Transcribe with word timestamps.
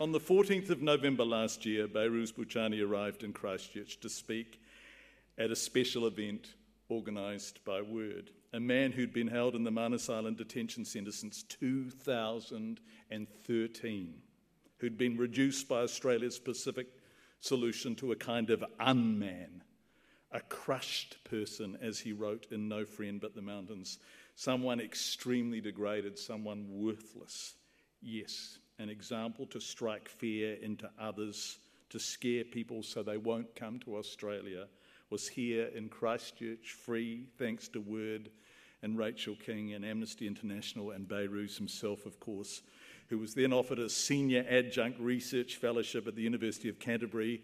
On 0.00 0.10
the 0.12 0.18
14th 0.18 0.70
of 0.70 0.80
November 0.80 1.26
last 1.26 1.66
year, 1.66 1.86
Behrouz 1.86 2.32
Boochani 2.32 2.82
arrived 2.82 3.22
in 3.22 3.34
Christchurch 3.34 4.00
to 4.00 4.08
speak 4.08 4.58
at 5.36 5.50
a 5.50 5.56
special 5.56 6.06
event 6.06 6.54
organised 6.90 7.62
by 7.66 7.82
Word. 7.82 8.30
A 8.54 8.60
man 8.60 8.92
who'd 8.92 9.12
been 9.12 9.28
held 9.28 9.54
in 9.54 9.62
the 9.62 9.70
Manus 9.70 10.08
Island 10.08 10.38
detention 10.38 10.86
centre 10.86 11.12
since 11.12 11.42
2013, 11.42 14.14
who'd 14.78 14.96
been 14.96 15.18
reduced 15.18 15.68
by 15.68 15.82
Australia's 15.82 16.38
Pacific 16.38 16.86
solution 17.40 17.94
to 17.96 18.12
a 18.12 18.16
kind 18.16 18.48
of 18.48 18.64
unman, 18.80 19.62
a 20.32 20.40
crushed 20.40 21.22
person, 21.24 21.76
as 21.82 21.98
he 21.98 22.14
wrote 22.14 22.46
in 22.50 22.68
No 22.68 22.86
Friend 22.86 23.20
But 23.20 23.34
the 23.34 23.42
Mountains, 23.42 23.98
someone 24.34 24.80
extremely 24.80 25.60
degraded, 25.60 26.18
someone 26.18 26.64
worthless. 26.70 27.52
Yes, 28.00 28.60
an 28.80 28.88
example 28.88 29.46
to 29.46 29.60
strike 29.60 30.08
fear 30.08 30.54
into 30.62 30.88
others, 30.98 31.58
to 31.90 31.98
scare 31.98 32.44
people 32.44 32.82
so 32.82 33.02
they 33.02 33.18
won't 33.18 33.54
come 33.54 33.78
to 33.80 33.96
Australia, 33.96 34.66
was 35.10 35.28
here 35.28 35.66
in 35.74 35.88
Christchurch, 35.88 36.72
free, 36.72 37.26
thanks 37.36 37.68
to 37.68 37.80
Word 37.80 38.30
and 38.82 38.96
Rachael 38.96 39.36
King 39.36 39.74
and 39.74 39.84
Amnesty 39.84 40.26
International 40.26 40.92
and 40.92 41.06
Behrouz 41.06 41.58
himself, 41.58 42.06
of 42.06 42.18
course, 42.20 42.62
who 43.08 43.18
was 43.18 43.34
then 43.34 43.52
offered 43.52 43.78
a 43.78 43.90
senior 43.90 44.46
adjunct 44.48 44.98
research 44.98 45.56
fellowship 45.56 46.06
at 46.06 46.14
the 46.14 46.22
University 46.22 46.68
of 46.68 46.78
Canterbury 46.78 47.42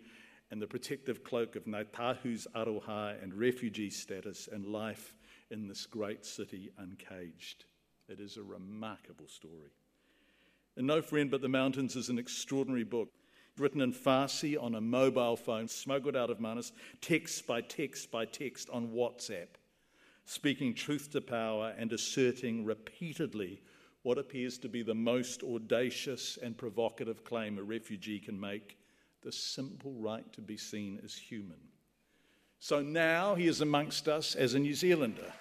and 0.50 0.62
the 0.62 0.66
protective 0.66 1.24
cloak 1.24 1.56
of 1.56 1.64
Ngāi 1.64 1.86
Tahu's 1.92 2.46
aroha 2.54 3.22
and 3.22 3.34
refugee 3.34 3.90
status 3.90 4.48
and 4.50 4.64
life 4.64 5.12
in 5.50 5.66
this 5.66 5.84
great 5.86 6.24
city 6.24 6.70
uncaged. 6.78 7.64
It 8.08 8.20
is 8.20 8.36
a 8.36 8.42
remarkable 8.42 9.26
story. 9.26 9.72
And 10.76 10.86
No 10.86 11.00
Friend 11.00 11.30
But 11.30 11.40
the 11.40 11.48
Mountains 11.48 11.96
is 11.96 12.08
an 12.08 12.18
extraordinary 12.18 12.84
book 12.84 13.08
written 13.58 13.80
in 13.80 13.92
Farsi 13.92 14.62
on 14.62 14.74
a 14.74 14.80
mobile 14.80 15.36
phone, 15.36 15.68
smuggled 15.68 16.16
out 16.16 16.30
of 16.30 16.40
Manus, 16.40 16.72
text 17.00 17.46
by 17.46 17.62
text 17.62 18.10
by 18.10 18.26
text 18.26 18.68
on 18.70 18.88
WhatsApp, 18.88 19.48
speaking 20.26 20.74
truth 20.74 21.10
to 21.12 21.20
power 21.20 21.74
and 21.78 21.92
asserting 21.92 22.64
repeatedly 22.64 23.62
what 24.02 24.18
appears 24.18 24.58
to 24.58 24.68
be 24.68 24.82
the 24.82 24.94
most 24.94 25.42
audacious 25.42 26.38
and 26.42 26.56
provocative 26.56 27.24
claim 27.24 27.58
a 27.58 27.62
refugee 27.62 28.20
can 28.20 28.38
make 28.38 28.76
the 29.22 29.32
simple 29.32 29.94
right 29.94 30.30
to 30.32 30.40
be 30.40 30.56
seen 30.56 31.00
as 31.04 31.14
human. 31.14 31.58
So 32.60 32.82
now 32.82 33.34
he 33.34 33.48
is 33.48 33.62
amongst 33.62 34.08
us 34.08 34.34
as 34.34 34.54
a 34.54 34.58
New 34.58 34.74
Zealander. 34.74 35.32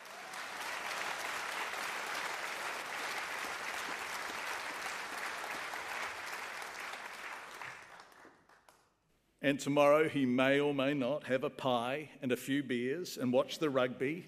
And 9.46 9.60
tomorrow 9.60 10.10
he 10.10 10.26
may 10.26 10.60
or 10.60 10.74
may 10.74 10.96
not 10.96 11.26
have 11.26 11.44
a 11.44 11.52
pie 11.52 12.10
and 12.24 12.32
a 12.32 12.36
few 12.36 12.64
beers 12.64 13.16
and 13.16 13.32
watch 13.32 13.60
the 13.60 13.70
rugby, 13.70 14.26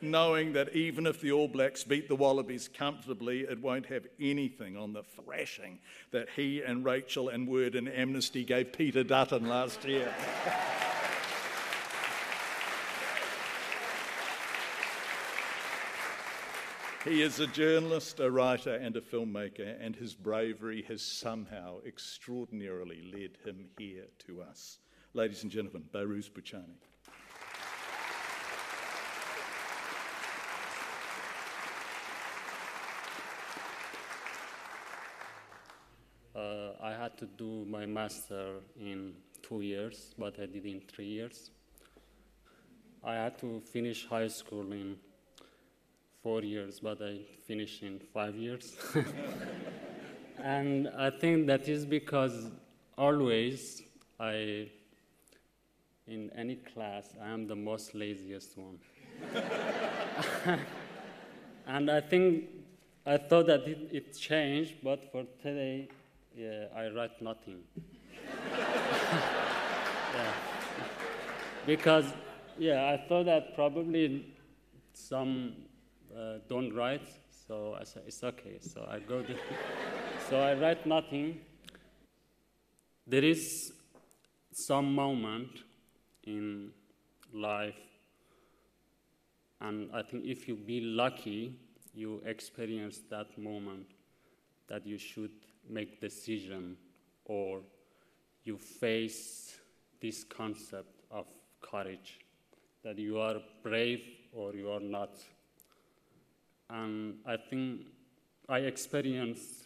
knowing 0.00 0.52
that 0.52 0.76
even 0.76 1.08
if 1.08 1.20
the 1.20 1.32
All 1.32 1.48
Blacks 1.48 1.82
beat 1.82 2.06
the 2.06 2.14
Wallabies 2.14 2.68
comfortably, 2.72 3.40
it 3.40 3.60
won't 3.60 3.86
have 3.86 4.06
anything 4.20 4.76
on 4.76 4.92
the 4.92 5.02
thrashing 5.02 5.80
that 6.12 6.28
he 6.36 6.62
and 6.62 6.84
Rachael 6.84 7.30
and 7.30 7.48
Word 7.48 7.74
and 7.74 7.88
Amnesty 7.88 8.44
gave 8.44 8.72
Peter 8.72 9.02
Dutton 9.02 9.48
last 9.48 9.84
year. 9.84 10.14
He 17.04 17.20
is 17.20 17.40
a 17.40 17.48
journalist, 17.48 18.20
a 18.20 18.30
writer, 18.30 18.76
and 18.76 18.96
a 18.96 19.00
filmmaker, 19.00 19.76
and 19.80 19.96
his 19.96 20.14
bravery 20.14 20.82
has 20.86 21.02
somehow 21.02 21.80
extraordinarily 21.84 23.10
led 23.12 23.38
him 23.44 23.66
here 23.76 24.06
to 24.26 24.40
us. 24.40 24.78
Ladies 25.12 25.42
and 25.42 25.50
gentlemen, 25.50 25.82
Behrouz 25.92 26.30
Boochani. 26.30 26.78
Uh, 36.36 36.74
I 36.80 36.92
had 36.92 37.18
to 37.18 37.26
do 37.26 37.64
my 37.68 37.84
master 37.84 38.60
in 38.78 39.14
two 39.42 39.62
years, 39.62 40.14
but 40.16 40.38
I 40.38 40.46
did 40.46 40.64
in 40.66 40.80
three 40.82 41.08
years. 41.08 41.50
I 43.02 43.14
had 43.14 43.40
to 43.40 43.60
finish 43.72 44.06
high 44.06 44.28
school 44.28 44.70
in 44.70 44.98
four 46.22 46.42
years, 46.42 46.78
but 46.80 47.02
I 47.02 47.20
finished 47.46 47.82
in 47.82 47.98
five 48.14 48.36
years. 48.36 48.76
and 50.38 50.88
I 50.96 51.10
think 51.10 51.48
that 51.48 51.68
is 51.68 51.84
because 51.84 52.50
always 52.96 53.82
I, 54.20 54.68
in 56.06 56.30
any 56.36 56.56
class, 56.56 57.14
I 57.20 57.30
am 57.30 57.48
the 57.48 57.56
most 57.56 57.94
laziest 57.94 58.56
one. 58.56 58.78
and 61.66 61.90
I 61.90 62.00
think 62.00 62.44
I 63.04 63.16
thought 63.16 63.46
that 63.48 63.66
it, 63.66 63.88
it 63.90 64.16
changed, 64.16 64.74
but 64.82 65.10
for 65.10 65.24
today, 65.42 65.88
yeah, 66.36 66.66
I 66.74 66.88
write 66.88 67.20
nothing. 67.20 67.62
yeah. 70.14 70.32
Because, 71.66 72.04
yeah, 72.58 72.90
I 72.90 73.08
thought 73.08 73.26
that 73.26 73.54
probably 73.56 74.26
some 74.94 75.54
uh, 76.16 76.38
don't 76.48 76.74
write. 76.74 77.06
So 77.46 77.76
I 77.78 77.84
said, 77.84 78.02
it's 78.06 78.22
okay. 78.22 78.58
So 78.60 78.86
I 78.90 78.98
go 78.98 79.24
so 80.30 80.40
I 80.40 80.54
write 80.54 80.86
nothing. 80.86 81.40
There 83.06 83.24
is 83.24 83.72
some 84.52 84.94
moment 84.94 85.50
in 86.24 86.70
life, 87.32 87.74
and 89.60 89.90
I 89.92 90.02
think 90.02 90.24
if 90.24 90.46
you 90.46 90.54
be 90.54 90.80
lucky, 90.80 91.54
you 91.94 92.22
experience 92.24 93.00
that 93.10 93.36
moment 93.36 93.86
that 94.68 94.86
you 94.86 94.98
should 94.98 95.32
make 95.68 96.00
decision 96.00 96.76
or 97.24 97.60
you 98.44 98.56
face 98.56 99.58
this 100.00 100.24
concept 100.24 101.02
of 101.10 101.26
courage 101.60 102.18
that 102.82 102.98
you 102.98 103.18
are 103.18 103.36
brave 103.62 104.02
or 104.32 104.54
you 104.54 104.70
are 104.70 104.80
not 104.80 105.10
and 106.72 107.16
I 107.26 107.36
think 107.36 107.82
I 108.48 108.60
experienced 108.60 109.64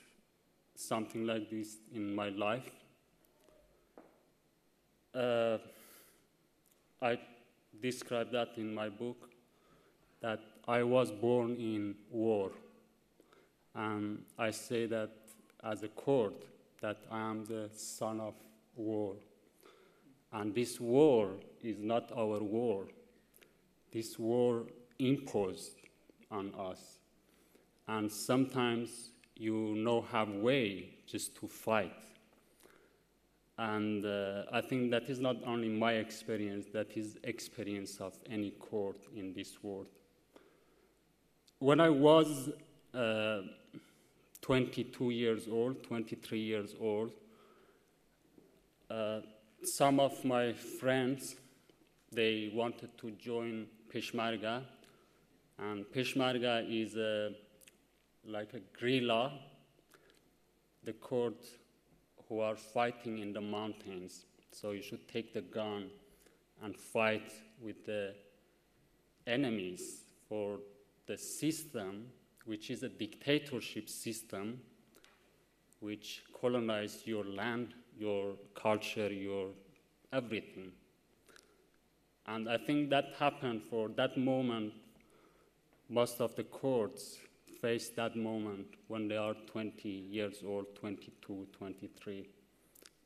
something 0.75 1.25
like 1.25 1.49
this 1.49 1.77
in 1.95 2.15
my 2.15 2.31
life. 2.31 2.71
Uh, 5.15 5.59
I 7.01 7.19
describe 7.81 8.33
that 8.33 8.49
in 8.57 8.75
my 8.75 8.89
book 8.89 9.31
that 10.21 10.41
I 10.67 10.83
was 10.83 11.13
born 11.13 11.55
in 11.55 11.95
war. 12.11 12.51
And 13.75 14.25
I 14.37 14.51
say 14.51 14.87
that 14.87 15.11
as 15.63 15.85
a 15.85 15.89
Kurd, 15.89 16.35
that 16.83 16.99
I 17.11 17.21
am 17.21 17.45
the 17.45 17.71
son 17.75 18.21
of 18.21 18.35
war. 18.75 19.15
And 20.33 20.53
this 20.53 20.81
war 20.81 21.37
is 21.63 21.79
not 21.79 22.11
our 22.13 22.41
war. 22.41 22.89
This 23.93 24.19
war 24.19 24.65
imposed 24.99 25.86
on 26.31 26.53
us. 26.59 26.99
And 27.89 28.11
sometimes 28.11 29.11
you 29.37 29.75
know 29.77 30.03
have 30.13 30.29
way 30.31 30.91
just 31.07 31.37
to 31.37 31.47
fight. 31.47 31.93
And 33.59 34.05
uh, 34.05 34.43
I 34.53 34.61
think 34.61 34.91
that 34.91 35.09
is 35.09 35.19
not 35.19 35.37
only 35.47 35.69
my 35.69 35.93
experience, 35.93 36.67
that 36.73 36.97
is 36.97 37.17
experience 37.25 37.99
of 38.01 38.15
any 38.31 38.53
Kurd 38.61 38.97
in 39.15 39.33
this 39.33 39.63
world. 39.63 39.89
When 41.59 41.81
I 41.81 41.89
was 41.89 42.51
uh, 42.93 43.41
22 44.43 45.11
years 45.11 45.49
old, 45.49 45.83
23 45.85 46.39
years 46.39 46.75
old, 46.79 47.13
uh, 48.91 49.21
some 49.63 50.01
of 50.01 50.23
my 50.23 50.53
friends, 50.53 51.37
they 52.13 52.51
wanted 52.55 52.97
to 52.99 53.11
join 53.13 53.67
Peshmerga, 53.93 54.63
and 55.59 55.85
Peshmerga 55.87 56.65
is 56.69 56.97
a, 56.97 57.33
like 58.27 58.53
a 58.55 58.61
guerrilla, 58.79 59.33
the 60.85 60.93
Kurds 60.93 61.47
who 62.29 62.41
are 62.41 62.57
fighting 62.57 63.19
in 63.19 63.33
the 63.33 63.41
mountains. 63.41 64.27
So 64.53 64.73
you 64.73 64.83
should 64.83 65.09
take 65.09 65.33
the 65.33 65.41
gun 65.41 65.91
and 66.63 66.77
fight 66.77 67.33
with 67.61 67.87
the 67.87 68.15
enemies 69.27 70.03
for 70.29 70.59
the 71.07 71.17
system, 71.17 72.07
which 72.45 72.71
is 72.71 72.83
a 72.83 72.89
dictatorship 72.89 73.89
system, 73.89 74.61
which 75.81 76.23
colonized 76.39 77.07
your 77.07 77.25
land, 77.25 77.75
your 77.99 78.35
culture, 78.55 79.13
your 79.13 79.49
everything. 80.13 80.73
And 82.27 82.49
I 82.49 82.59
think 82.59 82.91
that 82.91 83.15
happened 83.19 83.63
for 83.63 83.89
that 83.91 84.19
moment 84.19 84.73
most 85.89 86.21
of 86.21 86.35
the 86.35 86.45
Kurds 86.45 87.19
face 87.61 87.91
that 87.91 88.17
moment 88.17 88.67
when 88.89 89.09
they 89.09 89.17
are 89.17 89.35
20 89.47 89.89
years 89.89 90.43
old, 90.47 90.75
22, 90.75 91.47
23. 91.53 92.29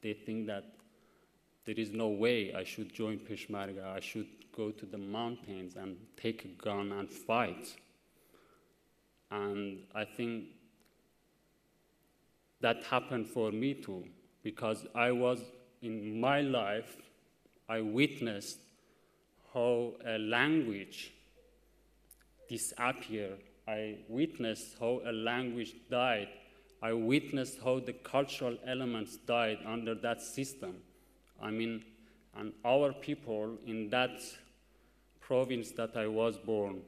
They 0.02 0.14
think 0.14 0.46
that 0.46 0.64
there 1.66 1.74
is 1.76 1.90
no 1.90 2.08
way 2.08 2.54
I 2.54 2.64
should 2.64 2.92
join 2.92 3.18
Peshmerga. 3.18 3.84
I 3.84 4.00
should 4.00 4.26
go 4.56 4.70
to 4.70 4.86
the 4.86 4.98
mountains 4.98 5.76
and 5.76 5.96
take 6.16 6.44
a 6.44 6.48
gun 6.48 6.92
and 6.92 7.08
fight. 7.08 7.76
And 9.30 9.80
I 9.94 10.04
think 10.04 10.46
that 12.60 12.82
happened 12.84 13.28
for 13.28 13.52
me 13.52 13.74
too, 13.74 14.04
because 14.42 14.86
I 14.94 15.12
was 15.12 15.40
in 15.82 16.20
my 16.20 16.40
life, 16.40 16.96
I 17.68 17.80
witnessed 17.80 18.58
how 19.54 19.94
a 20.06 20.18
language 20.18 21.12
disappeared. 22.50 23.38
I 23.68 23.98
witnessed 24.08 24.76
how 24.80 25.00
a 25.06 25.12
language 25.12 25.74
died. 25.88 26.28
I 26.82 26.92
witnessed 26.92 27.58
how 27.64 27.78
the 27.78 27.92
cultural 27.92 28.58
elements 28.66 29.16
died 29.16 29.58
under 29.64 29.94
that 29.94 30.20
system. 30.20 30.74
I 31.40 31.50
mean, 31.50 31.84
and 32.36 32.52
our 32.64 32.92
people 32.92 33.56
in 33.66 33.88
that 33.90 34.18
province 35.20 35.70
that 35.72 35.96
I 35.96 36.08
was 36.08 36.36
born 36.38 36.80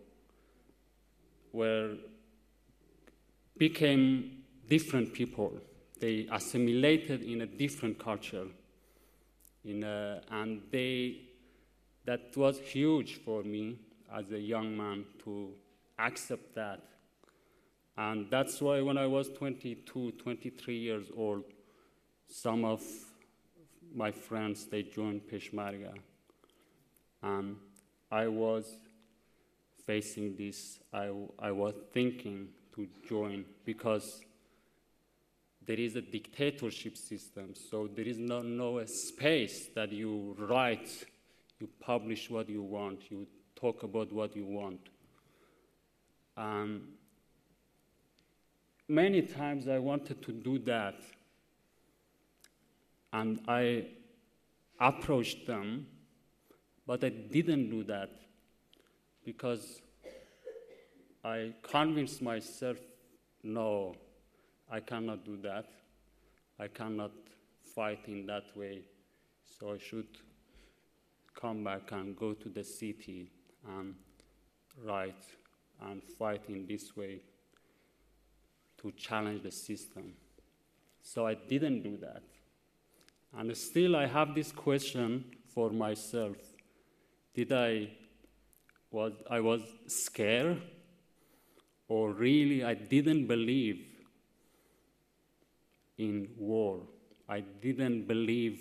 were 1.53 1.95
became 3.57 4.43
different 4.69 5.13
people. 5.13 5.53
They 6.01 6.27
assimilated 6.33 7.23
in 7.23 7.43
a 7.43 7.47
different 7.47 7.99
culture. 7.99 8.47
In 9.65 9.85
a, 9.85 10.23
and 10.31 10.63
they, 10.73 11.21
that 12.05 12.37
was 12.37 12.59
huge 12.59 13.21
for 13.25 13.45
me 13.45 13.79
as 14.15 14.31
a 14.33 14.39
young 14.39 14.77
man 14.77 15.05
to 15.25 15.51
accept 15.99 16.55
that. 16.55 16.83
And 17.97 18.31
that's 18.31 18.61
why 18.61 18.81
when 18.81 18.97
I 18.97 19.07
was 19.07 19.29
22, 19.31 20.13
23 20.13 20.77
years 20.77 21.07
old, 21.17 21.45
some 22.27 22.65
of 22.65 22.83
my 23.95 24.11
friends, 24.11 24.67
they 24.67 24.83
joined 24.83 25.23
Peshmerga. 25.31 25.95
And 27.23 27.57
I 28.11 28.29
was 28.29 28.67
facing 29.87 30.37
this, 30.37 30.79
I, 30.93 31.11
I 31.39 31.51
was 31.51 31.75
thinking 31.93 32.49
to 32.75 32.89
join 33.09 33.45
because 33.65 34.23
there 35.67 35.79
is 35.79 35.97
a 35.97 36.03
dictatorship 36.03 36.97
system, 36.97 37.55
so 37.55 37.89
there 37.95 38.07
is 38.07 38.19
no, 38.19 38.41
no 38.43 38.85
space 38.87 39.69
that 39.75 39.93
you 39.93 40.35
write, 40.39 40.91
you 41.61 41.69
publish 41.81 42.31
what 42.31 42.49
you 42.49 42.63
want, 42.63 43.11
you 43.11 43.27
talk 43.63 43.85
about 43.85 44.13
what 44.13 44.35
you 44.35 44.45
want. 44.45 44.81
Um, 46.37 46.89
many 48.89 49.23
times 49.23 49.69
I 49.69 49.79
wanted 49.79 50.21
to 50.23 50.33
do 50.33 50.59
that, 50.61 50.97
and 53.13 53.41
I 53.47 53.87
approached 54.81 55.47
them, 55.47 55.87
but 56.89 57.05
I 57.05 57.11
didn't 57.11 57.71
do 57.71 57.85
that 57.85 58.11
because 59.25 59.81
I 61.25 61.55
convinced 61.63 62.21
myself 62.21 62.79
no, 63.45 63.95
I 64.71 64.81
cannot 64.81 65.25
do 65.25 65.37
that. 65.43 65.67
I 66.59 66.67
cannot 66.67 67.13
fight 67.75 68.01
in 68.09 68.27
that 68.27 68.57
way. 68.57 68.83
So 69.59 69.75
I 69.75 69.79
should 69.79 70.09
come 71.41 71.63
back 71.63 71.93
and 71.93 72.17
go 72.17 72.33
to 72.35 72.49
the 72.49 72.65
city 72.65 73.31
and 73.69 73.95
write 74.85 75.25
and 75.81 76.03
fight 76.03 76.43
in 76.49 76.67
this 76.67 76.97
way 76.97 77.21
to 78.79 78.93
challenge 78.93 79.43
the 79.43 79.51
system. 79.51 80.15
So 81.03 81.27
I 81.27 81.35
didn't 81.35 81.83
do 81.83 81.97
that. 81.99 82.23
And 83.37 83.57
still 83.57 83.97
I 83.97 84.07
have 84.07 84.35
this 84.35 84.53
question 84.53 85.25
for 85.55 85.71
myself. 85.71 86.37
Did 87.35 87.53
I 87.53 87.91
was 88.91 89.13
I 89.31 89.41
was 89.41 89.63
scared 89.87 90.61
or 91.89 92.11
really 92.11 92.63
I 92.65 92.75
didn't 92.75 93.27
believe 93.27 93.87
in 95.99 96.29
war. 96.37 96.81
I 97.29 97.41
didn't 97.41 98.07
believe 98.07 98.61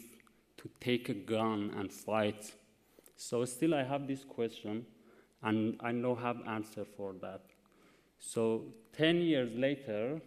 to 0.57 0.69
take 0.79 1.09
a 1.09 1.13
gun 1.13 1.73
and 1.77 1.91
fight. 1.91 2.53
So 3.21 3.45
still 3.45 3.75
I 3.75 3.83
have 3.83 4.07
this 4.07 4.23
question 4.23 4.83
and 5.43 5.79
I 5.79 5.91
don't 5.91 6.19
have 6.19 6.37
answer 6.47 6.83
for 6.83 7.13
that. 7.21 7.41
So 8.17 8.63
10 8.97 9.17
years 9.17 9.51
later, 9.53 10.19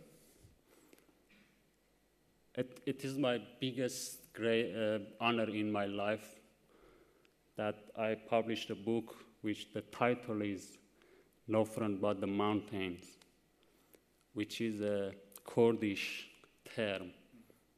it, 2.55 2.81
it 2.87 3.05
is 3.05 3.19
my 3.19 3.41
biggest 3.61 4.33
great, 4.33 4.73
uh, 4.77 5.01
honor 5.21 5.51
in 5.51 5.73
my 5.73 5.87
life 5.87 6.41
that 7.57 7.75
I 7.99 8.15
published 8.15 8.71
a 8.71 8.77
book 8.77 9.17
which 9.41 9.73
the 9.73 9.81
title 9.81 10.41
is 10.43 10.79
No 11.49 11.65
Friend 11.65 12.01
But 12.01 12.21
the 12.21 12.29
Mountains, 12.29 13.05
which 14.35 14.61
is 14.61 14.81
a 14.81 15.13
Kurdish 15.45 16.29
term 16.77 17.11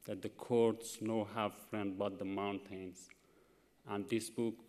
that 0.05 0.21
the 0.21 0.29
Kurds 0.29 0.99
no 1.01 1.27
have 1.33 1.53
friend 1.69 1.97
but 1.97 2.19
the 2.19 2.25
mountains. 2.25 3.09
And 3.89 4.07
this 4.09 4.29
book 4.29 4.66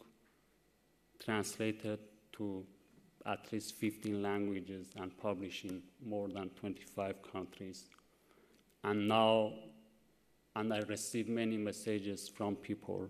translated 1.25 1.99
to 2.33 2.65
at 3.27 3.53
least 3.53 3.75
15 3.77 4.23
languages 4.23 4.89
and 4.97 5.17
published 5.19 5.65
in 5.65 5.83
more 6.05 6.29
than 6.29 6.49
25 6.51 7.17
countries. 7.33 7.85
And 8.85 9.09
now, 9.09 9.53
and 10.57 10.73
I 10.73 10.79
received 10.81 11.29
many 11.29 11.57
messages 11.57 12.29
from 12.29 12.57
people 12.57 13.09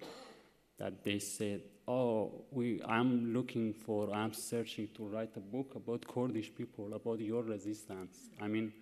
that 0.79 1.05
they 1.05 1.19
said, 1.19 1.63
oh, 1.87 2.45
we, 2.51 2.81
I'm 2.87 3.33
looking 3.33 3.73
for, 3.73 4.13
I'm 4.13 4.33
searching 4.33 4.89
to 4.97 5.05
write 5.05 5.37
a 5.37 5.41
book 5.41 5.75
about 5.75 6.07
Kurdish 6.07 6.55
people, 6.55 6.95
about 6.95 7.21
your 7.21 7.43
resistance. 7.43 8.31
I 8.41 8.49
mean, 8.49 8.73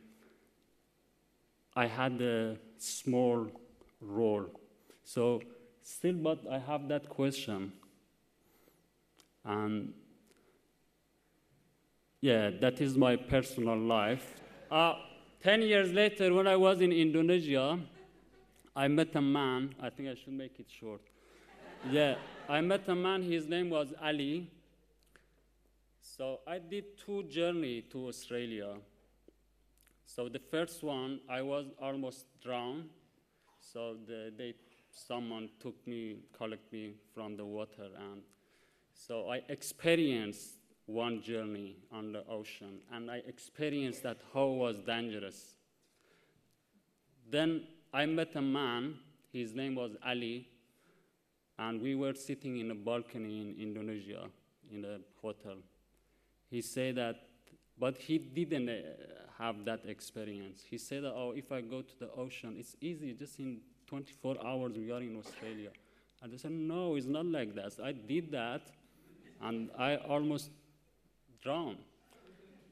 I 1.74 1.86
had 1.86 2.20
a 2.20 2.56
small 2.78 3.46
role. 4.00 4.46
So 5.04 5.42
still, 5.82 6.14
but 6.14 6.40
I 6.50 6.58
have 6.58 6.88
that 6.88 7.08
question. 7.08 7.72
And 9.46 9.94
yeah, 12.20 12.50
that 12.60 12.80
is 12.80 12.96
my 12.96 13.16
personal 13.16 13.78
life. 13.78 14.34
Uh, 14.70 14.94
Ten 15.46 15.62
years 15.62 15.92
later, 15.92 16.34
when 16.34 16.48
I 16.48 16.56
was 16.56 16.80
in 16.80 16.90
Indonesia, 16.90 17.78
I 18.74 18.88
met 18.88 19.14
a 19.14 19.20
man. 19.20 19.74
I 19.80 19.90
think 19.90 20.08
I 20.08 20.14
should 20.14 20.32
make 20.32 20.58
it 20.58 20.66
short. 20.68 21.02
yeah, 21.88 22.16
I 22.48 22.60
met 22.62 22.88
a 22.88 22.96
man. 22.96 23.22
His 23.22 23.46
name 23.46 23.70
was 23.70 23.94
Ali. 24.02 24.50
So 26.00 26.40
I 26.48 26.58
did 26.58 26.98
two 26.98 27.22
journey 27.24 27.82
to 27.92 28.08
Australia. 28.08 28.74
So 30.04 30.28
the 30.28 30.40
first 30.40 30.82
one, 30.82 31.20
I 31.30 31.42
was 31.42 31.66
almost 31.80 32.26
drowned. 32.42 32.88
So 33.60 33.98
the, 34.04 34.32
they, 34.36 34.54
someone 34.90 35.48
took 35.60 35.76
me, 35.86 36.24
collected 36.36 36.72
me 36.72 36.94
from 37.14 37.36
the 37.36 37.44
water, 37.44 37.88
and 38.10 38.22
so 38.96 39.30
I 39.30 39.42
experienced 39.48 40.56
one 40.86 41.22
journey 41.22 41.76
on 41.92 42.12
the 42.12 42.24
ocean, 42.26 42.80
and 42.92 43.10
I 43.10 43.22
experienced 43.26 44.02
that 44.04 44.18
how 44.32 44.46
was 44.46 44.78
dangerous. 44.78 45.54
Then 47.30 47.64
I 47.92 48.06
met 48.06 48.34
a 48.36 48.42
man. 48.42 48.96
His 49.32 49.52
name 49.52 49.74
was 49.74 49.96
Ali, 50.04 50.48
and 51.58 51.80
we 51.80 51.94
were 51.94 52.14
sitting 52.14 52.58
in 52.58 52.70
a 52.70 52.74
balcony 52.74 53.40
in 53.40 53.56
Indonesia 53.60 54.28
in 54.70 54.84
a 54.84 54.98
hotel. 55.20 55.56
He 56.50 56.62
said 56.62 56.96
that, 56.96 57.16
but 57.78 57.98
he 57.98 58.18
didn't. 58.18 58.68
Uh, 58.68 58.82
have 59.38 59.64
that 59.64 59.80
experience. 59.86 60.62
He 60.68 60.78
said, 60.78 61.04
Oh, 61.04 61.32
if 61.36 61.52
I 61.52 61.60
go 61.60 61.82
to 61.82 61.98
the 61.98 62.10
ocean, 62.12 62.56
it's 62.58 62.76
easy, 62.80 63.12
just 63.12 63.38
in 63.38 63.60
24 63.86 64.36
hours 64.44 64.72
we 64.76 64.90
are 64.90 65.00
in 65.00 65.16
Australia. 65.16 65.70
And 66.22 66.32
I 66.32 66.36
said, 66.36 66.52
No, 66.52 66.96
it's 66.96 67.06
not 67.06 67.26
like 67.26 67.54
that. 67.54 67.72
I 67.82 67.92
did 67.92 68.30
that, 68.32 68.62
and 69.42 69.70
I 69.78 69.96
almost 69.96 70.50
drowned. 71.42 71.78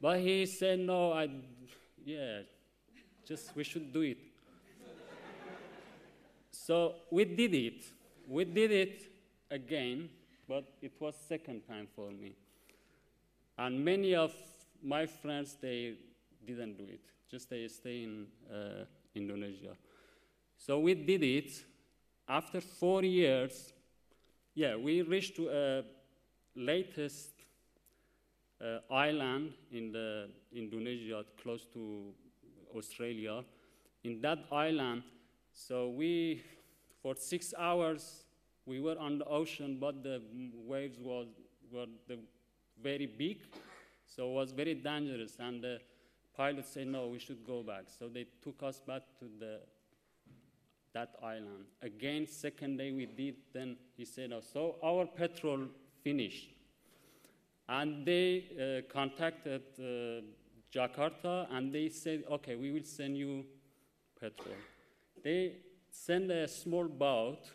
But 0.01 0.21
he 0.21 0.47
said, 0.47 0.81
No, 0.81 1.13
I, 1.13 1.29
yeah, 2.05 2.41
just 3.27 3.55
we 3.57 3.65
should 3.65 3.93
do 3.93 4.03
it. 4.03 4.19
so 6.51 6.95
we 7.11 7.25
did 7.25 7.55
it. 7.55 7.85
We 8.27 8.45
did 8.45 8.71
it 8.71 9.03
again, 9.51 10.09
but 10.49 10.65
it 10.81 10.93
was 10.99 11.15
second 11.29 11.63
time 11.69 11.89
for 11.95 12.11
me. 12.11 12.33
And 13.57 13.85
many 13.85 14.15
of 14.15 14.35
my 14.83 15.07
friends, 15.07 15.57
they 15.61 15.95
didn't 16.47 16.77
do 16.77 16.85
it. 16.85 17.01
Just 17.31 17.47
stay, 17.47 17.67
stay 17.69 18.03
in 18.03 18.27
uh, 18.53 18.85
Indonesia. 19.15 19.77
So 20.59 20.79
we 20.81 20.95
did 20.95 21.23
it. 21.23 21.65
After 22.29 22.61
four 22.61 23.03
years, 23.03 23.73
yeah, 24.55 24.77
we 24.77 25.03
reached 25.03 25.37
to 25.37 25.49
a 25.49 25.83
latest 26.55 27.33
uh, 28.61 28.79
island 28.91 29.53
in 29.71 29.93
the 29.93 30.29
Indonesia, 30.53 31.25
close 31.43 31.67
to 31.73 32.13
Australia. 32.75 33.45
In 34.05 34.21
that 34.21 34.39
island, 34.53 35.03
so 35.53 35.89
we, 35.89 36.43
for 37.03 37.15
six 37.17 37.55
hours, 37.59 38.25
we 38.67 38.81
were 38.81 38.99
on 38.99 39.19
the 39.19 39.25
ocean, 39.27 39.79
but 39.81 40.03
the 40.03 40.23
waves 40.67 40.99
was 41.01 41.29
were 41.73 41.87
very 42.83 43.07
big, 43.07 43.39
so 44.07 44.31
it 44.31 44.35
was 44.35 44.53
very 44.53 44.75
dangerous. 44.75 45.37
And 45.39 45.63
the 45.63 45.81
pilot 46.37 46.67
said, 46.67 46.87
"No, 46.89 47.09
we 47.09 47.19
should 47.19 47.45
go 47.45 47.63
back." 47.63 47.85
So 47.89 48.09
they 48.09 48.27
took 48.43 48.63
us 48.63 48.81
back 48.81 49.03
to 49.19 49.29
the 49.39 49.61
that 50.93 51.17
island. 51.23 51.67
Again, 51.83 52.27
second 52.27 52.77
day 52.77 52.93
we 52.93 53.07
did. 53.07 53.37
Then 53.53 53.77
he 53.97 54.05
said, 54.05 54.33
oh, 54.33 54.41
"So 54.41 54.77
our 54.83 55.07
petrol 55.07 55.69
finished." 56.05 56.51
And 57.69 58.05
they 58.05 58.45
uh, 58.61 58.93
contacted 58.93 59.63
uh, 59.79 60.21
Jakarta 60.75 61.47
and 61.51 61.73
they 61.73 61.89
said, 61.89 62.25
okay, 62.31 62.57
we 62.57 62.71
will 62.71 62.85
send 62.85 63.17
you 63.17 63.45
petrol. 64.21 64.57
They 65.23 65.57
sent 65.91 66.31
a 66.31 66.49
small 66.49 66.85
boat, 66.89 67.51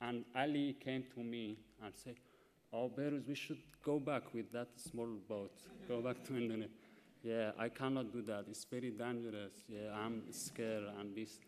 and 0.00 0.24
Ali 0.34 0.76
came 0.80 1.04
to 1.14 1.20
me 1.20 1.58
and 1.84 1.92
said, 1.94 2.16
Oh, 2.72 2.90
we 3.28 3.34
should 3.34 3.62
go 3.84 4.00
back 4.00 4.32
with 4.32 4.50
that 4.52 4.68
small 4.76 5.08
boat, 5.28 5.52
go 5.86 6.00
back 6.00 6.24
to 6.24 6.36
Indonesia. 6.36 6.70
Yeah, 7.22 7.50
I 7.58 7.68
cannot 7.68 8.12
do 8.12 8.22
that. 8.22 8.46
It's 8.48 8.64
very 8.64 8.90
dangerous. 8.90 9.52
Yeah, 9.68 9.92
I'm 9.94 10.22
scared 10.32 10.84
and 10.98 11.14
this. 11.14 11.38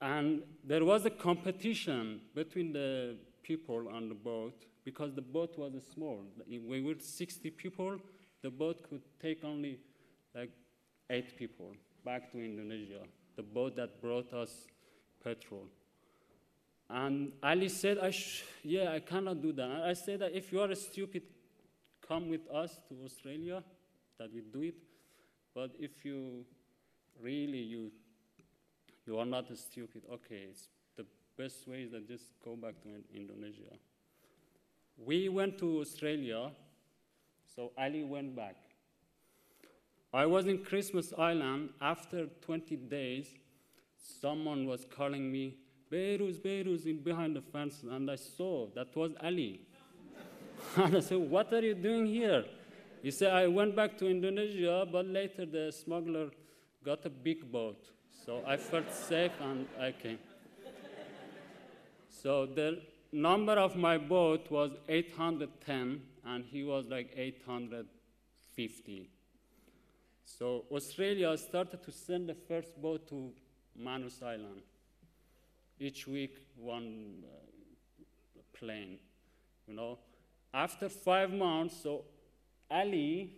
And 0.00 0.42
there 0.62 0.84
was 0.84 1.06
a 1.06 1.10
competition 1.10 2.20
between 2.34 2.72
the 2.72 3.16
people 3.48 3.88
on 3.92 4.08
the 4.10 4.14
boat 4.14 4.66
because 4.84 5.14
the 5.14 5.22
boat 5.22 5.58
was 5.58 5.72
small. 5.94 6.20
We 6.46 6.82
were 6.82 6.94
60 7.00 7.50
people. 7.50 7.96
The 8.42 8.50
boat 8.50 8.82
could 8.88 9.00
take 9.20 9.42
only 9.42 9.80
like 10.34 10.50
eight 11.10 11.36
people 11.38 11.72
back 12.04 12.30
to 12.32 12.38
Indonesia. 12.38 13.02
The 13.36 13.42
boat 13.42 13.76
that 13.76 14.00
brought 14.02 14.32
us 14.34 14.66
petrol. 15.24 15.64
And 16.90 17.32
Ali 17.42 17.68
said, 17.68 17.98
I 17.98 18.10
sh- 18.10 18.44
Yeah, 18.62 18.92
I 18.92 19.00
cannot 19.00 19.40
do 19.42 19.52
that. 19.52 19.70
I 19.82 19.94
said 19.94 20.20
that 20.20 20.32
if 20.34 20.52
you 20.52 20.60
are 20.60 20.74
stupid, 20.74 21.22
come 22.06 22.28
with 22.28 22.48
us 22.50 22.80
to 22.88 22.94
Australia, 23.04 23.62
that 24.18 24.32
we 24.32 24.42
do 24.42 24.62
it. 24.62 24.76
But 25.54 25.70
if 25.78 26.04
you 26.04 26.44
really 27.20 27.58
you 27.58 27.90
you 29.06 29.18
are 29.18 29.26
not 29.26 29.46
stupid, 29.56 30.02
okay, 30.12 30.48
it's 30.50 30.68
best 31.38 31.68
way 31.68 31.82
is 31.82 31.92
that 31.92 32.08
just 32.08 32.24
go 32.44 32.56
back 32.56 32.74
to 32.82 32.88
Indonesia. 33.14 33.78
We 34.98 35.28
went 35.28 35.56
to 35.58 35.80
Australia, 35.80 36.50
so 37.54 37.70
Ali 37.78 38.02
went 38.02 38.34
back. 38.34 38.56
I 40.12 40.26
was 40.26 40.46
in 40.46 40.64
Christmas 40.64 41.12
Island. 41.16 41.70
After 41.80 42.26
20 42.40 42.76
days, 42.76 43.28
someone 44.20 44.66
was 44.66 44.84
calling 44.84 45.30
me, 45.30 45.54
Behrouz, 45.92 46.40
Behrouz, 46.40 46.86
in 46.86 46.98
behind 47.02 47.36
the 47.36 47.40
fence, 47.40 47.84
and 47.88 48.10
I 48.10 48.16
saw 48.16 48.66
that 48.74 48.94
was 48.96 49.12
Ali. 49.22 49.60
and 50.76 50.96
I 50.96 51.00
said, 51.00 51.18
What 51.18 51.52
are 51.52 51.60
you 51.62 51.74
doing 51.74 52.06
here? 52.06 52.44
He 53.02 53.12
said, 53.12 53.32
I 53.32 53.46
went 53.46 53.76
back 53.76 53.96
to 53.98 54.08
Indonesia, 54.08 54.84
but 54.90 55.06
later 55.06 55.46
the 55.46 55.70
smuggler 55.70 56.30
got 56.84 57.06
a 57.06 57.10
big 57.10 57.50
boat. 57.52 57.78
So 58.26 58.42
I 58.44 58.56
felt 58.56 58.92
safe 58.92 59.32
and 59.40 59.66
I 59.80 59.92
came. 59.92 60.18
So 62.22 62.46
the 62.46 62.80
number 63.12 63.52
of 63.52 63.76
my 63.76 63.96
boat 63.96 64.50
was 64.50 64.72
810, 64.88 66.00
and 66.24 66.44
he 66.44 66.64
was 66.64 66.86
like 66.88 67.12
850. 67.16 69.08
So 70.24 70.64
Australia 70.72 71.38
started 71.38 71.84
to 71.84 71.92
send 71.92 72.28
the 72.28 72.34
first 72.34 72.76
boat 72.82 73.08
to 73.10 73.30
Manus 73.76 74.20
Island. 74.20 74.62
Each 75.78 76.08
week, 76.08 76.38
one 76.56 77.22
uh, 77.22 78.40
plane, 78.52 78.98
you 79.68 79.74
know. 79.74 80.00
After 80.52 80.88
five 80.88 81.32
months, 81.32 81.76
so 81.84 82.04
Ali, 82.68 83.30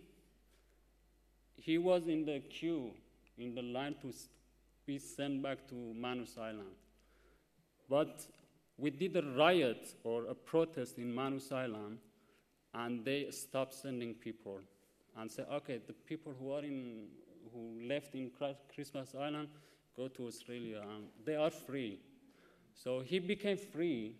he 1.55 1.77
was 1.77 2.07
in 2.07 2.25
the 2.25 2.39
queue, 2.39 2.89
in 3.37 3.53
the 3.53 3.61
line 3.61 3.93
to 4.01 4.11
be 4.87 4.97
sent 4.97 5.43
back 5.43 5.67
to 5.69 5.75
Manus 5.75 6.35
Island. 6.39 6.73
But 7.87 8.25
we 8.81 8.89
did 8.89 9.15
a 9.15 9.21
riot 9.37 9.95
or 10.03 10.25
a 10.25 10.33
protest 10.33 10.97
in 10.97 11.13
Manus 11.13 11.51
Island, 11.51 11.99
and 12.73 13.05
they 13.05 13.29
stopped 13.29 13.75
sending 13.75 14.15
people 14.15 14.59
and 15.17 15.29
said, 15.29 15.45
okay, 15.53 15.79
the 15.85 15.93
people 15.93 16.33
who 16.39 16.51
are 16.51 16.63
in, 16.63 17.05
who 17.53 17.87
left 17.87 18.15
in 18.15 18.31
Christmas 18.73 19.13
Island, 19.13 19.49
go 19.95 20.07
to 20.07 20.25
Australia, 20.25 20.81
and 20.81 21.03
they 21.23 21.35
are 21.35 21.51
free. 21.51 21.99
So 22.73 23.01
he 23.01 23.19
became 23.19 23.57
free. 23.57 24.15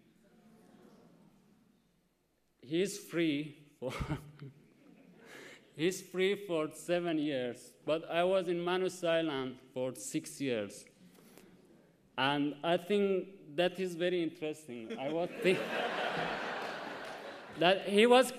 He 2.62 2.82
is 2.84 3.00
free 3.00 3.58
for. 3.80 3.92
He's 5.74 6.02
free 6.02 6.36
for 6.36 6.70
seven 6.74 7.18
years, 7.18 7.58
but 7.86 8.08
I 8.12 8.24
was 8.26 8.48
in 8.50 8.64
Manus 8.64 9.04
Island 9.04 9.56
for 9.74 9.96
six 9.96 10.40
years. 10.40 10.84
And 12.18 12.56
I 12.64 12.78
think 12.78 13.28
that 13.56 13.80
is 13.80 13.96
very 13.96 14.22
interesting. 14.22 14.98
I 15.00 15.12
was 15.12 15.30
thinking 15.42 15.64
that 17.60 17.88
he 17.88 18.06
was 18.06 18.34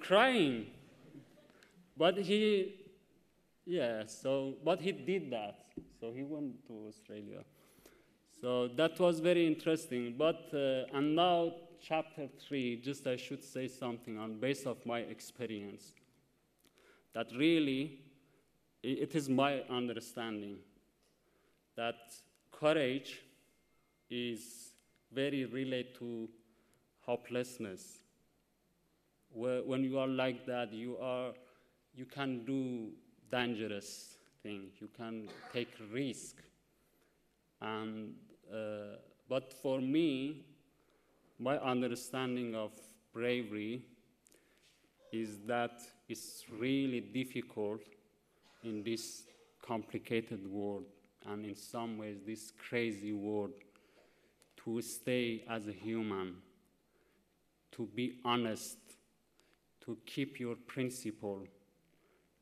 crying, 0.00 0.66
but 1.96 2.18
he, 2.18 2.74
yeah, 3.64 4.04
so, 4.06 4.54
but 4.64 4.80
he 4.80 4.92
did 4.92 5.30
that. 5.30 5.64
So 6.00 6.12
he 6.12 6.22
went 6.22 6.66
to 6.66 6.86
Australia. 6.88 7.44
So 8.40 8.68
that 8.68 8.98
was 8.98 9.20
very 9.20 9.46
interesting. 9.46 10.14
But, 10.16 10.48
uh, 10.54 10.96
and 10.96 11.14
now 11.14 11.52
chapter 11.82 12.28
three, 12.46 12.76
just 12.76 13.06
I 13.06 13.16
should 13.16 13.42
say 13.42 13.68
something 13.68 14.18
on 14.18 14.38
base 14.38 14.64
of 14.66 14.84
my 14.86 15.00
experience. 15.00 15.92
That 17.12 17.30
really, 17.36 18.00
it 18.82 19.14
is 19.14 19.28
my 19.28 19.62
understanding 19.68 20.58
that 21.76 21.96
courage 22.60 23.22
is 24.10 24.72
very 25.12 25.46
related 25.46 25.94
to 25.94 26.28
hopelessness. 27.00 27.98
When 29.32 29.82
you 29.84 29.98
are 29.98 30.06
like 30.08 30.44
that, 30.46 30.72
you 30.72 30.98
are 31.00 31.32
you 31.94 32.04
can 32.04 32.44
do 32.44 32.90
dangerous 33.30 34.16
things. 34.42 34.72
You 34.80 34.88
can 34.96 35.28
take 35.52 35.70
risk. 35.92 36.36
And 37.60 38.14
uh, 38.52 38.96
but 39.28 39.54
for 39.62 39.80
me, 39.80 40.44
my 41.38 41.56
understanding 41.58 42.54
of 42.54 42.72
bravery 43.14 43.82
is 45.12 45.38
that 45.46 45.80
it's 46.08 46.44
really 46.58 47.00
difficult 47.00 47.80
in 48.62 48.82
this 48.82 49.22
complicated 49.62 50.46
world 50.46 50.84
and 51.26 51.44
in 51.44 51.54
some 51.54 51.98
ways 51.98 52.18
this 52.26 52.52
crazy 52.68 53.12
world 53.12 53.52
to 54.64 54.80
stay 54.82 55.44
as 55.48 55.68
a 55.68 55.72
human, 55.72 56.36
to 57.72 57.86
be 57.94 58.18
honest, 58.24 58.78
to 59.84 59.96
keep 60.04 60.38
your 60.38 60.56
principle 60.66 61.46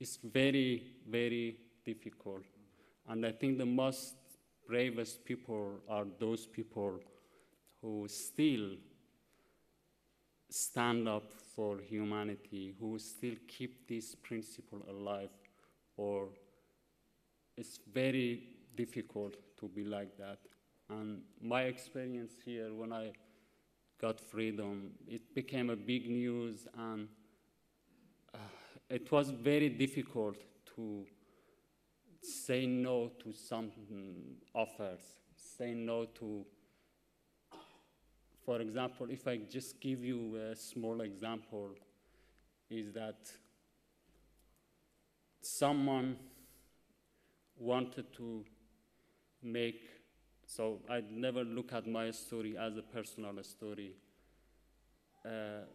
is 0.00 0.18
very, 0.22 0.82
very 1.08 1.56
difficult. 1.84 2.42
And 3.08 3.24
I 3.24 3.32
think 3.32 3.58
the 3.58 3.66
most 3.66 4.14
bravest 4.66 5.24
people 5.24 5.80
are 5.88 6.06
those 6.18 6.46
people 6.46 7.00
who 7.80 8.06
still 8.08 8.70
stand 10.50 11.08
up 11.08 11.32
for 11.54 11.78
humanity, 11.78 12.74
who 12.78 12.98
still 12.98 13.34
keep 13.46 13.88
this 13.88 14.14
principle 14.14 14.84
alive, 14.88 15.30
or 15.96 16.28
it's 17.56 17.78
very 17.92 18.57
difficult 18.82 19.34
to 19.58 19.68
be 19.68 19.84
like 19.84 20.16
that. 20.16 20.38
And 20.88 21.22
my 21.42 21.62
experience 21.62 22.34
here, 22.44 22.72
when 22.72 22.92
I 22.92 23.12
got 24.00 24.20
freedom, 24.20 24.92
it 25.06 25.34
became 25.34 25.68
a 25.70 25.76
big 25.76 26.08
news, 26.08 26.66
and 26.78 27.08
uh, 28.32 28.38
it 28.88 29.10
was 29.10 29.30
very 29.30 29.68
difficult 29.68 30.36
to 30.76 31.04
say 32.22 32.66
no 32.66 33.10
to 33.22 33.32
some 33.32 33.70
offers, 34.54 35.02
say 35.36 35.74
no 35.74 36.04
to, 36.20 36.46
for 38.44 38.60
example, 38.60 39.08
if 39.10 39.26
I 39.26 39.38
just 39.56 39.80
give 39.80 40.04
you 40.04 40.20
a 40.50 40.54
small 40.54 41.00
example, 41.00 41.70
is 42.70 42.92
that 42.92 43.18
someone 45.40 46.16
wanted 47.58 48.12
to 48.12 48.44
make 49.42 49.80
so 50.46 50.80
I 50.88 51.02
never 51.10 51.44
look 51.44 51.72
at 51.74 51.86
my 51.86 52.10
story 52.10 52.56
as 52.56 52.76
a 52.78 52.82
personal 52.82 53.42
story. 53.42 53.92
Uh, 55.24 55.66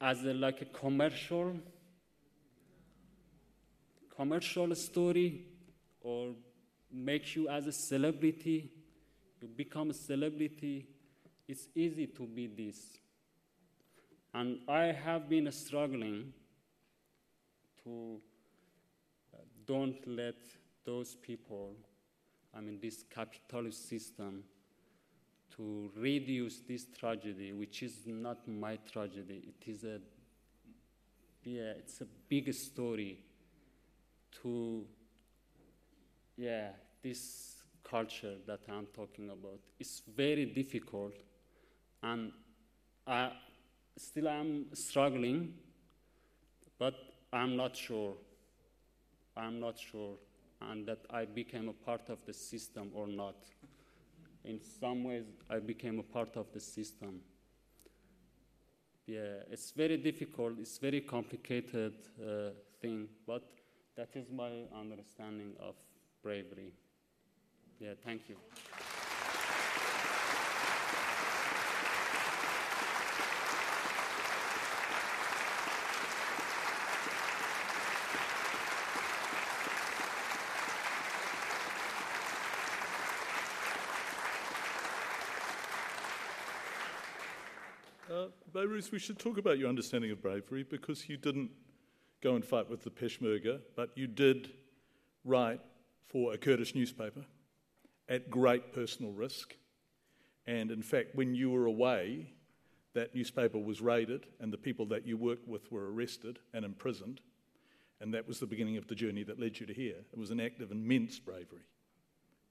as 0.00 0.24
a, 0.24 0.34
like 0.34 0.60
a 0.62 0.64
commercial 0.66 1.56
commercial 4.14 4.74
story 4.74 5.46
or 6.00 6.34
makes 6.92 7.34
you 7.34 7.48
as 7.48 7.66
a 7.66 7.72
celebrity 7.72 8.70
you 9.40 9.48
become 9.48 9.90
a 9.90 9.94
celebrity 9.94 10.86
it's 11.48 11.68
easy 11.74 12.06
to 12.06 12.26
be 12.26 12.46
this 12.46 12.98
and 14.34 14.58
i 14.68 14.84
have 15.04 15.28
been 15.28 15.50
struggling 15.50 16.32
to 17.82 18.20
uh, 19.32 19.38
don't 19.66 20.06
let 20.06 20.36
those 20.84 21.14
people 21.14 21.74
i 22.54 22.60
mean 22.60 22.78
this 22.80 23.04
capitalist 23.10 23.88
system 23.88 24.44
to 25.56 25.90
reduce 25.96 26.60
this 26.60 26.86
tragedy, 26.98 27.52
which 27.52 27.82
is 27.82 28.06
not 28.06 28.46
my 28.48 28.78
tragedy. 28.90 29.42
It 29.48 29.70
is 29.70 29.84
a, 29.84 30.00
yeah, 31.44 31.72
it's 31.78 32.00
a 32.00 32.06
big 32.28 32.52
story 32.54 33.18
to, 34.42 34.84
yeah, 36.36 36.70
this 37.02 37.56
culture 37.84 38.36
that 38.46 38.60
I'm 38.68 38.86
talking 38.94 39.28
about. 39.28 39.60
It's 39.78 40.02
very 40.16 40.46
difficult, 40.46 41.14
and 42.02 42.32
I 43.06 43.32
still 43.98 44.28
am 44.28 44.66
struggling, 44.72 45.54
but 46.78 46.94
I'm 47.32 47.56
not 47.56 47.76
sure. 47.76 48.14
I'm 49.36 49.60
not 49.60 49.78
sure, 49.78 50.16
and 50.70 50.86
that 50.86 51.00
I 51.10 51.24
became 51.24 51.68
a 51.68 51.72
part 51.72 52.08
of 52.08 52.24
the 52.26 52.32
system 52.32 52.90
or 52.94 53.06
not 53.06 53.36
in 54.44 54.60
some 54.80 55.04
ways 55.04 55.24
I 55.48 55.58
became 55.58 55.98
a 55.98 56.02
part 56.02 56.36
of 56.36 56.52
the 56.52 56.60
system. 56.60 57.20
Yeah, 59.06 59.42
it's 59.50 59.72
very 59.72 59.96
difficult, 59.96 60.58
it's 60.60 60.78
very 60.78 61.00
complicated 61.00 61.94
uh, 62.20 62.50
thing, 62.80 63.08
but 63.26 63.42
that 63.96 64.10
is 64.14 64.30
my 64.30 64.64
understanding 64.74 65.54
of 65.60 65.74
bravery. 66.22 66.72
Yeah, 67.80 67.94
thank 68.04 68.28
you. 68.28 68.36
Behrouz, 88.52 88.92
we 88.92 88.98
should 88.98 89.18
talk 89.18 89.38
about 89.38 89.58
your 89.58 89.70
understanding 89.70 90.10
of 90.10 90.20
bravery 90.20 90.62
because 90.62 91.08
you 91.08 91.16
didn't 91.16 91.50
go 92.22 92.34
and 92.34 92.44
fight 92.44 92.68
with 92.68 92.84
the 92.84 92.90
Peshmerga, 92.90 93.60
but 93.76 93.90
you 93.96 94.06
did 94.06 94.50
write 95.24 95.60
for 96.06 96.34
a 96.34 96.38
Kurdish 96.38 96.74
newspaper 96.74 97.24
at 98.10 98.28
great 98.28 98.74
personal 98.74 99.10
risk. 99.12 99.56
And 100.46 100.70
in 100.70 100.82
fact, 100.82 101.14
when 101.14 101.34
you 101.34 101.50
were 101.50 101.64
away, 101.64 102.34
that 102.92 103.14
newspaper 103.14 103.56
was 103.56 103.80
raided 103.80 104.26
and 104.38 104.52
the 104.52 104.58
people 104.58 104.84
that 104.86 105.06
you 105.06 105.16
worked 105.16 105.48
with 105.48 105.72
were 105.72 105.90
arrested 105.90 106.38
and 106.52 106.62
imprisoned. 106.62 107.22
And 108.02 108.12
that 108.12 108.28
was 108.28 108.38
the 108.38 108.46
beginning 108.46 108.76
of 108.76 108.86
the 108.86 108.94
journey 108.94 109.22
that 109.22 109.40
led 109.40 109.60
you 109.60 109.66
to 109.66 109.72
here. 109.72 109.96
It 110.12 110.18
was 110.18 110.30
an 110.30 110.40
act 110.40 110.60
of 110.60 110.72
immense 110.72 111.18
bravery. 111.18 111.64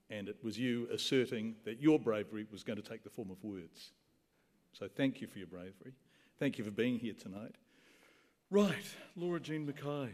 And 0.09 0.27
it 0.27 0.37
was 0.41 0.57
you 0.57 0.87
asserting 0.91 1.57
that 1.65 1.79
your 1.79 1.99
bravery 1.99 2.47
was 2.51 2.63
going 2.63 2.81
to 2.81 2.89
take 2.89 3.03
the 3.03 3.09
form 3.11 3.29
of 3.29 3.43
words. 3.43 3.91
So 4.73 4.87
thank 4.87 5.21
you 5.21 5.27
for 5.27 5.37
your 5.37 5.47
bravery. 5.47 5.93
Thank 6.39 6.57
you 6.57 6.63
for 6.63 6.71
being 6.71 6.99
here 6.99 7.13
tonight. 7.13 7.55
Right, 8.49 8.95
Laura 9.15 9.39
Jean 9.39 9.65
McKay. 9.65 10.13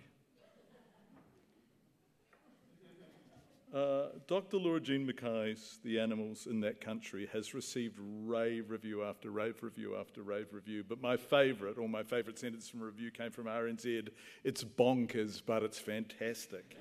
Uh, 3.73 4.07
Dr. 4.27 4.57
Laura 4.57 4.79
Jean 4.79 5.05
McKay's 5.05 5.79
The 5.83 5.99
Animals 5.99 6.47
in 6.47 6.61
That 6.61 6.79
Country 6.79 7.29
has 7.33 7.53
received 7.53 7.97
rave 7.99 8.71
review 8.71 9.03
after 9.03 9.29
rave 9.29 9.61
review 9.61 9.97
after 9.97 10.23
rave 10.23 10.47
review. 10.53 10.85
But 10.87 11.01
my 11.01 11.17
favourite, 11.17 11.77
or 11.77 11.89
my 11.89 12.01
favourite 12.01 12.39
sentence 12.39 12.69
from 12.69 12.81
a 12.81 12.85
review 12.85 13.11
came 13.11 13.31
from 13.31 13.45
RNZ 13.45 14.07
it's 14.43 14.63
bonkers, 14.63 15.41
but 15.45 15.63
it's 15.63 15.79
fantastic. 15.79 16.77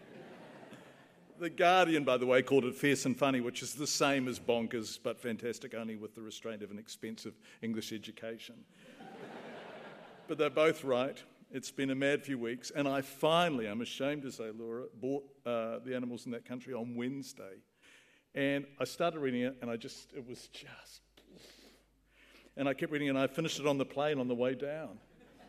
The 1.39 1.51
Guardian, 1.51 2.05
by 2.05 2.17
the 2.17 2.27
way, 2.27 2.43
called 2.43 2.65
it 2.65 2.75
fierce 2.75 3.07
and 3.07 3.17
funny, 3.17 3.41
which 3.41 3.63
is 3.63 3.75
the 3.75 3.87
same 3.87 4.29
as 4.29 4.39
bonkers, 4.39 4.99
but 5.03 5.21
fantastic 5.21 5.75
only 5.75 5.97
with 5.97 6.15
the 6.15 6.23
restraint 6.23 6.63
of 6.63 6.71
an 6.71 6.79
expensive 6.79 7.35
English 7.63 7.93
education. 7.93 8.55
but 10.29 10.39
they're 10.39 10.51
both 10.51 10.85
right. 10.85 11.23
It's 11.51 11.71
been 11.71 11.91
a 11.91 11.95
mad 11.95 12.23
few 12.23 12.39
weeks, 12.39 12.73
and 12.75 12.89
I 12.89 13.03
finally, 13.03 13.67
I'm 13.67 13.81
ashamed 13.81 14.23
to 14.23 14.33
say, 14.33 14.51
Laura, 14.57 14.85
bought 15.01 15.25
uh, 15.45 15.79
The 15.85 15.95
Animals 15.95 16.27
in 16.27 16.33
That 16.33 16.45
Country 16.45 16.75
on 16.75 16.97
Wednesday. 16.97 17.63
And 18.35 18.67
I 18.81 18.85
started 18.85 19.21
reading 19.21 19.43
it, 19.43 19.57
and 19.63 19.71
I 19.71 19.77
just, 19.77 20.13
it 20.13 20.27
was 20.27 20.49
just. 20.49 21.03
And 22.57 22.69
I 22.69 22.75
kept 22.75 22.91
reading 22.91 23.11
and 23.11 23.19
I 23.19 23.27
finished 23.27 23.61
it 23.61 23.67
on 23.67 23.77
the 23.77 23.85
plane 23.85 24.19
on 24.19 24.29
the 24.29 24.35
way 24.35 24.55
down. 24.55 24.99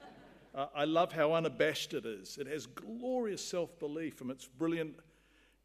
uh, 0.56 0.68
I 0.76 0.84
love 0.84 1.14
how 1.14 1.34
unabashed 1.34 1.94
it 1.94 2.06
is. 2.06 2.38
It 2.38 2.48
has 2.48 2.66
glorious 2.66 3.44
self 3.44 3.80
belief 3.80 4.16
from 4.16 4.30
its 4.30 4.46
brilliant 4.46 4.96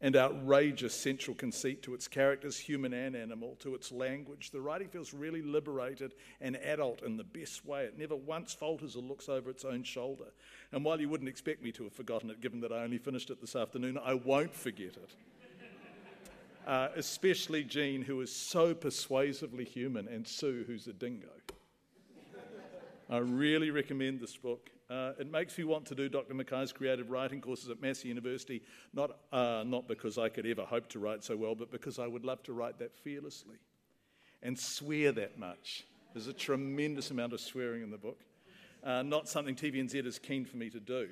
and 0.03 0.17
outrageous 0.17 0.93
central 0.93 1.33
conceit 1.33 1.81
to 1.81 1.93
its 1.93 2.09
characters, 2.09 2.57
human 2.59 2.91
and 2.91 3.15
animal, 3.15 3.55
to 3.61 3.73
its 3.73 3.89
language. 3.89 4.51
The 4.51 4.59
writing 4.59 4.89
feels 4.89 5.13
really 5.13 5.41
liberated 5.41 6.13
and 6.41 6.57
adult 6.57 7.03
in 7.03 7.15
the 7.15 7.23
best 7.23 7.65
way. 7.65 7.85
It 7.85 7.97
never 7.97 8.17
once 8.17 8.53
falters 8.53 8.97
or 8.97 9.01
looks 9.01 9.29
over 9.29 9.49
its 9.49 9.63
own 9.63 9.83
shoulder. 9.83 10.25
And 10.73 10.83
while 10.83 10.99
you 10.99 11.07
wouldn't 11.07 11.29
expect 11.29 11.63
me 11.63 11.71
to 11.71 11.85
have 11.85 11.93
forgotten 11.93 12.29
it, 12.29 12.41
given 12.41 12.59
that 12.59 12.73
I 12.73 12.83
only 12.83 12.97
finished 12.97 13.29
it 13.29 13.39
this 13.39 13.55
afternoon, 13.55 13.97
I 13.97 14.13
won't 14.13 14.53
forget 14.53 14.97
it. 14.97 15.15
Uh, 16.65 16.87
especially 16.95 17.61
Jean, 17.61 18.01
who 18.01 18.21
is 18.21 18.33
so 18.33 18.73
persuasively 18.73 19.65
human, 19.65 20.07
and 20.07 20.25
Sue, 20.25 20.63
who's 20.65 20.87
a 20.87 20.93
dingo. 20.93 21.27
I 23.09 23.17
really 23.17 23.69
recommend 23.69 24.21
this 24.21 24.37
book. 24.37 24.69
Uh, 24.93 25.11
it 25.17 25.31
makes 25.31 25.57
me 25.57 25.63
want 25.63 25.87
to 25.87 25.95
do 25.95 26.07
Dr. 26.07 26.35
McKay's 26.35 26.71
creative 26.71 27.09
writing 27.09 27.41
courses 27.41 27.69
at 27.69 27.81
Massey 27.81 28.09
University, 28.09 28.61
not, 28.93 29.17
uh, 29.31 29.63
not 29.65 29.87
because 29.87 30.19
I 30.19 30.29
could 30.29 30.45
ever 30.45 30.65
hope 30.65 30.87
to 30.89 30.99
write 30.99 31.23
so 31.23 31.35
well, 31.35 31.55
but 31.55 31.71
because 31.71 31.97
I 31.97 32.05
would 32.05 32.23
love 32.23 32.43
to 32.43 32.53
write 32.53 32.77
that 32.77 32.95
fearlessly 32.95 33.55
and 34.43 34.59
swear 34.59 35.11
that 35.13 35.39
much. 35.39 35.87
There's 36.13 36.27
a 36.27 36.33
tremendous 36.33 37.09
amount 37.09 37.33
of 37.33 37.41
swearing 37.41 37.81
in 37.81 37.89
the 37.89 37.97
book, 37.97 38.19
uh, 38.83 39.01
not 39.01 39.27
something 39.27 39.55
TVNZ 39.55 40.05
is 40.05 40.19
keen 40.19 40.45
for 40.45 40.57
me 40.57 40.69
to 40.69 40.79
do. 40.79 41.09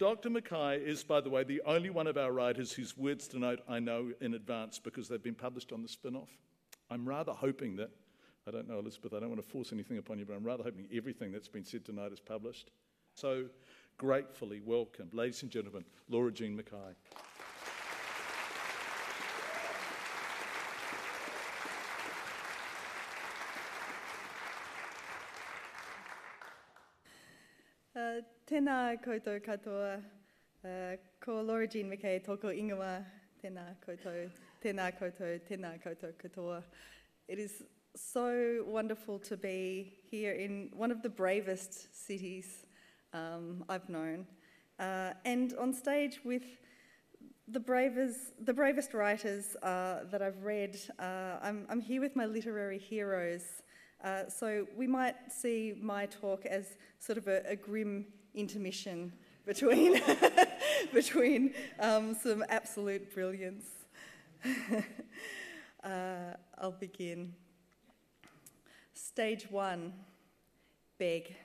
Dr. 0.00 0.28
McKay 0.30 0.84
is, 0.84 1.04
by 1.04 1.20
the 1.20 1.30
way, 1.30 1.44
the 1.44 1.62
only 1.66 1.90
one 1.90 2.08
of 2.08 2.16
our 2.16 2.32
writers 2.32 2.72
whose 2.72 2.96
words 2.96 3.28
to 3.28 3.38
note 3.38 3.60
I 3.68 3.78
know 3.78 4.10
in 4.20 4.34
advance 4.34 4.80
because 4.80 5.08
they've 5.08 5.22
been 5.22 5.36
published 5.36 5.72
on 5.72 5.82
the 5.82 5.88
spin 5.88 6.16
off. 6.16 6.30
I'm 6.90 7.08
rather 7.08 7.32
hoping 7.32 7.76
that 7.76 7.90
I 8.48 8.50
don't 8.50 8.66
know, 8.66 8.78
Elizabeth, 8.78 9.12
I 9.12 9.20
don't 9.20 9.28
want 9.28 9.42
to 9.42 9.46
force 9.46 9.74
anything 9.74 9.98
upon 9.98 10.18
you, 10.18 10.24
but 10.24 10.32
I'm 10.32 10.42
rather 10.42 10.62
hoping 10.62 10.88
everything 10.90 11.32
that's 11.32 11.48
been 11.48 11.66
said 11.66 11.84
tonight 11.84 12.12
is 12.12 12.20
published. 12.20 12.70
So 13.14 13.44
gratefully 13.98 14.62
welcome, 14.64 15.10
ladies 15.12 15.42
and 15.42 15.50
gentlemen, 15.50 15.84
Laura 16.08 16.32
Jean 16.32 16.56
McKay. 16.56 16.94
Uh, 27.94 28.22
tēnā 28.50 28.96
koutou 29.04 29.44
katoa, 29.44 30.00
uh, 30.64 30.96
ko 31.20 31.42
Laura 31.42 31.66
Jean 31.66 31.90
McKay 31.90 32.24
toko 32.24 32.48
ingawa, 32.48 33.04
tēnā 33.44 33.74
koutou, 33.86 34.30
tēnā 34.64 34.90
koutou, 34.98 35.38
tēnā 35.50 35.78
koutou 35.84 36.14
katoa. 36.16 36.62
It 37.28 37.38
is 37.38 37.62
so 37.98 38.64
wonderful 38.66 39.18
to 39.18 39.36
be 39.36 39.92
here 40.10 40.32
in 40.32 40.70
one 40.72 40.90
of 40.90 41.02
the 41.02 41.08
bravest 41.08 42.06
cities 42.06 42.64
um, 43.12 43.64
I've 43.68 43.88
known, 43.88 44.26
uh, 44.78 45.14
and 45.24 45.54
on 45.54 45.72
stage 45.72 46.20
with 46.24 46.44
the 47.48 47.58
bravest, 47.58 48.44
the 48.44 48.52
bravest 48.52 48.94
writers 48.94 49.56
uh, 49.62 50.04
that 50.10 50.22
I've 50.22 50.42
read. 50.44 50.78
Uh, 50.98 51.38
I'm, 51.42 51.66
I'm, 51.68 51.80
here 51.80 52.00
with 52.00 52.14
my 52.14 52.26
literary 52.26 52.78
heroes, 52.78 53.42
uh, 54.04 54.28
so 54.28 54.66
we 54.76 54.86
might 54.86 55.16
see 55.32 55.74
my 55.80 56.06
talk 56.06 56.46
as 56.46 56.76
sort 56.98 57.18
of 57.18 57.26
a, 57.26 57.42
a 57.46 57.56
grim 57.56 58.06
intermission 58.34 59.12
between, 59.46 60.00
between 60.92 61.54
um, 61.80 62.14
some 62.14 62.44
absolute 62.48 63.12
brilliance. 63.12 63.64
Uh, 65.84 66.34
I'll 66.58 66.72
begin. 66.72 67.32
Stage 69.00 69.48
one 69.48 69.92
beg. 70.98 71.36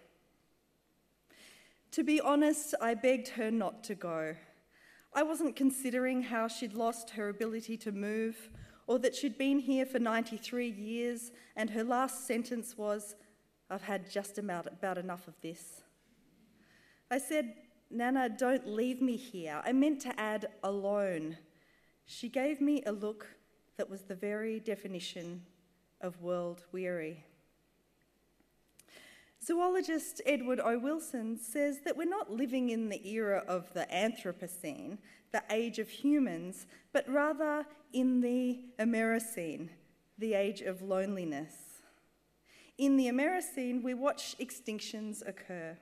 To 1.92 2.04
be 2.04 2.20
honest, 2.20 2.74
I 2.82 2.96
begged 2.96 3.28
her 3.30 3.52
not 3.52 3.84
to 3.84 3.94
go. 3.94 4.36
I 5.14 5.22
wasn't 5.22 5.56
considering 5.56 6.24
how 6.24 6.48
she'd 6.48 6.74
lost 6.74 7.12
her 7.12 7.30
ability 7.30 7.78
to 7.78 7.92
move, 7.92 8.50
or 8.88 8.98
that 8.98 9.14
she'd 9.14 9.38
been 9.38 9.60
here 9.60 9.86
for 9.86 10.00
93 10.00 10.68
years 10.68 11.32
and 11.56 11.70
her 11.70 11.84
last 11.84 12.26
sentence 12.26 12.76
was, 12.76 13.14
I've 13.70 13.84
had 13.84 14.10
just 14.10 14.40
about, 14.40 14.66
about 14.66 14.98
enough 14.98 15.28
of 15.28 15.40
this. 15.42 15.84
I 17.12 17.20
said, 17.20 17.54
Nana, 17.92 18.30
don't 18.30 18.68
leave 18.68 19.00
me 19.00 19.16
here. 19.16 19.62
I 19.64 19.74
meant 19.74 20.02
to 20.02 20.20
add 20.20 20.48
alone. 20.64 21.38
She 22.08 22.30
gave 22.30 22.62
me 22.62 22.82
a 22.88 22.92
look 22.92 23.28
that 23.78 23.92
was 23.92 24.02
the 24.02 24.16
very 24.16 24.60
definition 24.60 25.44
of 26.02 26.20
world 26.20 26.66
weary. 26.72 27.24
Zoologist 29.46 30.22
Edward 30.26 30.62
O. 30.64 30.80
Wilson 30.80 31.38
says 31.38 31.82
that 31.82 31.98
we're 31.98 32.06
not 32.06 32.32
living 32.32 32.70
in 32.70 32.88
the 32.88 33.06
era 33.06 33.44
of 33.46 33.74
the 33.74 33.86
Anthropocene, 33.92 35.00
the 35.34 35.44
age 35.50 35.80
of 35.80 35.90
humans, 35.90 36.66
but 36.94 37.08
rather 37.10 37.66
in 37.92 38.22
the 38.22 38.62
Eremocene, 38.80 39.68
the 40.18 40.34
age 40.34 40.62
of 40.62 40.82
loneliness. 40.82 41.54
In 42.78 42.96
the 42.96 43.08
Eremocene, 43.08 43.84
we 43.84 43.94
watch 43.94 44.36
extinctions 44.40 45.28
occur. 45.28 45.78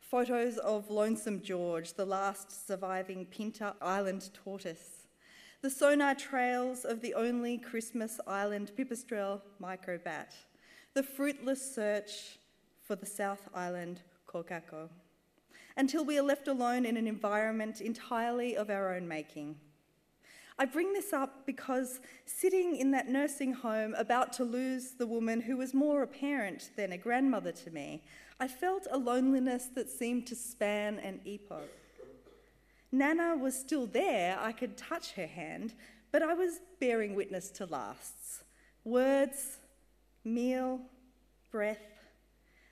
Photos 0.00 0.58
of 0.58 0.90
Lonesome 0.90 1.42
George, 1.42 1.92
the 1.92 2.04
last 2.04 2.66
surviving 2.66 3.24
Pinta 3.26 3.76
Island 3.80 4.30
tortoise. 4.34 5.06
The 5.62 5.70
sonar 5.70 6.16
trails 6.16 6.84
of 6.84 7.02
the 7.02 7.14
only 7.14 7.56
Christmas 7.56 8.18
Island 8.26 8.72
pipistrelle 8.76 9.42
microbat. 9.62 10.32
The 10.94 11.04
fruitless 11.04 11.74
search 11.74 12.38
for 12.86 12.96
the 12.96 13.06
South 13.06 13.48
Island 13.54 14.02
kokako. 14.32 14.88
Until 15.76 16.04
we 16.04 16.18
are 16.18 16.22
left 16.22 16.48
alone 16.48 16.86
in 16.86 16.96
an 16.96 17.06
environment 17.06 17.80
entirely 17.80 18.56
of 18.56 18.70
our 18.70 18.94
own 18.94 19.08
making. 19.08 19.56
I 20.58 20.64
bring 20.64 20.94
this 20.94 21.12
up 21.12 21.44
because 21.44 22.00
sitting 22.24 22.76
in 22.76 22.90
that 22.92 23.08
nursing 23.08 23.52
home, 23.52 23.94
about 23.98 24.32
to 24.34 24.44
lose 24.44 24.92
the 24.92 25.06
woman 25.06 25.42
who 25.42 25.58
was 25.58 25.74
more 25.74 26.02
a 26.02 26.06
parent 26.06 26.70
than 26.76 26.92
a 26.92 26.98
grandmother 26.98 27.52
to 27.52 27.70
me, 27.70 28.04
I 28.40 28.48
felt 28.48 28.86
a 28.90 28.96
loneliness 28.96 29.66
that 29.74 29.90
seemed 29.90 30.26
to 30.28 30.34
span 30.34 30.98
an 31.00 31.20
epoch. 31.26 31.68
Nana 32.90 33.36
was 33.36 33.58
still 33.58 33.86
there, 33.86 34.38
I 34.40 34.52
could 34.52 34.78
touch 34.78 35.12
her 35.12 35.26
hand, 35.26 35.74
but 36.10 36.22
I 36.22 36.32
was 36.32 36.60
bearing 36.80 37.14
witness 37.14 37.50
to 37.50 37.66
lasts 37.66 38.44
words, 38.84 39.58
meal, 40.24 40.80
breath. 41.50 41.95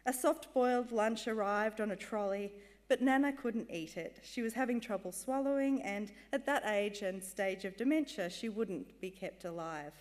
A 0.07 0.13
soft 0.13 0.53
boiled 0.53 0.93
lunch 0.93 1.27
arrived 1.27 1.81
on 1.81 1.91
a 1.91 1.97
trolley, 1.97 2.53
but 2.89 3.01
Nana 3.01 3.33
couldn't 3.33 3.71
eat 3.71 3.97
it. 3.97 4.21
She 4.23 4.43
was 4.43 4.53
having 4.53 4.81
trouble 4.81 5.13
swallowing, 5.13 5.81
and 5.83 6.13
at 6.33 6.45
that 6.47 6.67
age 6.67 7.03
and 7.03 7.23
stage 7.23 7.65
of 7.65 7.77
dementia, 7.77 8.29
she 8.29 8.51
wouldn't 8.51 9.01
be 9.01 9.11
kept 9.11 9.45
alive. 9.45 9.95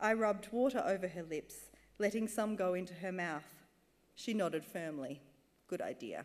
I 0.00 0.14
rubbed 0.14 0.48
water 0.50 0.82
over 0.84 1.06
her 1.08 1.22
lips, 1.22 1.54
letting 1.98 2.26
some 2.26 2.56
go 2.56 2.74
into 2.74 2.94
her 2.94 3.12
mouth. 3.12 3.44
She 4.14 4.32
nodded 4.32 4.64
firmly. 4.64 5.20
Good 5.68 5.82
idea. 5.82 6.24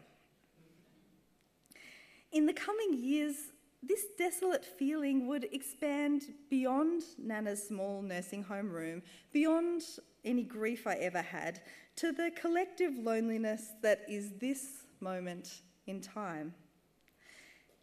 In 2.31 2.45
the 2.45 2.53
coming 2.53 2.93
years, 2.93 3.35
this 3.83 4.05
desolate 4.17 4.65
feeling 4.65 5.27
would 5.27 5.45
expand 5.51 6.33
beyond 6.49 7.03
Nana's 7.17 7.67
small 7.67 8.01
nursing 8.01 8.43
home 8.43 8.71
room, 8.71 9.01
beyond 9.31 9.83
any 10.25 10.43
grief 10.43 10.87
I 10.87 10.95
ever 10.95 11.21
had, 11.21 11.61
to 11.97 12.11
the 12.11 12.31
collective 12.39 12.97
loneliness 12.97 13.73
that 13.81 14.01
is 14.09 14.31
this 14.39 14.83
moment 14.99 15.61
in 15.85 16.01
time. 16.01 16.53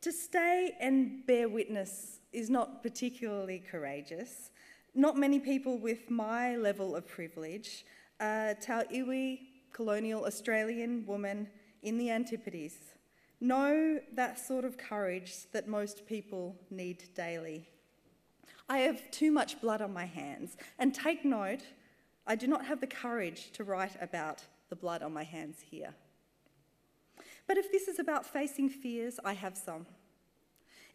To 0.03 0.13
stay 0.13 0.73
and 0.81 1.25
bear 1.27 1.49
witness 1.49 2.21
is 2.33 2.51
not 2.51 2.83
particularly 2.83 3.61
courageous. 3.61 4.51
Not 4.95 5.17
many 5.17 5.39
people 5.39 5.79
with 5.79 6.11
my 6.11 6.57
level 6.57 6.95
of 6.95 7.07
privilege, 7.07 7.87
a 8.21 8.55
Tau 8.61 8.83
Iwi 8.93 9.39
colonial 9.73 10.25
Australian 10.25 11.05
woman 11.07 11.49
in 11.83 11.99
the 11.99 12.11
Antipodes, 12.11 12.94
know 13.45 14.01
that 14.15 14.39
sort 14.39 14.65
of 14.65 14.79
courage 14.79 15.33
that 15.53 15.69
most 15.69 16.07
people 16.07 16.57
need 16.71 17.05
daily. 17.15 17.69
I 18.69 18.79
have 18.79 19.11
too 19.11 19.31
much 19.31 19.61
blood 19.61 19.83
on 19.83 19.93
my 19.93 20.07
hands, 20.07 20.57
and 20.79 20.95
take 20.95 21.25
note, 21.25 21.63
I 22.27 22.35
do 22.35 22.47
not 22.47 22.65
have 22.65 22.81
the 22.81 22.87
courage 22.87 23.53
to 23.53 23.65
write 23.65 23.97
about 24.01 24.43
the 24.71 24.77
blood 24.77 25.03
on 25.03 25.13
my 25.13 25.25
hands 25.25 25.59
here. 25.71 25.95
But 27.47 27.59
if 27.59 27.71
this 27.71 27.89
is 27.89 27.99
about 27.99 28.25
facing 28.25 28.71
fears, 28.71 29.21
I 29.25 29.35
have 29.35 29.57
some. 29.57 29.87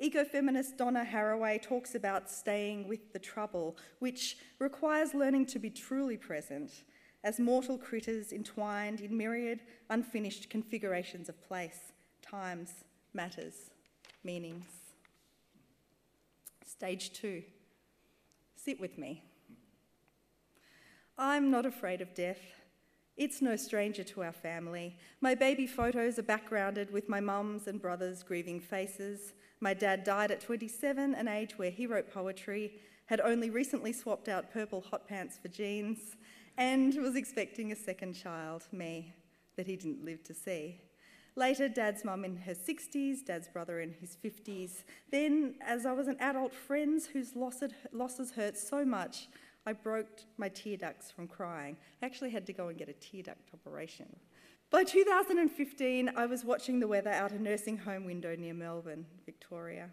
Ecofeminist 0.01 0.77
Donna 0.77 1.05
Haraway 1.05 1.61
talks 1.61 1.93
about 1.93 2.29
staying 2.29 2.87
with 2.87 3.13
the 3.13 3.19
trouble, 3.19 3.77
which 3.99 4.37
requires 4.57 5.13
learning 5.13 5.45
to 5.47 5.59
be 5.59 5.69
truly 5.69 6.17
present 6.17 6.83
as 7.23 7.39
mortal 7.39 7.77
critters 7.77 8.31
entwined 8.31 9.01
in 9.01 9.15
myriad 9.15 9.59
unfinished 9.89 10.49
configurations 10.49 11.27
of 11.27 11.43
place, 11.43 11.91
times, 12.21 12.71
matters, 13.13 13.71
meanings. 14.23 14.65
Stage 16.65 17.13
two. 17.13 17.43
Sit 18.55 18.79
with 18.79 18.97
me. 18.97 19.23
I'm 21.17 21.51
not 21.51 21.65
afraid 21.65 22.01
of 22.01 22.13
death. 22.13 22.39
It's 23.17 23.41
no 23.41 23.57
stranger 23.57 24.03
to 24.05 24.23
our 24.23 24.31
family. 24.31 24.97
My 25.19 25.35
baby 25.35 25.67
photos 25.67 26.17
are 26.17 26.23
backgrounded 26.23 26.91
with 26.93 27.09
my 27.09 27.19
mum's 27.19 27.67
and 27.67 27.81
brother's 27.81 28.23
grieving 28.23 28.61
faces. 28.61 29.33
My 29.59 29.73
dad 29.73 30.05
died 30.05 30.31
at 30.31 30.39
27, 30.39 31.15
an 31.15 31.27
age 31.27 31.57
where 31.57 31.71
he 31.71 31.85
wrote 31.85 32.13
poetry, 32.13 32.79
had 33.07 33.19
only 33.19 33.49
recently 33.49 33.91
swapped 33.91 34.29
out 34.29 34.53
purple 34.53 34.79
hot 34.79 35.05
pants 35.07 35.37
for 35.37 35.49
jeans, 35.49 36.15
and 36.57 36.95
was 36.95 37.17
expecting 37.17 37.71
a 37.71 37.75
second 37.75 38.13
child, 38.13 38.67
me, 38.71 39.13
that 39.57 39.67
he 39.67 39.75
didn't 39.75 40.05
live 40.05 40.23
to 40.23 40.33
see. 40.33 40.79
Later, 41.35 41.69
Dad's 41.69 42.03
mum 42.03 42.25
in 42.25 42.35
her 42.37 42.53
60s, 42.53 43.25
Dad's 43.25 43.47
brother 43.47 43.79
in 43.79 43.93
his 43.93 44.17
50s. 44.23 44.83
Then, 45.11 45.55
as 45.65 45.85
I 45.85 45.91
was 45.93 46.07
an 46.07 46.17
adult, 46.19 46.53
friends 46.53 47.07
whose 47.07 47.35
losses 47.35 48.31
hurt 48.31 48.57
so 48.57 48.83
much 48.83 49.27
I 49.65 49.73
broke 49.73 50.21
my 50.37 50.49
tear 50.49 50.77
ducts 50.77 51.11
from 51.11 51.27
crying. 51.27 51.77
I 52.01 52.05
actually 52.05 52.31
had 52.31 52.45
to 52.47 52.53
go 52.53 52.69
and 52.69 52.77
get 52.77 52.89
a 52.89 52.93
tear 52.93 53.23
duct 53.23 53.53
operation. 53.53 54.07
By 54.71 54.83
2015, 54.83 56.11
I 56.15 56.25
was 56.25 56.45
watching 56.45 56.79
the 56.79 56.87
weather 56.87 57.09
out 57.11 57.31
a 57.31 57.41
nursing 57.41 57.77
home 57.77 58.05
window 58.05 58.35
near 58.35 58.53
Melbourne, 58.53 59.05
Victoria. 59.25 59.89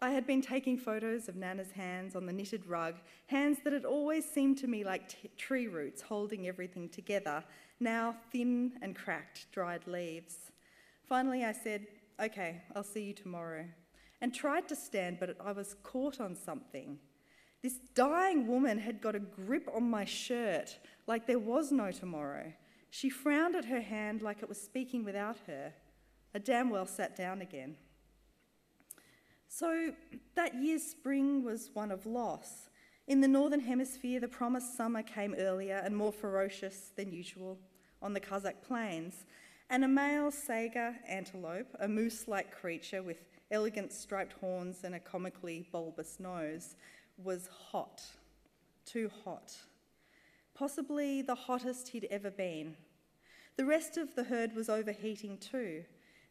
I 0.00 0.10
had 0.10 0.26
been 0.26 0.40
taking 0.40 0.78
photos 0.78 1.28
of 1.28 1.34
Nana's 1.34 1.72
hands 1.72 2.14
on 2.14 2.24
the 2.24 2.32
knitted 2.32 2.66
rug, 2.66 2.94
hands 3.26 3.58
that 3.64 3.72
had 3.72 3.84
always 3.84 4.24
seemed 4.24 4.58
to 4.58 4.68
me 4.68 4.84
like 4.84 5.36
tree 5.36 5.66
roots 5.66 6.02
holding 6.02 6.46
everything 6.46 6.88
together, 6.88 7.42
now 7.80 8.16
thin 8.32 8.72
and 8.82 8.96
cracked, 8.96 9.46
dried 9.52 9.86
leaves. 9.86 10.50
Finally, 11.08 11.44
I 11.44 11.52
said, 11.52 11.86
Okay, 12.20 12.62
I'll 12.74 12.82
see 12.82 13.02
you 13.02 13.14
tomorrow, 13.14 13.64
and 14.20 14.34
tried 14.34 14.68
to 14.68 14.76
stand, 14.76 15.18
but 15.20 15.36
I 15.44 15.52
was 15.52 15.76
caught 15.84 16.20
on 16.20 16.34
something. 16.34 16.98
This 17.62 17.78
dying 17.94 18.46
woman 18.46 18.78
had 18.78 19.00
got 19.00 19.14
a 19.14 19.20
grip 19.20 19.68
on 19.74 19.88
my 19.88 20.04
shirt 20.04 20.78
like 21.06 21.26
there 21.26 21.38
was 21.38 21.72
no 21.72 21.90
tomorrow. 21.90 22.52
She 22.90 23.10
frowned 23.10 23.56
at 23.56 23.66
her 23.66 23.80
hand 23.80 24.22
like 24.22 24.42
it 24.42 24.48
was 24.48 24.60
speaking 24.60 25.04
without 25.04 25.38
her. 25.46 25.72
I 26.34 26.38
damn 26.38 26.70
well 26.70 26.86
sat 26.86 27.16
down 27.16 27.40
again. 27.40 27.76
So 29.48 29.92
that 30.34 30.54
year's 30.54 30.82
spring 30.82 31.42
was 31.42 31.70
one 31.72 31.90
of 31.90 32.06
loss. 32.06 32.68
In 33.06 33.20
the 33.20 33.28
Northern 33.28 33.60
Hemisphere, 33.60 34.20
the 34.20 34.28
promised 34.28 34.76
summer 34.76 35.02
came 35.02 35.34
earlier 35.38 35.80
and 35.82 35.96
more 35.96 36.12
ferocious 36.12 36.92
than 36.94 37.10
usual 37.10 37.58
on 38.02 38.12
the 38.12 38.20
Kazakh 38.20 38.62
plains, 38.66 39.24
and 39.70 39.84
a 39.84 39.88
male 39.88 40.30
saiga 40.30 40.94
antelope, 41.06 41.68
a 41.80 41.88
moose 41.88 42.26
like 42.26 42.54
creature 42.54 43.02
with 43.02 43.24
elegant 43.50 43.92
striped 43.92 44.34
horns 44.34 44.84
and 44.84 44.94
a 44.94 45.00
comically 45.00 45.66
bulbous 45.72 46.18
nose, 46.18 46.76
was 47.16 47.48
hot, 47.70 48.02
too 48.86 49.10
hot, 49.24 49.56
possibly 50.54 51.22
the 51.22 51.34
hottest 51.34 51.88
he'd 51.88 52.06
ever 52.10 52.30
been. 52.30 52.76
The 53.56 53.64
rest 53.64 53.96
of 53.96 54.14
the 54.14 54.24
herd 54.24 54.54
was 54.54 54.68
overheating 54.68 55.38
too. 55.38 55.84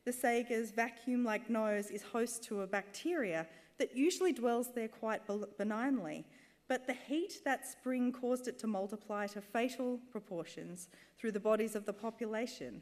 The 0.06 0.12
saiga's 0.12 0.71
vacuum 0.71 1.25
like 1.25 1.49
nose 1.49 1.91
is 1.91 2.01
host 2.01 2.43
to 2.43 2.62
a 2.62 2.67
bacteria 2.67 3.45
that 3.77 3.95
usually 3.95 4.32
dwells 4.32 4.71
there 4.73 4.88
quite 4.88 5.21
benignly, 5.58 6.25
but 6.67 6.86
the 6.86 6.93
heat 6.93 7.39
that 7.45 7.67
spring 7.67 8.12
caused 8.12 8.47
it 8.47 8.60
to 8.60 8.67
multiply 8.67 9.27
to 9.27 9.41
fatal 9.41 9.99
proportions 10.12 10.89
through 11.17 11.32
the 11.32 11.39
bodies 11.39 11.75
of 11.75 11.86
the 11.86 11.93
population. 11.93 12.82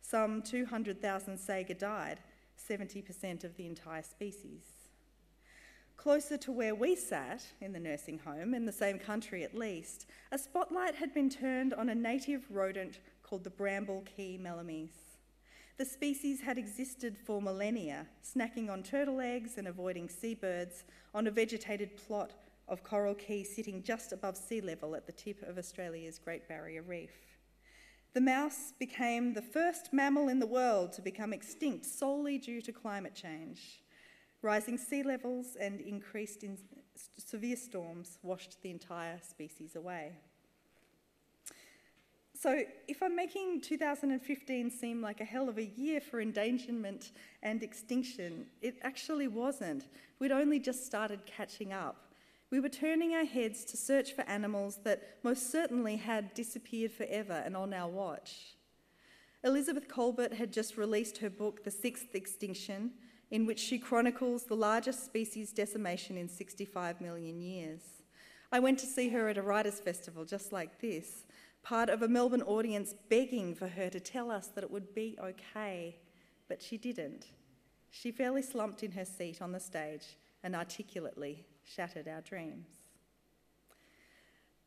Some 0.00 0.42
200,000 0.42 1.36
saiga 1.36 1.76
died, 1.76 2.20
70% 2.58 3.44
of 3.44 3.56
the 3.56 3.66
entire 3.66 4.02
species. 4.02 4.62
Closer 5.96 6.36
to 6.38 6.52
where 6.52 6.76
we 6.76 6.94
sat, 6.94 7.44
in 7.60 7.72
the 7.72 7.80
nursing 7.80 8.20
home, 8.20 8.54
in 8.54 8.66
the 8.66 8.72
same 8.72 9.00
country 9.00 9.42
at 9.42 9.56
least, 9.56 10.06
a 10.30 10.38
spotlight 10.38 10.94
had 10.94 11.12
been 11.12 11.28
turned 11.28 11.74
on 11.74 11.88
a 11.88 11.94
native 11.94 12.46
rodent 12.50 13.00
called 13.24 13.42
the 13.42 13.50
Bramble 13.50 14.04
Cay 14.16 14.38
melomys. 14.40 14.90
The 15.76 15.84
species 15.84 16.40
had 16.40 16.56
existed 16.56 17.16
for 17.18 17.42
millennia, 17.42 18.06
snacking 18.24 18.70
on 18.70 18.84
turtle 18.84 19.20
eggs 19.20 19.58
and 19.58 19.66
avoiding 19.66 20.08
seabirds 20.08 20.84
on 21.14 21.26
a 21.26 21.32
vegetated 21.32 21.96
plot 21.96 22.32
of 22.68 22.82
coral 22.82 23.14
cay 23.14 23.42
sitting 23.42 23.82
just 23.82 24.12
above 24.12 24.36
sea 24.36 24.60
level 24.60 24.94
at 24.94 25.06
the 25.06 25.12
tip 25.12 25.42
of 25.42 25.58
Australia's 25.58 26.18
Great 26.18 26.48
Barrier 26.48 26.82
Reef. 26.82 27.38
The 28.14 28.20
mouse 28.20 28.72
became 28.78 29.34
the 29.34 29.42
first 29.42 29.92
mammal 29.92 30.28
in 30.28 30.38
the 30.38 30.46
world 30.46 30.92
to 30.94 31.02
become 31.02 31.32
extinct 31.32 31.84
solely 31.86 32.38
due 32.38 32.60
to 32.62 32.72
climate 32.72 33.14
change. 33.14 33.82
Rising 34.42 34.78
sea 34.78 35.02
levels 35.02 35.56
and 35.60 35.80
increased 35.80 36.44
in 36.44 36.58
severe 37.16 37.56
storms 37.56 38.18
washed 38.22 38.62
the 38.62 38.70
entire 38.70 39.18
species 39.22 39.76
away. 39.76 40.12
So, 42.40 42.62
if 42.86 43.02
I'm 43.02 43.16
making 43.16 43.62
2015 43.62 44.70
seem 44.70 45.02
like 45.02 45.20
a 45.20 45.24
hell 45.24 45.48
of 45.48 45.58
a 45.58 45.64
year 45.64 46.00
for 46.00 46.20
endangerment 46.20 47.10
and 47.42 47.64
extinction, 47.64 48.46
it 48.62 48.78
actually 48.82 49.26
wasn't. 49.26 49.88
We'd 50.20 50.30
only 50.30 50.60
just 50.60 50.86
started 50.86 51.26
catching 51.26 51.72
up. 51.72 52.07
We 52.50 52.60
were 52.60 52.70
turning 52.70 53.14
our 53.14 53.26
heads 53.26 53.64
to 53.66 53.76
search 53.76 54.14
for 54.14 54.22
animals 54.22 54.78
that 54.84 55.02
most 55.22 55.50
certainly 55.52 55.96
had 55.96 56.32
disappeared 56.32 56.92
forever 56.92 57.42
and 57.44 57.54
on 57.54 57.74
our 57.74 57.88
watch. 57.88 58.56
Elizabeth 59.44 59.86
Kolbert 59.86 60.32
had 60.32 60.50
just 60.52 60.78
released 60.78 61.18
her 61.18 61.28
book, 61.28 61.62
The 61.62 61.70
Sixth 61.70 62.14
Extinction, 62.14 62.92
in 63.30 63.44
which 63.44 63.60
she 63.60 63.78
chronicles 63.78 64.44
the 64.44 64.56
largest 64.56 65.04
species 65.04 65.52
decimation 65.52 66.16
in 66.16 66.26
65 66.26 67.02
million 67.02 67.42
years. 67.42 67.80
I 68.50 68.60
went 68.60 68.78
to 68.78 68.86
see 68.86 69.10
her 69.10 69.28
at 69.28 69.36
a 69.36 69.42
writers' 69.42 69.78
festival 69.78 70.24
just 70.24 70.50
like 70.50 70.80
this 70.80 71.24
part 71.62 71.90
of 71.90 72.00
a 72.00 72.08
Melbourne 72.08 72.42
audience 72.42 72.94
begging 73.10 73.54
for 73.54 73.68
her 73.68 73.90
to 73.90 74.00
tell 74.00 74.30
us 74.30 74.46
that 74.46 74.64
it 74.64 74.70
would 74.70 74.94
be 74.94 75.18
okay, 75.22 75.96
but 76.48 76.62
she 76.62 76.78
didn't. 76.78 77.26
She 77.90 78.10
fairly 78.10 78.40
slumped 78.40 78.82
in 78.82 78.92
her 78.92 79.04
seat 79.04 79.42
on 79.42 79.52
the 79.52 79.60
stage 79.60 80.16
and 80.42 80.56
articulately 80.56 81.44
shattered 81.74 82.08
our 82.08 82.20
dreams. 82.20 82.66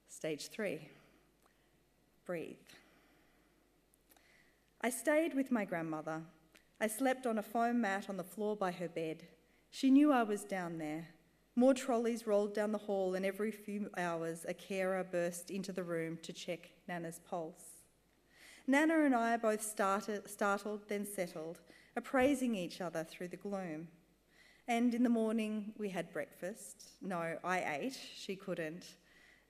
Stage 0.07 0.49
three 0.49 0.89
breathe. 2.25 2.55
I 4.81 4.89
stayed 4.89 5.33
with 5.33 5.51
my 5.51 5.65
grandmother. 5.65 6.21
I 6.79 6.87
slept 6.87 7.25
on 7.25 7.37
a 7.37 7.43
foam 7.43 7.81
mat 7.81 8.05
on 8.09 8.17
the 8.17 8.23
floor 8.23 8.55
by 8.55 8.71
her 8.71 8.87
bed. 8.87 9.23
She 9.69 9.91
knew 9.91 10.11
I 10.11 10.23
was 10.23 10.43
down 10.43 10.77
there. 10.77 11.07
More 11.55 11.73
trolleys 11.73 12.25
rolled 12.25 12.53
down 12.53 12.71
the 12.71 12.77
hall, 12.77 13.15
and 13.15 13.25
every 13.25 13.51
few 13.51 13.89
hours 13.97 14.45
a 14.47 14.53
carer 14.53 15.03
burst 15.03 15.51
into 15.51 15.71
the 15.71 15.83
room 15.83 16.17
to 16.23 16.31
check 16.31 16.71
Nana's 16.87 17.19
pulse. 17.19 17.81
Nana 18.67 19.01
and 19.01 19.15
I 19.15 19.37
both 19.37 19.61
started, 19.61 20.29
startled, 20.29 20.87
then 20.87 21.05
settled, 21.05 21.59
appraising 21.95 22.55
each 22.55 22.79
other 22.79 23.03
through 23.03 23.29
the 23.29 23.37
gloom. 23.37 23.89
And 24.67 24.93
in 24.93 25.03
the 25.03 25.09
morning, 25.09 25.73
we 25.77 25.89
had 25.89 26.13
breakfast. 26.13 26.83
No, 27.01 27.37
I 27.43 27.79
ate, 27.81 27.99
she 28.15 28.35
couldn't. 28.35 28.95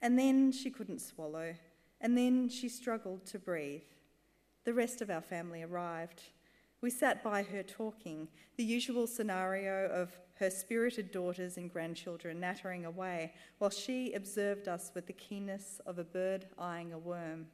And 0.02 0.17
then 0.17 0.52
she 0.52 0.71
couldn't 0.71 1.00
swallow. 1.00 1.54
And 2.00 2.17
then 2.17 2.50
she 2.50 2.69
struggled 2.69 3.26
to 3.28 3.39
breathe. 3.39 3.84
The 4.63 4.74
rest 4.74 5.02
of 5.02 5.10
our 5.10 5.21
family 5.21 5.63
arrived. 5.63 6.24
We 6.82 6.89
sat 6.89 7.24
by 7.24 7.43
her 7.43 7.62
talking, 7.62 8.28
the 8.58 8.63
usual 8.63 9.06
scenario 9.06 9.88
of 9.89 10.12
her 10.39 10.50
spirited 10.50 11.12
daughters 11.12 11.58
and 11.58 11.71
grandchildren 11.71 12.39
nattering 12.39 12.86
away, 12.86 13.34
while 13.60 13.69
she 13.69 14.13
observed 14.13 14.67
us 14.67 14.91
with 14.95 15.06
the 15.06 15.13
keenness 15.13 15.80
of 15.86 16.00
a 16.00 16.04
bird 16.04 16.47
eyeing 16.58 16.93
a 16.93 16.97
worm. 16.97 17.45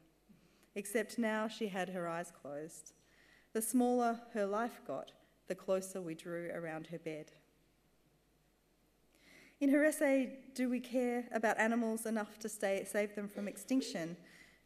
Except 0.74 1.18
now 1.18 1.48
she 1.48 1.68
had 1.68 1.90
her 1.90 2.08
eyes 2.08 2.32
closed. 2.40 2.94
The 3.52 3.60
smaller 3.60 4.20
her 4.32 4.46
life 4.46 4.80
got, 4.86 5.12
the 5.48 5.54
closer 5.54 6.00
we 6.00 6.14
drew 6.14 6.50
around 6.54 6.86
her 6.86 6.98
bed. 6.98 7.32
In 9.60 9.70
her 9.70 9.84
essay, 9.84 10.38
Do 10.54 10.68
We 10.68 10.78
Care 10.78 11.24
About 11.32 11.58
Animals 11.58 12.06
Enough 12.06 12.38
to 12.38 12.48
stay, 12.48 12.86
Save 12.88 13.16
Them 13.16 13.26
from 13.26 13.48
Extinction? 13.48 14.16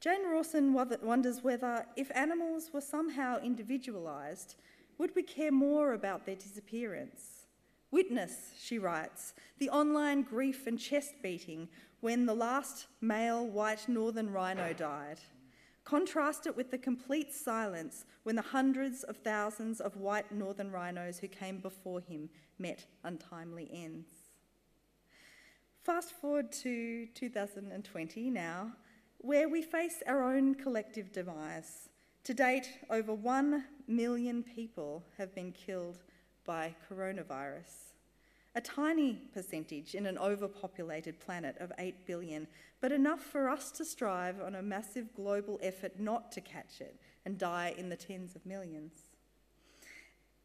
Jane 0.01 0.27
Rawson 0.31 0.75
wonders 0.75 1.43
whether, 1.43 1.87
if 1.97 2.15
animals 2.15 2.71
were 2.75 2.83
somehow 2.83 3.41
individualised, 3.43 4.57
would 4.99 5.17
we 5.17 5.23
care 5.23 5.51
more 5.51 5.95
about 5.95 6.27
their 6.27 6.35
disappearance? 6.35 7.47
Witness, 7.91 8.51
she 8.61 8.79
writes, 8.79 9.33
the 9.59 9.71
online 9.71 10.21
grief 10.21 10.67
and 10.67 10.79
chest 10.79 11.15
beating 11.23 11.69
when 12.01 12.27
the 12.27 12.35
last 12.35 12.87
male 13.01 13.47
white 13.47 13.89
northern 13.89 14.31
rhino 14.31 14.75
died. 14.75 15.21
Contrast 15.85 16.47
it 16.47 16.55
with 16.55 16.71
the 16.71 16.77
complete 16.77 17.33
silence 17.33 18.05
when 18.25 18.37
the 18.37 18.43
hundreds 18.43 19.05
of 19.05 19.17
thousands 19.17 19.81
of 19.81 19.97
white 19.97 20.31
northern 20.33 20.71
rhinos 20.71 21.19
who 21.19 21.29
came 21.29 21.61
before 21.61 22.01
him 22.03 22.29
met 22.59 22.85
untimely 23.05 23.71
ends. 23.73 24.22
Fast 25.85 26.13
forward 26.13 26.53
to 26.53 27.09
2020 27.13 28.31
now, 28.31 28.71
where 29.19 29.49
we 29.49 29.63
face 29.63 30.01
our 30.07 30.23
own 30.23 30.55
collective 30.55 31.11
demise. 31.11 31.89
To 32.23 32.33
date, 32.33 32.69
over 32.89 33.13
1 33.13 33.65
million 33.89 34.45
people 34.45 35.03
have 35.19 35.35
been 35.35 35.51
killed 35.51 35.99
by 36.47 36.77
coronavirus. 36.89 37.95
A 38.55 38.61
tiny 38.61 39.23
percentage 39.35 39.97
in 39.97 40.07
an 40.07 40.19
overpopulated 40.19 41.19
planet 41.19 41.57
of 41.59 41.73
8 41.77 42.07
billion, 42.07 42.47
but 42.81 42.93
enough 42.93 43.21
for 43.21 43.49
us 43.49 43.73
to 43.73 43.85
strive 43.85 44.41
on 44.41 44.55
a 44.55 44.63
massive 44.63 45.13
global 45.17 45.59
effort 45.65 45.99
not 45.99 46.31
to 46.31 46.41
catch 46.41 46.81
it 46.81 46.95
and 47.25 47.37
die 47.37 47.75
in 47.77 47.89
the 47.89 47.97
tens 47.97 48.37
of 48.37 48.47
millions. 48.47 48.93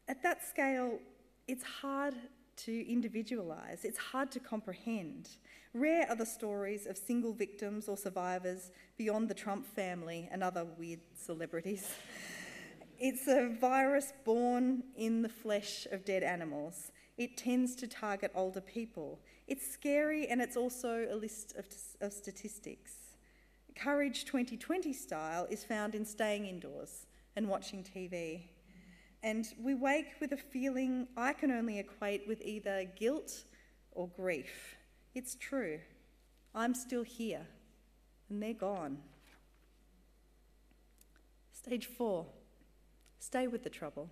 At 0.08 0.20
that 0.24 0.44
scale, 0.44 0.98
it's 1.46 1.62
hard 1.62 2.16
to 2.58 2.84
individualise, 2.84 3.84
it's 3.84 3.98
hard 3.98 4.30
to 4.32 4.40
comprehend. 4.40 5.30
Rare 5.74 6.06
are 6.08 6.16
the 6.16 6.26
stories 6.26 6.86
of 6.86 6.96
single 6.96 7.32
victims 7.32 7.88
or 7.88 7.96
survivors 7.96 8.70
beyond 8.96 9.28
the 9.28 9.34
Trump 9.34 9.66
family 9.66 10.28
and 10.30 10.42
other 10.42 10.64
weird 10.64 11.00
celebrities. 11.16 11.88
It's 13.00 13.28
a 13.28 13.48
virus 13.60 14.12
born 14.24 14.82
in 14.96 15.22
the 15.22 15.28
flesh 15.28 15.86
of 15.92 16.04
dead 16.04 16.24
animals. 16.24 16.90
It 17.16 17.36
tends 17.36 17.76
to 17.76 17.86
target 17.86 18.32
older 18.34 18.60
people. 18.60 19.20
It's 19.46 19.64
scary 19.64 20.26
and 20.26 20.40
it's 20.42 20.56
also 20.56 21.06
a 21.08 21.14
list 21.14 21.54
of, 21.56 21.66
of 22.00 22.12
statistics. 22.12 22.94
Courage 23.76 24.24
2020 24.24 24.92
style 24.92 25.46
is 25.48 25.62
found 25.62 25.94
in 25.94 26.04
staying 26.04 26.46
indoors 26.46 27.06
and 27.36 27.48
watching 27.48 27.84
TV. 27.84 28.40
And 29.22 29.46
we 29.60 29.74
wake 29.74 30.20
with 30.20 30.32
a 30.32 30.36
feeling 30.36 31.08
I 31.16 31.32
can 31.32 31.50
only 31.50 31.78
equate 31.78 32.26
with 32.28 32.40
either 32.42 32.84
guilt 32.96 33.44
or 33.92 34.08
grief. 34.08 34.76
It's 35.14 35.34
true. 35.34 35.80
I'm 36.54 36.74
still 36.74 37.02
here, 37.02 37.46
and 38.30 38.42
they're 38.42 38.54
gone. 38.54 38.98
Stage 41.52 41.86
four 41.86 42.26
stay 43.18 43.46
with 43.48 43.64
the 43.64 43.70
trouble. 43.70 44.08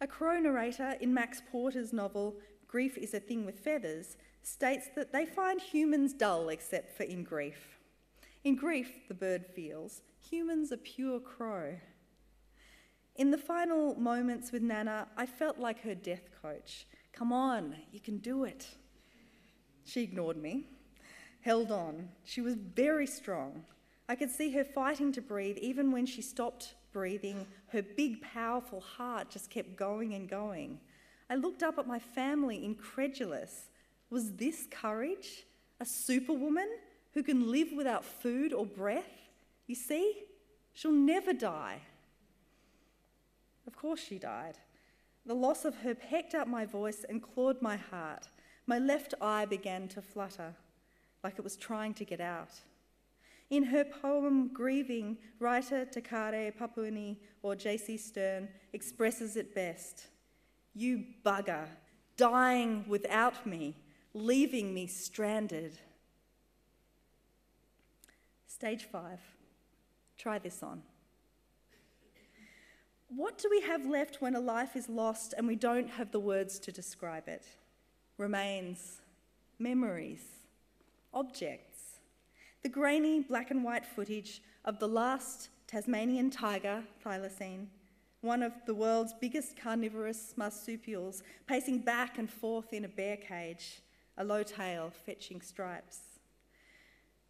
A 0.00 0.06
crow 0.06 0.38
narrator 0.40 0.96
in 1.00 1.14
Max 1.14 1.42
Porter's 1.52 1.92
novel 1.92 2.36
Grief 2.66 2.96
is 2.96 3.12
a 3.12 3.20
Thing 3.20 3.44
with 3.44 3.60
Feathers 3.60 4.16
states 4.42 4.88
that 4.96 5.12
they 5.12 5.26
find 5.26 5.60
humans 5.60 6.14
dull 6.14 6.48
except 6.48 6.96
for 6.96 7.02
in 7.02 7.22
grief. 7.22 7.78
In 8.44 8.56
grief, 8.56 9.06
the 9.08 9.14
bird 9.14 9.44
feels, 9.44 10.00
humans 10.18 10.72
are 10.72 10.78
pure 10.78 11.20
crow. 11.20 11.76
In 13.16 13.30
the 13.30 13.38
final 13.38 13.94
moments 13.94 14.52
with 14.52 14.62
Nana, 14.62 15.06
I 15.16 15.26
felt 15.26 15.58
like 15.58 15.82
her 15.82 15.94
death 15.94 16.28
coach. 16.40 16.86
Come 17.12 17.32
on, 17.32 17.76
you 17.92 18.00
can 18.00 18.18
do 18.18 18.44
it. 18.44 18.66
She 19.84 20.02
ignored 20.02 20.38
me, 20.38 20.64
held 21.42 21.70
on. 21.70 22.08
She 22.24 22.40
was 22.40 22.54
very 22.54 23.06
strong. 23.06 23.64
I 24.08 24.14
could 24.14 24.30
see 24.30 24.50
her 24.52 24.64
fighting 24.64 25.12
to 25.12 25.20
breathe 25.20 25.58
even 25.58 25.92
when 25.92 26.06
she 26.06 26.22
stopped 26.22 26.74
breathing. 26.92 27.46
Her 27.68 27.82
big, 27.82 28.22
powerful 28.22 28.80
heart 28.80 29.30
just 29.30 29.50
kept 29.50 29.76
going 29.76 30.14
and 30.14 30.28
going. 30.28 30.80
I 31.28 31.34
looked 31.34 31.62
up 31.62 31.78
at 31.78 31.86
my 31.86 31.98
family, 31.98 32.64
incredulous. 32.64 33.70
Was 34.10 34.32
this 34.32 34.66
courage? 34.70 35.44
A 35.80 35.84
superwoman 35.84 36.68
who 37.12 37.22
can 37.22 37.50
live 37.50 37.68
without 37.74 38.04
food 38.04 38.52
or 38.52 38.64
breath? 38.64 39.20
You 39.66 39.74
see, 39.74 40.24
she'll 40.72 40.92
never 40.92 41.32
die. 41.32 41.80
Of 43.66 43.76
course, 43.76 44.00
she 44.00 44.18
died. 44.18 44.58
The 45.24 45.34
loss 45.34 45.64
of 45.64 45.76
her 45.76 45.94
pecked 45.94 46.34
up 46.34 46.48
my 46.48 46.66
voice 46.66 47.04
and 47.08 47.22
clawed 47.22 47.62
my 47.62 47.76
heart. 47.76 48.28
My 48.66 48.78
left 48.78 49.14
eye 49.20 49.44
began 49.44 49.88
to 49.88 50.02
flutter, 50.02 50.54
like 51.22 51.38
it 51.38 51.44
was 51.44 51.56
trying 51.56 51.94
to 51.94 52.04
get 52.04 52.20
out. 52.20 52.60
In 53.50 53.64
her 53.64 53.84
poem 53.84 54.48
Grieving, 54.52 55.18
writer 55.38 55.84
Te 55.84 56.00
Kare 56.00 56.52
Papuni 56.52 57.18
or 57.42 57.54
J.C. 57.54 57.96
Sturm 57.98 58.48
expresses 58.72 59.36
it 59.36 59.54
best. 59.54 60.06
You 60.74 61.04
bugger, 61.24 61.66
dying 62.16 62.84
without 62.88 63.46
me, 63.46 63.76
leaving 64.14 64.72
me 64.72 64.86
stranded. 64.86 65.78
Stage 68.46 68.84
five. 68.84 69.20
Try 70.16 70.38
this 70.38 70.62
on. 70.62 70.82
What 73.14 73.38
do 73.38 73.48
we 73.50 73.60
have 73.62 73.84
left 73.86 74.22
when 74.22 74.34
a 74.34 74.40
life 74.40 74.74
is 74.74 74.88
lost 74.88 75.34
and 75.36 75.46
we 75.46 75.56
don't 75.56 75.90
have 75.90 76.12
the 76.12 76.20
words 76.20 76.58
to 76.60 76.72
describe 76.72 77.28
it? 77.28 77.44
remains 78.18 79.00
memories, 79.58 80.22
objects. 81.12 81.98
The 82.62 82.68
grainy 82.68 83.20
black 83.20 83.50
and 83.50 83.64
white 83.64 83.84
footage 83.84 84.42
of 84.64 84.78
the 84.78 84.88
last 84.88 85.48
Tasmanian 85.66 86.30
tiger, 86.30 86.84
thylacine, 87.04 87.66
one 88.20 88.42
of 88.42 88.52
the 88.66 88.74
world's 88.74 89.14
biggest 89.20 89.56
carnivorous 89.56 90.34
marsupials, 90.36 91.22
pacing 91.48 91.78
back 91.80 92.18
and 92.18 92.30
forth 92.30 92.72
in 92.72 92.84
a 92.84 92.88
bear 92.88 93.16
cage, 93.16 93.82
a 94.18 94.24
low 94.24 94.42
tail 94.42 94.92
fetching 95.04 95.40
stripes. 95.40 96.11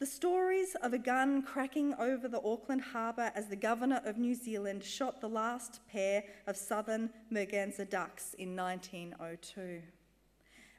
The 0.03 0.07
stories 0.07 0.75
of 0.83 0.93
a 0.93 0.99
gun 0.99 1.43
cracking 1.43 1.95
over 1.95 2.27
the 2.27 2.43
Auckland 2.43 2.83
harbour 2.83 3.31
as 3.37 3.47
the 3.47 3.55
Governor 3.55 4.03
of 4.05 4.19
New 4.19 4.35
Zealand 4.35 4.83
shot 4.83 5.21
the 5.21 5.29
last 5.29 5.79
pair 5.87 6.25
of 6.49 6.57
southern 6.57 7.09
merganser 7.31 7.85
ducks 7.85 8.35
in 8.35 8.57
1902. 8.57 9.81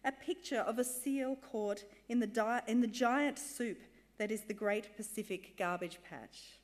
A 0.04 0.12
picture 0.12 0.60
of 0.60 0.78
a 0.78 0.84
seal 0.84 1.38
caught 1.38 1.86
in 2.10 2.20
the, 2.20 2.28
di- 2.28 2.64
in 2.68 2.82
the 2.82 2.88
giant 2.88 3.40
soup 3.40 3.80
that 4.18 4.30
is 4.30 4.42
the 4.42 4.54
Great 4.54 4.98
Pacific 4.98 5.56
Garbage 5.56 6.00
Patch. 6.04 6.60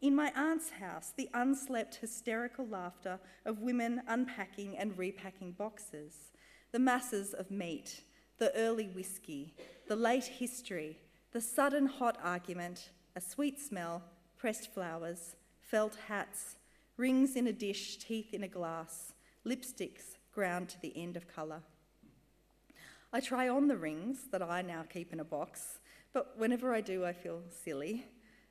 In 0.00 0.14
my 0.14 0.30
aunt's 0.36 0.70
house, 0.70 1.12
the 1.16 1.28
unslept, 1.34 1.96
hysterical 1.96 2.68
laughter 2.68 3.18
of 3.44 3.62
women 3.62 4.00
unpacking 4.06 4.78
and 4.78 4.96
repacking 4.96 5.50
boxes, 5.50 6.30
the 6.70 6.78
masses 6.78 7.34
of 7.34 7.50
meat, 7.50 8.02
the 8.38 8.54
early 8.54 8.86
whiskey, 8.86 9.56
the 9.88 9.96
late 9.96 10.26
history, 10.26 11.00
the 11.34 11.40
sudden 11.40 11.84
hot 11.86 12.16
argument, 12.22 12.90
a 13.16 13.20
sweet 13.20 13.60
smell, 13.60 14.00
pressed 14.38 14.72
flowers, 14.72 15.34
felt 15.60 15.98
hats, 16.06 16.54
rings 16.96 17.34
in 17.34 17.48
a 17.48 17.52
dish, 17.52 17.96
teeth 17.96 18.32
in 18.32 18.44
a 18.44 18.48
glass, 18.48 19.14
lipsticks 19.44 20.14
ground 20.32 20.68
to 20.68 20.80
the 20.80 20.92
end 20.96 21.16
of 21.16 21.26
colour. 21.26 21.60
I 23.12 23.18
try 23.18 23.48
on 23.48 23.66
the 23.66 23.76
rings 23.76 24.28
that 24.30 24.42
I 24.42 24.62
now 24.62 24.84
keep 24.88 25.12
in 25.12 25.18
a 25.18 25.24
box, 25.24 25.80
but 26.12 26.38
whenever 26.38 26.72
I 26.72 26.80
do, 26.80 27.04
I 27.04 27.12
feel 27.12 27.42
silly. 27.64 28.06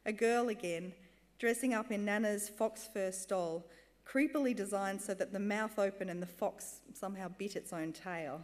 A 0.05 0.11
girl 0.11 0.49
again, 0.49 0.91
dressing 1.39 1.73
up 1.73 1.89
in 1.89 2.03
Nana's 2.03 2.49
fox 2.49 2.89
fur 2.93 3.13
stole, 3.13 3.65
creepily 4.05 4.53
designed 4.53 4.99
so 5.01 5.13
that 5.13 5.31
the 5.31 5.39
mouth 5.39 5.79
opened 5.79 6.09
and 6.09 6.21
the 6.21 6.27
fox 6.27 6.81
somehow 6.93 7.29
bit 7.29 7.55
its 7.55 7.71
own 7.71 7.93
tail. 7.93 8.41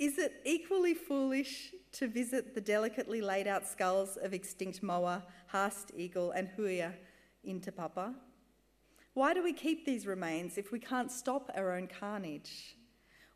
Is 0.00 0.18
it 0.18 0.40
equally 0.44 0.94
foolish 0.94 1.74
to 1.92 2.08
visit 2.08 2.54
the 2.54 2.60
delicately 2.60 3.20
laid 3.20 3.46
out 3.46 3.66
skulls 3.66 4.16
of 4.16 4.32
extinct 4.32 4.82
moa, 4.82 5.24
haast 5.52 5.90
eagle, 5.96 6.30
and 6.30 6.48
huia 6.56 6.94
in 7.44 7.60
Te 7.60 7.70
Papa? 7.70 8.14
Why 9.14 9.34
do 9.34 9.42
we 9.42 9.52
keep 9.52 9.84
these 9.84 10.06
remains 10.06 10.56
if 10.56 10.70
we 10.70 10.78
can't 10.78 11.10
stop 11.10 11.50
our 11.54 11.72
own 11.72 11.88
carnage? 11.88 12.76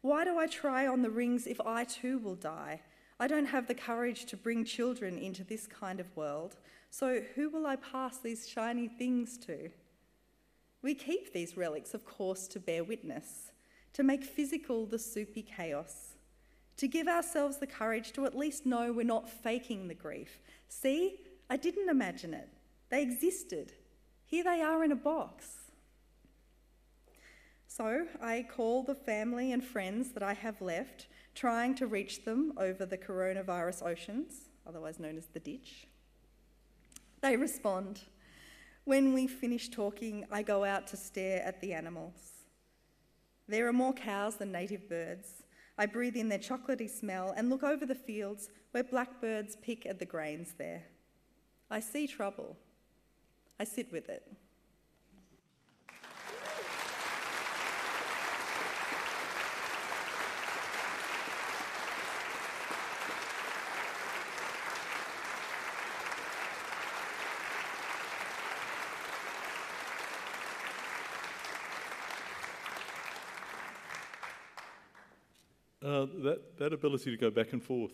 Why 0.02 0.24
do 0.24 0.38
I 0.38 0.46
try 0.46 0.86
on 0.86 1.02
the 1.02 1.10
rings 1.10 1.46
if 1.46 1.60
I 1.60 1.84
too 1.84 2.18
will 2.18 2.36
die? 2.36 2.82
I 3.18 3.26
don't 3.26 3.46
have 3.46 3.66
the 3.66 3.74
courage 3.74 4.26
to 4.26 4.36
bring 4.36 4.64
children 4.64 5.18
into 5.18 5.44
this 5.44 5.66
kind 5.66 6.00
of 6.00 6.16
world, 6.16 6.56
so 6.90 7.20
who 7.34 7.48
will 7.48 7.66
I 7.66 7.76
pass 7.76 8.18
these 8.18 8.48
shiny 8.48 8.88
things 8.88 9.38
to? 9.38 9.70
We 10.82 10.94
keep 10.94 11.32
these 11.32 11.56
relics, 11.56 11.94
of 11.94 12.04
course, 12.04 12.46
to 12.48 12.60
bear 12.60 12.84
witness, 12.84 13.52
to 13.94 14.02
make 14.02 14.24
physical 14.24 14.86
the 14.86 14.98
soupy 14.98 15.42
chaos 15.42 16.13
to 16.76 16.88
give 16.88 17.08
ourselves 17.08 17.58
the 17.58 17.66
courage 17.66 18.12
to 18.12 18.26
at 18.26 18.36
least 18.36 18.66
know 18.66 18.92
we're 18.92 19.04
not 19.04 19.28
faking 19.28 19.88
the 19.88 19.94
grief. 19.94 20.40
See, 20.68 21.20
I 21.48 21.56
didn't 21.56 21.88
imagine 21.88 22.34
it. 22.34 22.48
They 22.90 23.02
existed. 23.02 23.72
Here 24.26 24.44
they 24.44 24.60
are 24.60 24.82
in 24.82 24.92
a 24.92 24.96
box. 24.96 25.46
So 27.66 28.06
I 28.22 28.46
call 28.48 28.82
the 28.82 28.94
family 28.94 29.52
and 29.52 29.62
friends 29.62 30.12
that 30.12 30.22
I 30.22 30.32
have 30.34 30.60
left, 30.60 31.08
trying 31.34 31.74
to 31.76 31.86
reach 31.86 32.24
them 32.24 32.52
over 32.56 32.86
the 32.86 32.98
coronavirus 32.98 33.84
oceans, 33.84 34.48
otherwise 34.66 35.00
known 35.00 35.16
as 35.16 35.26
the 35.26 35.40
ditch. 35.40 35.86
They 37.20 37.36
respond. 37.36 38.00
When 38.84 39.12
we 39.14 39.26
finish 39.26 39.70
talking, 39.70 40.26
I 40.30 40.42
go 40.42 40.64
out 40.64 40.86
to 40.88 40.96
stare 40.96 41.42
at 41.42 41.60
the 41.60 41.72
animals. 41.72 42.44
There 43.48 43.66
are 43.66 43.72
more 43.72 43.92
cows 43.92 44.36
than 44.36 44.52
native 44.52 44.88
birds. 44.88 45.43
I 45.76 45.86
breathe 45.86 46.16
in 46.16 46.28
their 46.28 46.38
chocolatey 46.38 46.88
smell 46.88 47.34
and 47.36 47.50
look 47.50 47.64
over 47.64 47.84
the 47.84 47.94
fields 47.94 48.48
where 48.70 48.84
blackbirds 48.84 49.56
pick 49.56 49.86
at 49.86 49.98
the 49.98 50.06
grains 50.06 50.54
there. 50.56 50.84
I 51.70 51.80
see 51.80 52.06
trouble. 52.06 52.56
I 53.58 53.64
sit 53.64 53.90
with 53.90 54.08
it. 54.08 54.30
Uh, 75.84 76.06
that, 76.22 76.56
that 76.58 76.72
ability 76.72 77.10
to 77.10 77.16
go 77.18 77.28
back 77.28 77.52
and 77.52 77.62
forth, 77.62 77.92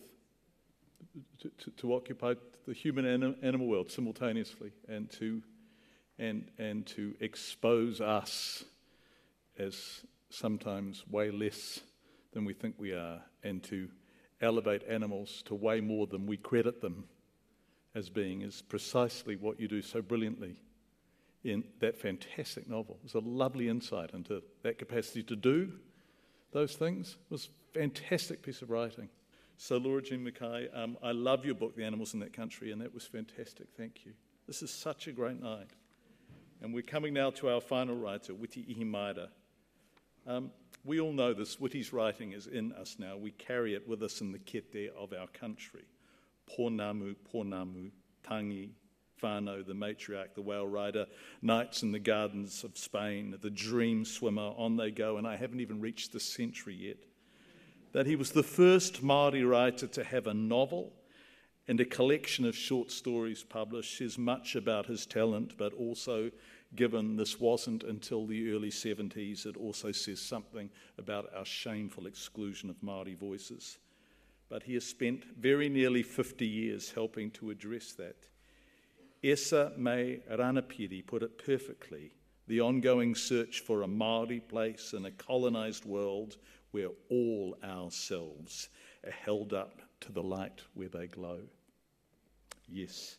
to, 1.41 1.51
to, 1.57 1.71
to 1.71 1.93
occupy 1.93 2.33
the 2.65 2.73
human 2.73 3.03
and 3.05 3.35
animal 3.43 3.67
world 3.67 3.91
simultaneously, 3.91 4.71
and 4.87 5.11
to, 5.11 5.41
and, 6.17 6.49
and 6.57 6.85
to 6.85 7.13
expose 7.19 7.99
us 7.99 8.63
as 9.59 10.05
sometimes 10.29 11.03
way 11.09 11.31
less 11.31 11.81
than 12.31 12.45
we 12.45 12.53
think 12.53 12.75
we 12.77 12.93
are, 12.93 13.21
and 13.43 13.61
to 13.61 13.89
elevate 14.39 14.83
animals 14.87 15.43
to 15.45 15.53
way 15.53 15.81
more 15.81 16.07
than 16.07 16.25
we 16.25 16.37
credit 16.37 16.79
them 16.79 17.03
as 17.93 18.07
being, 18.07 18.41
is 18.41 18.61
precisely 18.61 19.35
what 19.35 19.59
you 19.59 19.67
do 19.67 19.81
so 19.81 20.01
brilliantly 20.01 20.55
in 21.43 21.61
that 21.81 21.97
fantastic 21.97 22.69
novel. 22.69 22.95
It 22.99 23.03
was 23.03 23.15
a 23.15 23.19
lovely 23.27 23.67
insight 23.67 24.11
into 24.13 24.41
that 24.63 24.77
capacity 24.77 25.23
to 25.23 25.35
do 25.35 25.73
those 26.53 26.75
things. 26.75 27.17
It 27.29 27.33
was 27.33 27.49
fantastic 27.73 28.41
piece 28.41 28.61
of 28.61 28.69
writing. 28.69 29.09
So, 29.57 29.77
Laura 29.77 30.01
Jean 30.01 30.25
McKay, 30.25 30.75
um, 30.75 30.97
I 31.03 31.11
love 31.11 31.45
your 31.45 31.55
book, 31.55 31.75
The 31.75 31.83
Animals 31.83 32.13
in 32.13 32.19
That 32.21 32.33
Country, 32.33 32.71
and 32.71 32.81
that 32.81 32.93
was 32.93 33.05
fantastic. 33.05 33.67
Thank 33.77 34.05
you. 34.05 34.13
This 34.47 34.63
is 34.63 34.71
such 34.71 35.07
a 35.07 35.11
great 35.11 35.39
night. 35.41 35.67
And 36.61 36.73
we're 36.73 36.81
coming 36.81 37.13
now 37.13 37.29
to 37.31 37.49
our 37.49 37.61
final 37.61 37.95
writer, 37.95 38.33
Witi 38.33 38.75
Ihimaera. 38.75 39.29
Um, 40.27 40.51
we 40.83 40.99
all 40.99 41.13
know 41.13 41.33
this. 41.33 41.57
Witi's 41.57 41.93
writing 41.93 42.33
is 42.33 42.47
in 42.47 42.71
us 42.73 42.95
now. 42.97 43.17
We 43.17 43.31
carry 43.31 43.75
it 43.75 43.87
with 43.87 44.01
us 44.03 44.21
in 44.21 44.31
the 44.31 44.39
kete 44.39 44.89
of 44.97 45.13
our 45.13 45.27
country. 45.27 45.85
Pounamu, 46.49 47.15
Pounamu, 47.31 47.91
Tangi, 48.27 48.71
Whanau, 49.21 49.65
the 49.65 49.73
matriarch, 49.73 50.33
the 50.33 50.41
whale 50.41 50.67
rider, 50.67 51.05
nights 51.43 51.83
in 51.83 51.91
the 51.91 51.99
Gardens 51.99 52.63
of 52.63 52.75
Spain, 52.77 53.37
the 53.39 53.51
dream 53.51 54.05
swimmer, 54.05 54.53
on 54.57 54.75
they 54.75 54.89
go, 54.89 55.17
and 55.17 55.27
I 55.27 55.35
haven't 55.35 55.59
even 55.59 55.79
reached 55.79 56.11
the 56.11 56.19
century 56.19 56.73
yet 56.73 56.97
that 57.93 58.07
he 58.07 58.15
was 58.15 58.31
the 58.31 58.43
first 58.43 59.03
Māori 59.03 59.47
writer 59.47 59.87
to 59.87 60.03
have 60.03 60.27
a 60.27 60.33
novel 60.33 60.93
and 61.67 61.79
a 61.79 61.85
collection 61.85 62.45
of 62.45 62.55
short 62.55 62.91
stories 62.91 63.43
published 63.43 63.97
says 63.97 64.17
much 64.17 64.55
about 64.55 64.87
his 64.87 65.05
talent, 65.05 65.57
but 65.57 65.73
also, 65.73 66.31
given 66.75 67.15
this 67.15 67.39
wasn't 67.39 67.83
until 67.83 68.25
the 68.25 68.51
early 68.51 68.71
70s, 68.71 69.45
it 69.45 69.55
also 69.55 69.91
says 69.91 70.19
something 70.19 70.69
about 70.97 71.29
our 71.35 71.45
shameful 71.45 72.07
exclusion 72.07 72.69
of 72.69 72.81
Māori 72.81 73.17
voices. 73.17 73.77
But 74.49 74.63
he 74.63 74.73
has 74.73 74.85
spent 74.85 75.23
very 75.37 75.69
nearly 75.69 76.03
50 76.03 76.45
years 76.45 76.91
helping 76.91 77.31
to 77.31 77.51
address 77.51 77.93
that. 77.93 78.17
Essa 79.23 79.71
May 79.77 80.21
Ranapiri 80.29 81.05
put 81.05 81.23
it 81.23 81.37
perfectly 81.37 82.11
the 82.47 82.59
ongoing 82.59 83.15
search 83.15 83.61
for 83.61 83.83
a 83.83 83.87
Māori 83.87 84.45
place 84.45 84.93
in 84.93 85.05
a 85.05 85.11
colonised 85.11 85.85
world 85.85 86.37
where 86.71 86.89
all 87.09 87.57
ourselves 87.63 88.69
are 89.05 89.11
held 89.11 89.53
up 89.53 89.81
to 90.01 90.11
the 90.11 90.23
light 90.23 90.61
where 90.73 90.89
they 90.89 91.07
glow. 91.07 91.39
Yes. 92.67 93.17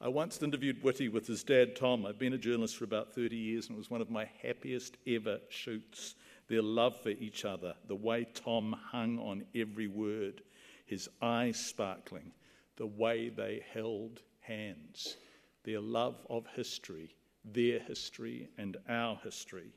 I 0.00 0.08
once 0.08 0.42
interviewed 0.42 0.82
Witi 0.82 1.12
with 1.12 1.26
his 1.26 1.44
dad, 1.44 1.76
Tom. 1.76 2.04
I've 2.04 2.18
been 2.18 2.32
a 2.32 2.38
journalist 2.38 2.76
for 2.76 2.84
about 2.84 3.14
30 3.14 3.36
years, 3.36 3.68
and 3.68 3.76
it 3.76 3.78
was 3.78 3.90
one 3.90 4.00
of 4.00 4.10
my 4.10 4.28
happiest 4.42 4.96
ever 5.06 5.38
shoots. 5.48 6.16
Their 6.48 6.62
love 6.62 7.00
for 7.00 7.10
each 7.10 7.44
other, 7.44 7.74
the 7.86 7.94
way 7.94 8.26
Tom 8.34 8.74
hung 8.90 9.18
on 9.20 9.44
every 9.54 9.86
word, 9.86 10.42
his 10.86 11.08
eyes 11.20 11.56
sparkling, 11.56 12.32
the 12.76 12.86
way 12.86 13.28
they 13.28 13.64
held 13.72 14.22
hands, 14.40 15.16
their 15.62 15.80
love 15.80 16.26
of 16.28 16.46
history, 16.54 17.14
their 17.44 17.78
history, 17.78 18.48
and 18.58 18.76
our 18.88 19.20
history. 19.22 19.72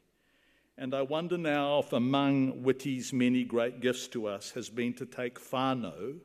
And 0.77 0.93
I 0.93 1.03
wonder 1.03 1.37
now 1.37 1.79
if 1.79 1.93
among 1.93 2.63
Witi's 2.63 3.13
many 3.13 3.45
great 3.45 3.79
gifts 3.79 4.07
to 4.09 4.27
us 4.27 4.51
has 4.51 4.69
been 4.69 4.93
to 4.95 5.05
take 5.05 5.39
whānau, 5.39 6.19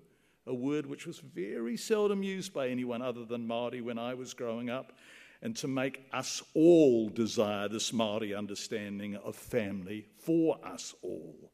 a 0.46 0.54
word 0.54 0.86
which 0.86 1.06
was 1.06 1.20
very 1.20 1.76
seldom 1.76 2.24
used 2.24 2.52
by 2.52 2.68
anyone 2.68 3.00
other 3.00 3.24
than 3.24 3.46
Māori 3.46 3.80
when 3.80 3.98
I 3.98 4.14
was 4.14 4.34
growing 4.34 4.68
up, 4.68 4.92
and 5.40 5.54
to 5.56 5.68
make 5.68 6.02
us 6.12 6.42
all 6.54 7.08
desire 7.08 7.68
this 7.68 7.92
Māori 7.92 8.36
understanding 8.36 9.14
of 9.14 9.36
family 9.36 10.06
for 10.18 10.58
us 10.64 10.94
all. 11.02 11.52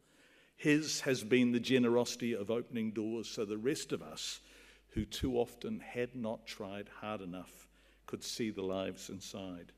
His 0.56 1.00
has 1.02 1.22
been 1.22 1.52
the 1.52 1.60
generosity 1.60 2.32
of 2.32 2.50
opening 2.50 2.92
doors 2.92 3.28
so 3.28 3.44
the 3.44 3.58
rest 3.58 3.92
of 3.92 4.00
us 4.00 4.40
who 4.88 5.04
too 5.04 5.36
often 5.36 5.80
had 5.80 6.16
not 6.16 6.46
tried 6.46 6.88
hard 7.00 7.20
enough 7.20 7.68
could 8.06 8.24
see 8.24 8.48
the 8.48 8.62
lives 8.62 9.10
inside. 9.10 9.72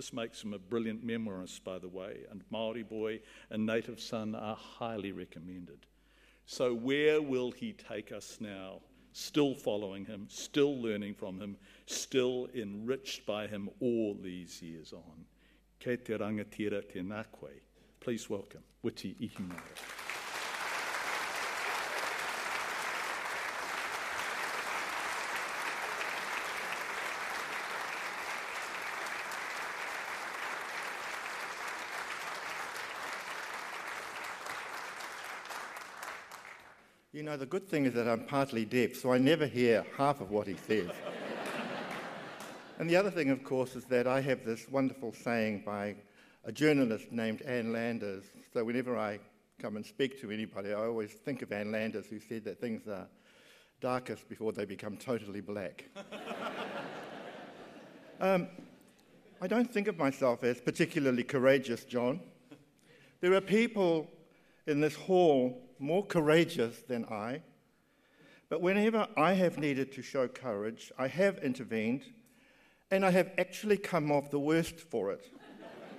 This 0.00 0.14
makes 0.14 0.42
him 0.42 0.54
a 0.54 0.58
brilliant 0.58 1.06
memoirist, 1.06 1.62
by 1.62 1.78
the 1.78 1.86
way, 1.86 2.20
and 2.30 2.42
Maori 2.48 2.82
Boy 2.82 3.20
and 3.50 3.66
Native 3.66 4.00
Son 4.00 4.34
are 4.34 4.56
highly 4.56 5.12
recommended. 5.12 5.84
So, 6.46 6.72
where 6.72 7.20
will 7.20 7.50
he 7.50 7.74
take 7.74 8.10
us 8.10 8.38
now? 8.40 8.80
Still 9.12 9.54
following 9.54 10.06
him, 10.06 10.24
still 10.30 10.80
learning 10.80 11.16
from 11.16 11.38
him, 11.38 11.58
still 11.84 12.48
enriched 12.54 13.26
by 13.26 13.46
him 13.46 13.68
all 13.80 14.16
these 14.18 14.62
years 14.62 14.94
on. 14.94 15.26
Kei 15.78 15.96
te 15.96 16.14
rangatira 16.14 16.80
te 16.90 17.00
nakwe. 17.00 17.60
Please 18.00 18.30
welcome 18.30 18.62
Witi 18.82 19.14
Ihimaera. 19.20 20.09
You 37.20 37.26
know, 37.26 37.36
the 37.36 37.44
good 37.44 37.68
thing 37.68 37.84
is 37.84 37.92
that 37.92 38.08
I'm 38.08 38.24
partly 38.24 38.64
deaf, 38.64 38.96
so 38.96 39.12
I 39.12 39.18
never 39.18 39.46
hear 39.46 39.84
half 39.98 40.22
of 40.22 40.30
what 40.30 40.46
he 40.46 40.56
says. 40.66 40.88
and 42.78 42.88
the 42.88 42.96
other 42.96 43.10
thing, 43.10 43.28
of 43.28 43.44
course, 43.44 43.76
is 43.76 43.84
that 43.90 44.06
I 44.06 44.22
have 44.22 44.42
this 44.42 44.66
wonderful 44.70 45.12
saying 45.12 45.64
by 45.66 45.96
a 46.44 46.50
journalist 46.50 47.12
named 47.12 47.42
Ann 47.42 47.74
Landers. 47.74 48.24
So 48.54 48.64
whenever 48.64 48.96
I 48.96 49.18
come 49.58 49.76
and 49.76 49.84
speak 49.84 50.18
to 50.22 50.30
anybody, 50.30 50.72
I 50.72 50.86
always 50.86 51.12
think 51.12 51.42
of 51.42 51.52
Ann 51.52 51.70
Landers, 51.70 52.06
who 52.06 52.20
said 52.20 52.42
that 52.46 52.58
things 52.58 52.88
are 52.88 53.06
darkest 53.82 54.26
before 54.26 54.52
they 54.52 54.64
become 54.64 54.96
totally 54.96 55.42
black. 55.42 55.84
um, 58.22 58.48
I 59.42 59.46
don't 59.46 59.70
think 59.70 59.88
of 59.88 59.98
myself 59.98 60.42
as 60.42 60.58
particularly 60.58 61.24
courageous, 61.24 61.84
John. 61.84 62.20
There 63.20 63.34
are 63.34 63.42
people 63.42 64.08
in 64.66 64.80
this 64.80 64.94
hall 64.94 65.66
more 65.80 66.04
courageous 66.04 66.82
than 66.82 67.04
I. 67.06 67.42
But 68.48 68.60
whenever 68.60 69.06
I 69.16 69.34
have 69.34 69.58
needed 69.58 69.92
to 69.92 70.02
show 70.02 70.28
courage, 70.28 70.92
I 70.98 71.06
have 71.08 71.38
intervened, 71.38 72.02
and 72.90 73.04
I 73.04 73.10
have 73.10 73.30
actually 73.38 73.76
come 73.76 74.10
off 74.10 74.30
the 74.30 74.40
worst 74.40 74.80
for 74.80 75.12
it. 75.12 75.30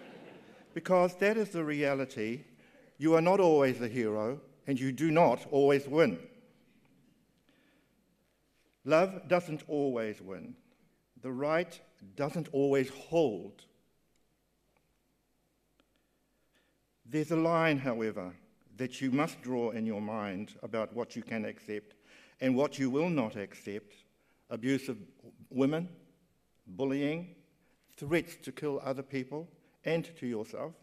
because 0.73 1.15
that 1.15 1.37
is 1.37 1.49
the 1.49 1.63
reality. 1.63 2.43
You 2.97 3.15
are 3.15 3.21
not 3.21 3.39
always 3.39 3.79
the 3.79 3.87
hero, 3.87 4.41
and 4.67 4.79
you 4.79 4.91
do 4.91 5.11
not 5.11 5.45
always 5.49 5.87
win. 5.87 6.19
Love 8.83 9.27
doesn't 9.27 9.63
always 9.67 10.21
win. 10.21 10.55
The 11.21 11.31
right 11.31 11.79
doesn't 12.15 12.49
always 12.51 12.89
hold. 12.89 13.63
There's 17.05 17.31
a 17.31 17.35
line, 17.35 17.77
however, 17.77 18.33
that 18.77 19.01
you 19.01 19.11
must 19.11 19.41
draw 19.41 19.71
in 19.71 19.85
your 19.85 20.01
mind 20.01 20.55
about 20.63 20.95
what 20.95 21.15
you 21.15 21.21
can 21.21 21.45
accept 21.45 21.95
and 22.39 22.55
what 22.55 22.79
you 22.79 22.89
will 22.89 23.09
not 23.09 23.35
accept 23.35 23.93
abuse 24.49 24.89
of 24.89 24.97
women, 25.49 25.89
bullying, 26.67 27.35
threats 27.97 28.35
to 28.43 28.51
kill 28.51 28.81
other 28.83 29.03
people 29.03 29.47
and 29.85 30.09
to 30.17 30.27
yourself. 30.27 30.73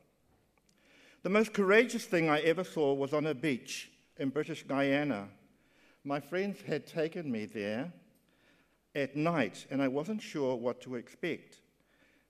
The 1.22 1.30
most 1.30 1.52
courageous 1.52 2.04
thing 2.04 2.30
I 2.30 2.40
ever 2.40 2.64
saw 2.64 2.94
was 2.94 3.12
on 3.12 3.26
a 3.26 3.34
beach 3.34 3.90
in 4.18 4.30
British 4.30 4.62
Guyana. 4.62 5.28
My 6.04 6.20
friends 6.20 6.60
had 6.66 6.86
taken 6.86 7.30
me 7.30 7.44
there 7.44 7.92
at 8.94 9.16
night, 9.16 9.66
and 9.70 9.82
I 9.82 9.88
wasn't 9.88 10.22
sure 10.22 10.56
what 10.56 10.80
to 10.82 10.94
expect. 10.94 11.60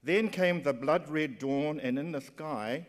Then 0.02 0.28
came 0.28 0.62
the 0.62 0.72
blood 0.72 1.08
red 1.08 1.38
dawn, 1.38 1.80
and 1.80 1.98
in 1.98 2.12
the 2.12 2.20
sky, 2.20 2.86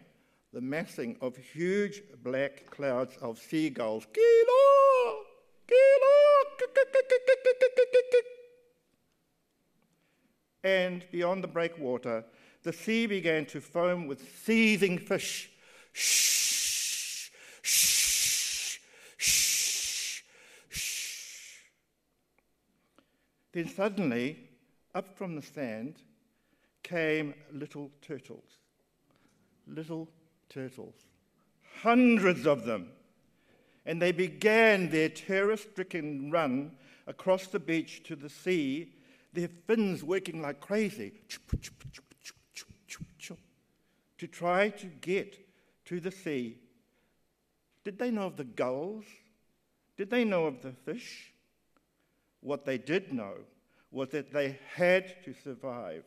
the 0.54 0.62
massing 0.62 1.18
of 1.22 1.38
huge 1.38 2.02
black 2.24 2.66
clouds 2.70 3.16
of 3.22 3.38
seagulls. 3.38 4.08
Kilo! 4.14 5.24
Kilo! 5.68 6.10
And 10.64 11.06
beyond 11.12 11.44
the 11.44 11.48
breakwater, 11.48 12.26
the 12.64 12.74
sea 12.74 13.06
began 13.08 13.46
to 13.48 13.62
foam 13.62 14.08
with 14.08 14.22
seething 14.44 14.98
fish. 14.98 15.50
Then 23.52 23.68
suddenly, 23.68 24.50
up 24.94 25.18
from 25.18 25.36
the 25.36 25.42
sand, 25.42 25.96
came 26.84 27.34
little 27.52 27.92
turtles. 28.02 28.58
Little 29.68 30.10
turtles, 30.50 30.96
hundreds 31.82 32.46
of 32.46 32.66
them. 32.66 32.90
And 33.86 34.02
they 34.02 34.12
began 34.12 34.90
their 34.90 35.10
terror 35.10 35.58
stricken 35.58 36.32
run 36.32 36.72
across 37.08 37.48
the 37.48 37.60
beach 37.60 38.04
to 38.04 38.16
the 38.16 38.30
sea, 38.30 38.94
their 39.34 39.50
fins 39.68 40.04
working 40.04 40.42
like 40.42 40.60
crazy 40.60 41.14
to 44.20 44.28
try 44.28 44.70
to 44.70 44.86
get 44.86 45.38
to 45.86 46.00
the 46.00 46.12
sea. 46.12 46.58
Did 47.84 47.98
they 47.98 48.12
know 48.12 48.28
of 48.28 48.36
the 48.36 48.44
gulls? 48.44 49.06
Did 49.98 50.10
they 50.10 50.24
know 50.24 50.46
of 50.46 50.62
the 50.62 50.72
fish? 50.72 51.34
What 52.42 52.66
they 52.66 52.78
did 52.78 53.12
know 53.12 53.34
was 53.92 54.10
that 54.10 54.32
they 54.32 54.60
had 54.76 55.24
to 55.24 55.34
survive 55.34 56.04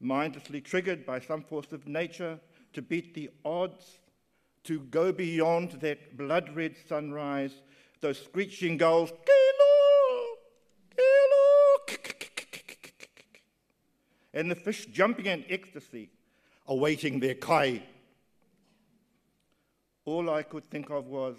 mindlessly 0.00 0.60
triggered 0.60 1.06
by 1.06 1.20
some 1.20 1.42
force 1.42 1.72
of 1.72 1.86
nature 1.86 2.38
to 2.72 2.82
beat 2.82 3.14
the 3.14 3.30
odds, 3.44 3.98
to 4.64 4.80
go 4.80 5.12
beyond 5.12 5.72
that 5.80 6.16
blood 6.16 6.54
red 6.54 6.74
sunrise, 6.88 7.52
those 8.00 8.22
screeching 8.22 8.76
gulls, 8.76 9.12
and 14.34 14.50
the 14.50 14.54
fish 14.54 14.86
jumping 14.86 15.26
in 15.26 15.44
ecstasy, 15.48 16.10
awaiting 16.66 17.20
their 17.20 17.34
kai. 17.34 17.82
All 20.04 20.28
I 20.28 20.42
could 20.42 20.64
think 20.70 20.90
of 20.90 21.06
was, 21.06 21.36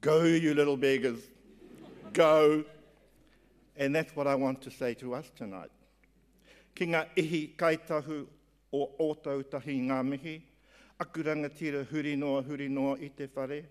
Go, 0.00 0.24
you 0.24 0.52
little 0.52 0.76
beggars, 0.76 1.20
go. 2.12 2.64
And 3.76 3.94
that's 3.94 4.14
what 4.14 4.26
I 4.26 4.34
want 4.34 4.60
to 4.62 4.70
say 4.70 4.92
to 4.94 5.14
us 5.14 5.30
tonight. 5.34 5.70
Ki 6.74 6.88
ngā 6.90 7.04
ihi 7.20 7.42
kaitahu 7.58 8.24
o 8.74 8.82
ōtau 9.00 9.44
tahi 9.50 9.78
ngā 9.86 10.00
mihi, 10.06 10.34
akuranga 11.00 11.48
tira 11.48 11.84
huri 11.90 12.16
noa 12.16 12.42
huri 12.42 12.68
noa 12.68 12.96
i 12.98 13.08
te 13.08 13.28
whare. 13.34 13.62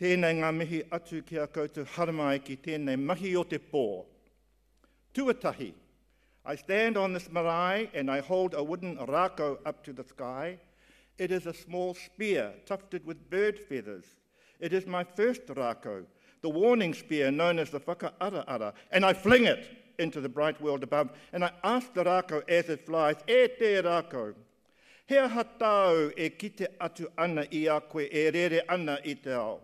Tēnei 0.00 0.38
ngā 0.40 0.50
mihi 0.56 0.80
atu 0.90 1.20
ki 1.22 1.38
a 1.38 1.46
koutou 1.46 1.84
haramai 1.96 2.38
ki 2.44 2.56
tēnei 2.64 2.96
mahi 2.96 3.34
o 3.36 3.44
te 3.44 3.58
pō. 3.58 4.04
Tuatahi, 5.14 5.72
I 6.44 6.56
stand 6.56 6.96
on 6.96 7.12
this 7.12 7.30
marae 7.30 7.90
and 7.94 8.10
I 8.10 8.20
hold 8.20 8.54
a 8.54 8.64
wooden 8.64 8.96
rako 8.96 9.58
up 9.66 9.84
to 9.84 9.92
the 9.92 10.02
sky. 10.04 10.58
It 11.18 11.30
is 11.30 11.46
a 11.46 11.54
small 11.54 11.94
spear 11.94 12.54
tufted 12.66 13.04
with 13.04 13.30
bird 13.30 13.58
feathers. 13.58 14.16
It 14.58 14.72
is 14.72 14.86
my 14.86 15.04
first 15.04 15.46
rako, 15.46 16.06
the 16.40 16.48
warning 16.48 16.94
spear 16.94 17.30
known 17.30 17.58
as 17.58 17.70
the 17.70 17.80
whakaaraara, 17.80 18.72
and 18.90 19.04
I 19.04 19.12
fling 19.12 19.44
it 19.44 19.81
into 19.98 20.20
the 20.20 20.28
bright 20.28 20.60
world 20.60 20.82
above. 20.82 21.10
And 21.32 21.44
I 21.44 21.52
ask 21.62 21.92
the 21.94 22.04
rako 22.04 22.48
as 22.48 22.68
it 22.68 22.86
flies, 22.86 23.16
e 23.26 23.48
te 23.48 23.80
rako, 23.82 24.34
hea 25.06 25.28
hatau 25.28 26.12
e 26.16 26.30
kite 26.30 26.66
atu 26.80 27.06
ana 27.18 27.46
i 27.52 27.66
a 27.66 27.80
koe 27.80 28.08
e 28.10 28.30
rere 28.30 28.62
ana 28.68 28.98
i 29.04 29.14
te 29.14 29.32
ao. 29.32 29.60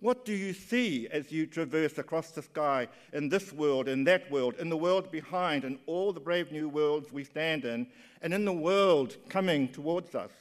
What 0.00 0.24
do 0.24 0.32
you 0.32 0.52
see 0.52 1.06
as 1.12 1.30
you 1.30 1.46
traverse 1.46 1.96
across 1.96 2.32
the 2.32 2.42
sky 2.42 2.88
in 3.12 3.28
this 3.28 3.52
world, 3.52 3.86
in 3.86 4.02
that 4.04 4.28
world, 4.32 4.56
in 4.58 4.68
the 4.68 4.76
world 4.76 5.12
behind, 5.12 5.64
in 5.64 5.78
all 5.86 6.12
the 6.12 6.18
brave 6.18 6.50
new 6.50 6.68
worlds 6.68 7.12
we 7.12 7.22
stand 7.22 7.64
in, 7.64 7.86
and 8.20 8.34
in 8.34 8.44
the 8.44 8.52
world 8.52 9.16
coming 9.28 9.68
towards 9.68 10.16
us? 10.16 10.32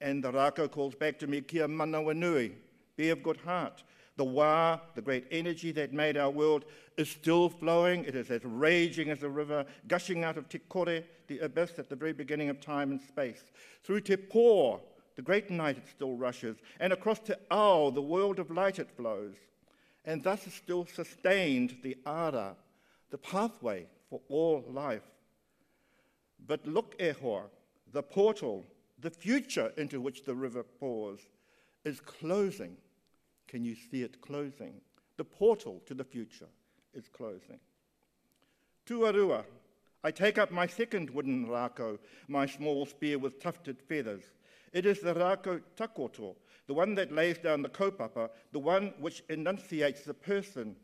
And 0.00 0.24
the 0.24 0.32
rako 0.32 0.68
calls 0.68 0.96
back 0.96 1.20
to 1.20 1.28
me, 1.28 1.40
kia 1.40 1.68
mana 1.68 1.98
wanui, 1.98 2.54
be 2.96 3.10
of 3.10 3.22
good 3.22 3.36
heart. 3.36 3.84
The 4.16 4.24
Wa, 4.24 4.80
the 4.94 5.02
great 5.02 5.26
energy 5.30 5.72
that 5.72 5.92
made 5.92 6.16
our 6.16 6.30
world, 6.30 6.64
is 6.96 7.10
still 7.10 7.50
flowing. 7.50 8.04
It 8.04 8.14
is 8.14 8.30
as 8.30 8.44
raging 8.44 9.10
as 9.10 9.22
a 9.22 9.28
river, 9.28 9.66
gushing 9.88 10.24
out 10.24 10.38
of 10.38 10.48
Te 10.48 10.58
Kore, 10.58 11.02
the 11.26 11.38
abyss 11.40 11.78
at 11.78 11.90
the 11.90 11.96
very 11.96 12.14
beginning 12.14 12.48
of 12.48 12.60
time 12.60 12.90
and 12.90 13.00
space. 13.00 13.44
Through 13.84 14.00
Te 14.00 14.16
Pō, 14.16 14.80
the 15.16 15.22
great 15.22 15.50
night, 15.50 15.76
it 15.76 15.88
still 15.88 16.16
rushes. 16.16 16.56
And 16.80 16.92
across 16.92 17.18
Te 17.18 17.34
Ao, 17.50 17.90
the 17.90 18.02
world 18.02 18.38
of 18.38 18.50
light, 18.50 18.78
it 18.78 18.90
flows. 18.90 19.34
And 20.06 20.22
thus 20.22 20.44
has 20.44 20.54
still 20.54 20.86
sustained 20.86 21.76
the 21.82 21.96
Ara, 22.06 22.56
the 23.10 23.18
pathway 23.18 23.86
for 24.08 24.20
all 24.28 24.64
life. 24.68 25.02
But 26.46 26.66
look, 26.66 26.98
Ehor, 26.98 27.44
the 27.92 28.02
portal, 28.02 28.64
the 29.00 29.10
future 29.10 29.72
into 29.76 30.00
which 30.00 30.24
the 30.24 30.34
river 30.34 30.62
pours, 30.62 31.20
is 31.84 32.00
closing 32.00 32.76
Can 33.48 33.64
you 33.64 33.74
see 33.74 34.02
it 34.02 34.20
closing? 34.20 34.80
The 35.16 35.24
portal 35.24 35.82
to 35.86 35.94
the 35.94 36.04
future 36.04 36.48
is 36.94 37.08
closing. 37.08 37.60
Tuarua, 38.86 39.44
I 40.04 40.10
take 40.10 40.38
up 40.38 40.50
my 40.50 40.66
second 40.66 41.10
wooden 41.10 41.46
rako, 41.46 41.98
my 42.28 42.46
small 42.46 42.86
spear 42.86 43.18
with 43.18 43.40
tufted 43.40 43.80
feathers. 43.88 44.24
It 44.72 44.86
is 44.86 45.00
the 45.00 45.14
rako 45.14 45.62
takoto, 45.76 46.36
the 46.66 46.74
one 46.74 46.94
that 46.96 47.12
lays 47.12 47.38
down 47.38 47.62
the 47.62 47.68
kaupapa, 47.68 48.30
the 48.52 48.58
one 48.58 48.92
which 49.00 49.22
enunciates 49.28 50.02
the 50.02 50.14
person, 50.14 50.76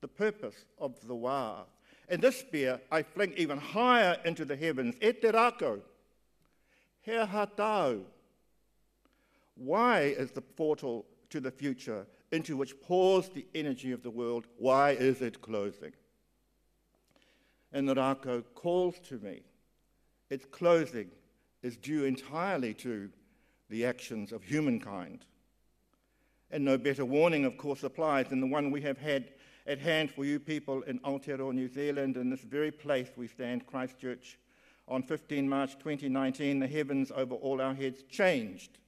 the 0.00 0.08
purpose 0.08 0.64
of 0.78 0.94
the 1.06 1.14
wa. 1.14 1.64
And 2.08 2.22
this 2.22 2.40
spear 2.40 2.80
I 2.90 3.02
fling 3.02 3.34
even 3.36 3.58
higher 3.58 4.16
into 4.24 4.44
the 4.44 4.56
heavens. 4.56 4.94
E 5.00 5.12
te 5.12 5.28
rako, 5.28 5.80
he. 7.02 8.04
Why 9.56 10.00
is 10.02 10.30
the 10.30 10.40
portal 10.40 11.04
to 11.30 11.40
the 11.40 11.50
future 11.50 12.06
into 12.30 12.56
which 12.56 12.80
pours 12.82 13.28
the 13.28 13.46
energy 13.54 13.92
of 13.92 14.02
the 14.02 14.10
world, 14.10 14.46
why 14.58 14.90
is 14.90 15.22
it 15.22 15.40
closing? 15.40 15.92
And 17.72 17.88
the 17.88 18.44
calls 18.54 18.98
to 19.08 19.18
me. 19.18 19.42
Its 20.30 20.44
closing 20.44 21.10
is 21.62 21.76
due 21.76 22.04
entirely 22.04 22.74
to 22.74 23.10
the 23.70 23.84
actions 23.84 24.32
of 24.32 24.42
humankind. 24.42 25.24
And 26.50 26.64
no 26.64 26.78
better 26.78 27.04
warning, 27.04 27.44
of 27.44 27.58
course, 27.58 27.82
applies 27.82 28.28
than 28.28 28.40
the 28.40 28.46
one 28.46 28.70
we 28.70 28.80
have 28.82 28.98
had 28.98 29.32
at 29.66 29.78
hand 29.78 30.10
for 30.10 30.24
you 30.24 30.40
people 30.40 30.82
in 30.82 30.98
Aotearoa, 31.00 31.52
New 31.52 31.68
Zealand, 31.68 32.16
in 32.16 32.30
this 32.30 32.40
very 32.40 32.70
place 32.70 33.08
we 33.16 33.26
stand, 33.26 33.66
Christchurch. 33.66 34.38
On 34.86 35.02
15 35.02 35.46
March 35.46 35.74
2019, 35.78 36.58
the 36.58 36.66
heavens 36.66 37.12
over 37.14 37.34
all 37.34 37.60
our 37.60 37.74
heads 37.74 38.02
changed. 38.10 38.78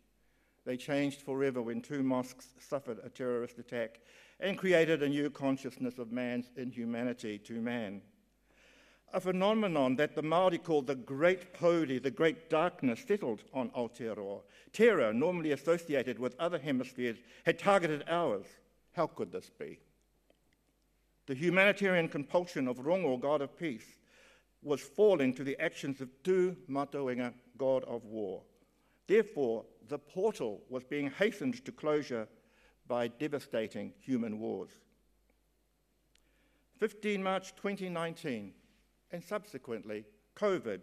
They 0.70 0.76
changed 0.76 1.22
forever 1.22 1.60
when 1.60 1.80
two 1.80 2.04
mosques 2.04 2.46
suffered 2.60 3.00
a 3.02 3.08
terrorist 3.08 3.58
attack 3.58 3.98
and 4.38 4.56
created 4.56 5.02
a 5.02 5.08
new 5.08 5.28
consciousness 5.28 5.98
of 5.98 6.12
man's 6.12 6.48
inhumanity 6.56 7.38
to 7.38 7.54
man. 7.54 8.02
A 9.12 9.18
phenomenon 9.18 9.96
that 9.96 10.14
the 10.14 10.22
Māori 10.22 10.62
called 10.62 10.86
the 10.86 10.94
Great 10.94 11.52
Pōuri, 11.54 12.00
the 12.00 12.12
Great 12.12 12.48
Darkness, 12.48 13.02
settled 13.04 13.42
on 13.52 13.70
Aotearoa. 13.70 14.42
Terror, 14.72 15.12
normally 15.12 15.50
associated 15.50 16.20
with 16.20 16.38
other 16.38 16.60
hemispheres, 16.60 17.18
had 17.44 17.58
targeted 17.58 18.04
ours. 18.06 18.46
How 18.92 19.08
could 19.08 19.32
this 19.32 19.50
be? 19.50 19.80
The 21.26 21.34
humanitarian 21.34 22.06
compulsion 22.06 22.68
of 22.68 22.76
Rongo, 22.76 23.18
God 23.18 23.42
of 23.42 23.58
peace, 23.58 23.96
was 24.62 24.80
falling 24.80 25.34
to 25.34 25.42
the 25.42 25.60
actions 25.60 26.00
of 26.00 26.10
Tu 26.22 26.54
Matawenga, 26.68 27.34
God 27.58 27.82
of 27.88 28.04
war. 28.04 28.44
Therefore, 29.10 29.64
the 29.88 29.98
portal 29.98 30.62
was 30.68 30.84
being 30.84 31.10
hastened 31.10 31.64
to 31.64 31.72
closure 31.72 32.28
by 32.86 33.08
devastating 33.08 33.92
human 33.98 34.38
wars. 34.38 34.70
15 36.78 37.20
March 37.20 37.56
2019, 37.56 38.52
and 39.10 39.24
subsequently 39.24 40.04
COVID 40.36 40.82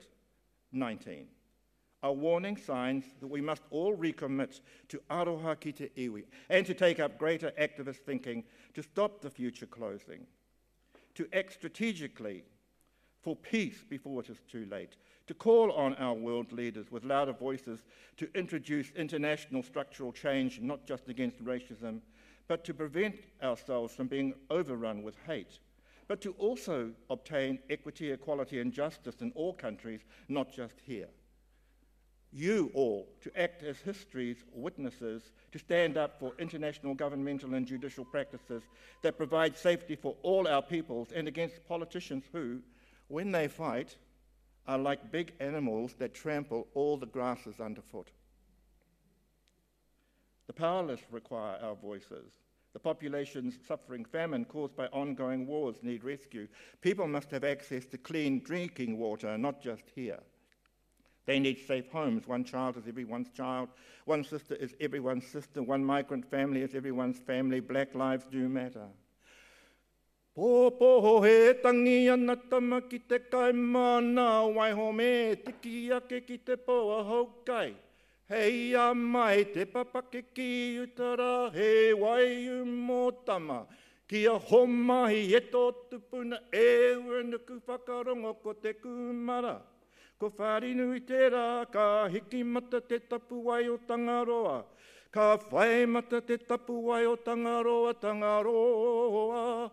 19 0.73 1.27
are 2.03 2.11
warning 2.11 2.57
signs 2.57 3.05
that 3.21 3.27
we 3.27 3.39
must 3.39 3.63
all 3.69 3.95
recommit 3.95 4.59
to 4.89 5.01
aroha 5.09 5.57
ki 5.57 5.71
te 5.71 5.89
iwi 5.97 6.25
and 6.49 6.65
to 6.65 6.73
take 6.73 6.99
up 6.99 7.17
greater 7.17 7.53
activist 7.57 8.03
thinking 8.05 8.43
to 8.73 8.83
stop 8.83 9.21
the 9.21 9.29
future 9.29 9.65
closing 9.65 10.27
to 11.15 11.25
act 11.31 11.53
strategically 11.53 12.43
for 13.21 13.35
peace 13.35 13.83
before 13.89 14.21
it 14.21 14.29
is 14.29 14.39
too 14.49 14.65
late, 14.71 14.95
to 15.27 15.33
call 15.33 15.71
on 15.73 15.93
our 15.95 16.13
world 16.13 16.51
leaders 16.51 16.89
with 16.89 17.03
louder 17.03 17.33
voices 17.33 17.83
to 18.15 18.29
introduce 18.33 18.91
international 18.91 19.61
structural 19.61 20.11
change, 20.11 20.59
not 20.61 20.85
just 20.85 21.09
against 21.09 21.43
racism, 21.43 21.99
but 22.47 22.63
to 22.63 22.73
prevent 22.73 23.15
ourselves 23.43 23.93
from 23.93 24.07
being 24.07 24.33
overrun 24.49 25.03
with 25.03 25.15
hate, 25.27 25.59
but 26.07 26.21
to 26.21 26.31
also 26.39 26.91
obtain 27.09 27.59
equity, 27.69 28.11
equality, 28.11 28.61
and 28.61 28.71
justice 28.71 29.21
in 29.21 29.31
all 29.35 29.53
countries, 29.53 30.01
not 30.29 30.51
just 30.51 30.75
here. 30.85 31.09
You 32.31 32.71
all 32.73 33.07
to 33.21 33.39
act 33.39 33.63
as 33.63 33.77
history's 33.79 34.43
witnesses 34.53 35.31
to 35.51 35.59
stand 35.59 35.97
up 35.97 36.19
for 36.19 36.33
international 36.39 36.93
governmental 36.93 37.53
and 37.53 37.65
judicial 37.65 38.05
practices 38.05 38.63
that 39.01 39.17
provide 39.17 39.57
safety 39.57 39.95
for 39.95 40.15
all 40.23 40.47
our 40.47 40.61
peoples 40.61 41.11
and 41.13 41.27
against 41.27 41.65
politicians 41.67 42.25
who, 42.31 42.59
when 43.07 43.31
they 43.31 43.47
fight, 43.47 43.97
are 44.67 44.77
like 44.77 45.11
big 45.11 45.33
animals 45.39 45.93
that 45.99 46.13
trample 46.13 46.67
all 46.73 46.97
the 46.97 47.05
grasses 47.05 47.59
underfoot. 47.59 48.11
The 50.47 50.53
powerless 50.53 51.01
require 51.11 51.57
our 51.61 51.75
voices. 51.75 52.33
The 52.73 52.79
populations 52.79 53.57
suffering 53.67 54.05
famine 54.05 54.45
caused 54.45 54.75
by 54.75 54.87
ongoing 54.87 55.47
wars 55.47 55.77
need 55.81 56.03
rescue. 56.03 56.47
People 56.81 57.07
must 57.07 57.31
have 57.31 57.43
access 57.43 57.85
to 57.87 57.97
clean 57.97 58.41
drinking 58.43 58.97
water, 58.97 59.37
not 59.37 59.61
just 59.61 59.83
here. 59.95 60.19
They 61.25 61.39
need 61.39 61.59
safe 61.67 61.89
homes. 61.91 62.27
One 62.27 62.45
child 62.45 62.77
is 62.77 62.87
everyone's 62.87 63.29
child. 63.31 63.69
One 64.05 64.23
sister 64.23 64.55
is 64.55 64.73
everyone's 64.79 65.27
sister. 65.27 65.61
One 65.61 65.83
migrant 65.83 66.29
family 66.29 66.61
is 66.61 66.73
everyone's 66.73 67.19
family. 67.19 67.59
Black 67.59 67.95
lives 67.95 68.25
do 68.31 68.47
matter. 68.47 68.87
Pōpoho 70.37 71.25
he 71.25 71.55
tangi 71.63 72.07
ana 72.13 72.35
tama 72.35 72.79
ki 72.81 72.99
te 73.09 73.17
kai 73.17 73.51
mana 73.51 74.45
wai 74.45 74.71
ho 74.71 74.91
me 74.91 75.35
tiki 75.35 75.89
ake 75.91 76.27
ki 76.27 76.37
te 76.37 76.55
poa 76.55 77.03
hau 77.03 77.25
kai. 77.43 77.73
Hei 78.29 78.75
a 78.75 78.93
mai 78.93 79.45
te 79.45 79.65
papake 79.65 80.21
ki 80.35 80.77
utara 80.83 81.51
he 81.55 81.91
wai 81.93 82.45
u 82.53 82.65
mō 82.65 83.25
tama. 83.25 83.65
Ki 84.07 84.27
a 84.27 84.37
homahi 84.37 85.23
e 85.39 85.41
tō 85.53 85.63
tupuna 85.89 86.37
e 86.53 86.93
ua 86.93 87.23
nuku 87.23 87.57
whakarongo 87.65 88.35
ko 88.43 88.53
te 88.53 88.73
kumara. 88.73 89.57
Ko 90.19 90.29
wharinui 90.37 91.01
te 91.07 91.31
rā, 91.33 91.65
ka 91.71 92.07
hiki 92.13 92.43
mata 92.43 92.79
te 92.79 92.99
tapu 92.99 93.41
wai 93.49 93.67
o 93.69 93.79
Tangaroa. 93.89 94.63
Ka 95.09 95.37
whae 95.49 95.87
mata 95.87 96.21
te 96.21 96.37
tapu 96.37 96.77
wai 96.91 97.05
o 97.05 97.15
Tangaroa, 97.15 97.93
Tangaroa. 97.99 99.71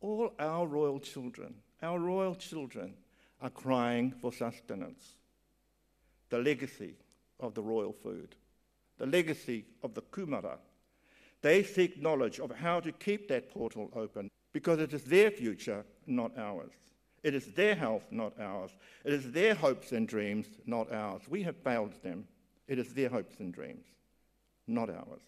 All 0.00 0.32
our 0.38 0.66
royal 0.66 0.98
children, 0.98 1.54
our 1.82 1.98
royal 1.98 2.34
children 2.34 2.94
are 3.42 3.50
crying 3.50 4.12
for 4.12 4.32
sustenance. 4.32 5.18
The 6.30 6.38
legacy 6.38 6.94
of 7.38 7.52
the 7.52 7.62
royal 7.62 7.92
food, 7.92 8.34
the 8.96 9.04
legacy 9.04 9.66
of 9.82 9.92
the 9.92 10.00
kumara. 10.00 10.56
They 11.42 11.62
seek 11.62 12.00
knowledge 12.00 12.40
of 12.40 12.50
how 12.52 12.80
to 12.80 12.90
keep 12.90 13.28
that 13.28 13.50
portal 13.50 13.90
open 13.94 14.30
because 14.54 14.78
it 14.78 14.94
is 14.94 15.04
their 15.04 15.30
future, 15.30 15.84
not 16.06 16.38
ours. 16.38 16.72
It 17.22 17.34
is 17.34 17.48
their 17.48 17.74
health, 17.74 18.06
not 18.10 18.40
ours. 18.40 18.70
It 19.04 19.12
is 19.12 19.32
their 19.32 19.54
hopes 19.54 19.92
and 19.92 20.08
dreams, 20.08 20.46
not 20.64 20.90
ours. 20.90 21.22
We 21.28 21.42
have 21.42 21.56
failed 21.56 21.92
them. 22.02 22.26
It 22.68 22.78
is 22.78 22.94
their 22.94 23.10
hopes 23.10 23.36
and 23.40 23.52
dreams, 23.52 23.84
not 24.66 24.90
ours. 24.90 25.22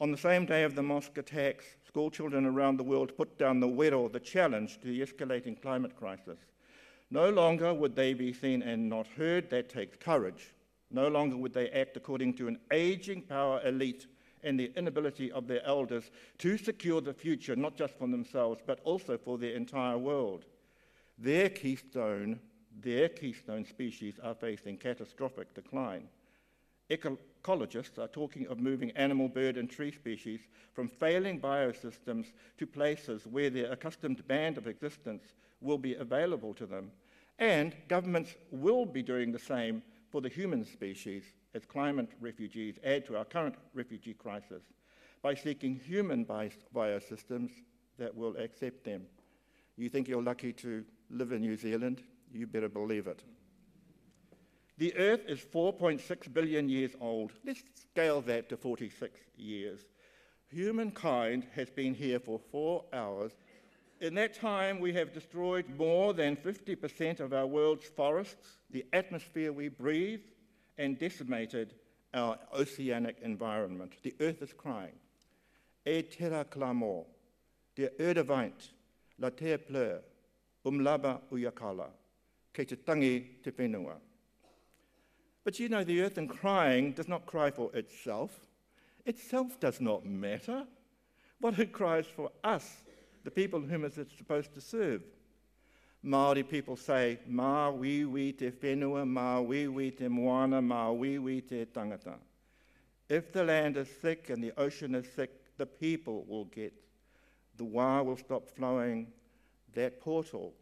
On 0.00 0.10
the 0.10 0.18
same 0.18 0.46
day 0.46 0.64
of 0.64 0.74
the 0.74 0.82
mosque 0.82 1.16
attacks, 1.16 1.64
school 1.86 2.10
children 2.10 2.44
around 2.44 2.76
the 2.76 2.82
world 2.82 3.16
put 3.16 3.38
down 3.38 3.60
the 3.60 3.68
wero, 3.68 4.12
the 4.12 4.18
challenge 4.18 4.80
to 4.80 4.88
the 4.88 5.00
escalating 5.00 5.60
climate 5.60 5.94
crisis. 5.94 6.38
No 7.10 7.30
longer 7.30 7.72
would 7.72 7.94
they 7.94 8.14
be 8.14 8.32
seen 8.32 8.62
and 8.62 8.88
not 8.88 9.06
heard. 9.06 9.50
That 9.50 9.68
takes 9.68 9.96
courage. 9.96 10.54
No 10.90 11.08
longer 11.08 11.36
would 11.36 11.52
they 11.52 11.70
act 11.70 11.96
according 11.96 12.34
to 12.34 12.48
an 12.48 12.58
aging 12.72 13.22
power 13.22 13.60
elite 13.64 14.06
and 14.42 14.58
the 14.58 14.72
inability 14.76 15.30
of 15.30 15.46
their 15.46 15.64
elders 15.64 16.10
to 16.38 16.58
secure 16.58 17.00
the 17.00 17.14
future, 17.14 17.54
not 17.54 17.76
just 17.76 17.94
for 17.96 18.08
themselves, 18.08 18.60
but 18.66 18.80
also 18.84 19.16
for 19.16 19.38
their 19.38 19.54
entire 19.54 19.98
world. 19.98 20.46
Their 21.18 21.48
keystone, 21.48 22.40
their 22.80 23.08
keystone 23.08 23.64
species 23.64 24.18
are 24.22 24.34
facing 24.34 24.78
catastrophic 24.78 25.54
decline. 25.54 26.08
Ecologists 27.42 27.98
are 27.98 28.08
talking 28.08 28.46
of 28.46 28.60
moving 28.60 28.90
animal, 28.92 29.28
bird, 29.28 29.56
and 29.56 29.68
tree 29.68 29.90
species 29.90 30.40
from 30.72 30.88
failing 30.88 31.40
biosystems 31.40 32.26
to 32.58 32.66
places 32.66 33.26
where 33.26 33.50
their 33.50 33.72
accustomed 33.72 34.26
band 34.28 34.58
of 34.58 34.66
existence 34.66 35.34
will 35.60 35.78
be 35.78 35.94
available 35.94 36.54
to 36.54 36.66
them. 36.66 36.90
And 37.38 37.74
governments 37.88 38.34
will 38.50 38.86
be 38.86 39.02
doing 39.02 39.32
the 39.32 39.38
same 39.38 39.82
for 40.10 40.20
the 40.20 40.28
human 40.28 40.64
species 40.64 41.24
as 41.54 41.64
climate 41.64 42.10
refugees 42.20 42.78
add 42.84 43.06
to 43.06 43.16
our 43.16 43.24
current 43.24 43.56
refugee 43.74 44.14
crisis 44.14 44.62
by 45.22 45.34
seeking 45.34 45.74
human 45.74 46.24
biosystems 46.24 47.50
that 47.98 48.14
will 48.14 48.36
accept 48.36 48.84
them. 48.84 49.02
You 49.76 49.88
think 49.88 50.06
you're 50.06 50.22
lucky 50.22 50.52
to 50.54 50.84
live 51.10 51.32
in 51.32 51.40
New 51.40 51.56
Zealand? 51.56 52.02
You 52.32 52.46
better 52.46 52.68
believe 52.68 53.06
it. 53.06 53.22
The 54.82 54.96
Earth 54.96 55.28
is 55.28 55.38
4.6 55.38 56.34
billion 56.34 56.68
years 56.68 56.90
old. 57.00 57.30
Let's 57.46 57.62
scale 57.92 58.20
that 58.22 58.48
to 58.48 58.56
46 58.56 59.16
years. 59.36 59.78
Humankind 60.48 61.46
has 61.54 61.70
been 61.70 61.94
here 61.94 62.18
for 62.18 62.40
four 62.50 62.86
hours. 62.92 63.30
In 64.00 64.16
that 64.16 64.34
time, 64.34 64.80
we 64.80 64.92
have 64.94 65.12
destroyed 65.12 65.66
more 65.78 66.12
than 66.12 66.34
50% 66.34 67.20
of 67.20 67.32
our 67.32 67.46
world's 67.46 67.84
forests, 67.84 68.58
the 68.72 68.84
atmosphere 68.92 69.52
we 69.52 69.68
breathe, 69.68 70.22
and 70.76 70.98
decimated 70.98 71.74
our 72.12 72.36
oceanic 72.52 73.18
environment. 73.22 73.92
The 74.02 74.16
earth 74.18 74.42
is 74.42 74.52
crying. 74.52 74.98
E 75.86 76.02
tera 76.02 76.44
clamo, 76.44 77.04
de 77.76 77.88
erde 78.00 78.52
la 79.20 79.28
terre 79.30 79.58
pleure, 79.58 80.00
umlaba 80.66 81.20
uyakala, 81.30 81.86
ke 82.52 82.66
te 82.66 82.74
tangi 82.74 83.44
te 83.44 83.52
whenua. 83.52 84.00
But 85.44 85.58
you 85.58 85.68
know, 85.68 85.84
the 85.84 86.02
earth 86.02 86.18
in 86.18 86.28
crying 86.28 86.92
does 86.92 87.08
not 87.08 87.26
cry 87.26 87.50
for 87.50 87.74
itself. 87.74 88.46
Itself 89.04 89.58
does 89.58 89.80
not 89.80 90.06
matter. 90.06 90.64
What 91.40 91.58
it 91.58 91.72
cries 91.72 92.06
for 92.06 92.30
us, 92.44 92.82
the 93.24 93.30
people 93.30 93.60
whom 93.60 93.84
it 93.84 93.98
is 93.98 94.06
supposed 94.16 94.54
to 94.54 94.60
serve. 94.60 95.02
Māori 96.04 96.48
people 96.48 96.76
say, 96.76 97.18
mā 97.28 97.76
wiwi 97.76 98.36
te 98.36 98.50
whenua, 98.50 99.04
mā 99.04 99.44
wiwi 99.46 99.96
te 99.96 100.08
moana, 100.08 100.60
mā 100.60 100.96
wiwi 100.96 101.46
te 101.48 101.64
tangata. 101.64 102.16
If 103.08 103.32
the 103.32 103.44
land 103.44 103.76
is 103.76 103.88
sick 104.00 104.30
and 104.30 104.42
the 104.42 104.52
ocean 104.56 104.94
is 104.94 105.06
sick, 105.12 105.56
the 105.58 105.66
people 105.66 106.24
will 106.26 106.46
get. 106.46 106.72
The 107.56 107.64
wā 107.64 108.04
will 108.04 108.16
stop 108.16 108.48
flowing. 108.48 109.08
That 109.74 110.00
portal, 110.00 110.54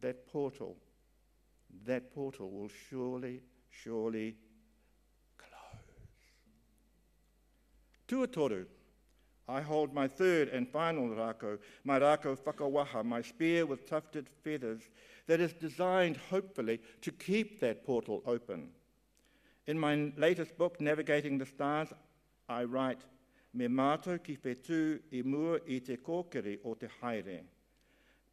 that 0.00 0.26
portal, 0.30 0.76
that 1.84 2.14
portal 2.14 2.50
will 2.50 2.70
surely, 2.88 3.42
surely 3.70 4.36
close. 5.38 5.82
Tuatoru. 8.08 8.66
I 9.48 9.60
hold 9.60 9.92
my 9.92 10.06
third 10.06 10.48
and 10.48 10.68
final 10.68 11.08
rako, 11.08 11.58
my 11.82 11.98
rako 11.98 12.38
whakawaha, 12.38 13.04
my 13.04 13.20
spear 13.20 13.66
with 13.66 13.84
tufted 13.84 14.28
feathers, 14.44 14.82
that 15.26 15.40
is 15.40 15.52
designed, 15.52 16.16
hopefully, 16.30 16.80
to 17.00 17.10
keep 17.10 17.58
that 17.58 17.84
portal 17.84 18.22
open. 18.26 18.68
In 19.66 19.78
my 19.78 20.12
latest 20.16 20.56
book, 20.56 20.80
Navigating 20.80 21.36
the 21.36 21.46
Stars, 21.46 21.88
I 22.48 22.62
write, 22.64 23.00
Me 23.52 23.66
mātou 23.66 24.22
ki 24.22 24.36
whetū 24.44 25.00
i 25.10 25.22
mua 25.26 25.58
i 25.66 25.80
te 25.80 25.96
kōkiri 25.96 26.58
o 26.64 26.74
te 26.74 26.86
haere. 27.00 27.40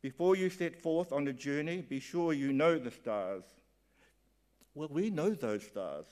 Before 0.02 0.36
you 0.36 0.50
set 0.50 0.80
forth 0.80 1.12
on 1.12 1.28
a 1.28 1.34
journey, 1.34 1.82
be 1.82 2.00
sure 2.00 2.34
you 2.34 2.54
know 2.54 2.78
the 2.78 2.92
stars. 2.92 3.44
Well, 4.78 4.90
we 4.92 5.10
know 5.10 5.32
those 5.32 5.64
stars. 5.64 6.06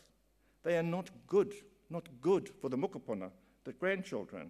They 0.64 0.76
are 0.76 0.82
not 0.82 1.12
good, 1.28 1.54
not 1.92 2.10
good 2.20 2.50
for 2.60 2.68
the 2.68 2.78
mokopuna, 2.78 3.30
the 3.64 3.74
grandchildren. 3.74 4.50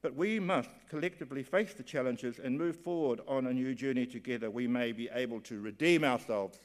But 0.00 0.14
we 0.14 0.40
must 0.40 0.70
collectively 0.88 1.42
face 1.42 1.74
the 1.74 1.82
challenges 1.82 2.38
and 2.38 2.56
move 2.56 2.76
forward 2.76 3.20
on 3.28 3.46
a 3.46 3.52
new 3.52 3.74
journey 3.74 4.06
together. 4.06 4.50
We 4.50 4.66
may 4.66 4.92
be 4.92 5.10
able 5.12 5.42
to 5.42 5.60
redeem 5.60 6.04
ourselves. 6.04 6.58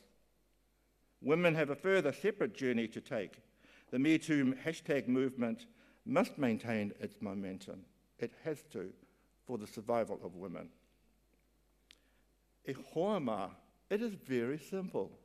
Women 1.21 1.53
have 1.53 1.69
a 1.69 1.75
further 1.75 2.13
separate 2.13 2.55
journey 2.55 2.87
to 2.87 3.01
take. 3.01 3.41
The 3.91 3.99
Me 3.99 4.17
Too 4.17 4.55
hashtag 4.65 5.09
movement 5.09 5.65
must 6.05 6.37
maintain 6.37 6.93
its 7.01 7.17
momentum. 7.19 7.81
It 8.19 8.31
has 8.45 8.63
to 8.71 8.93
for 9.45 9.57
the 9.57 9.67
survival 9.67 10.17
of 10.23 10.37
women. 10.37 10.69
E 12.65 12.73
it 13.89 14.01
is 14.01 14.13
very 14.13 14.59
simple. 14.59 15.18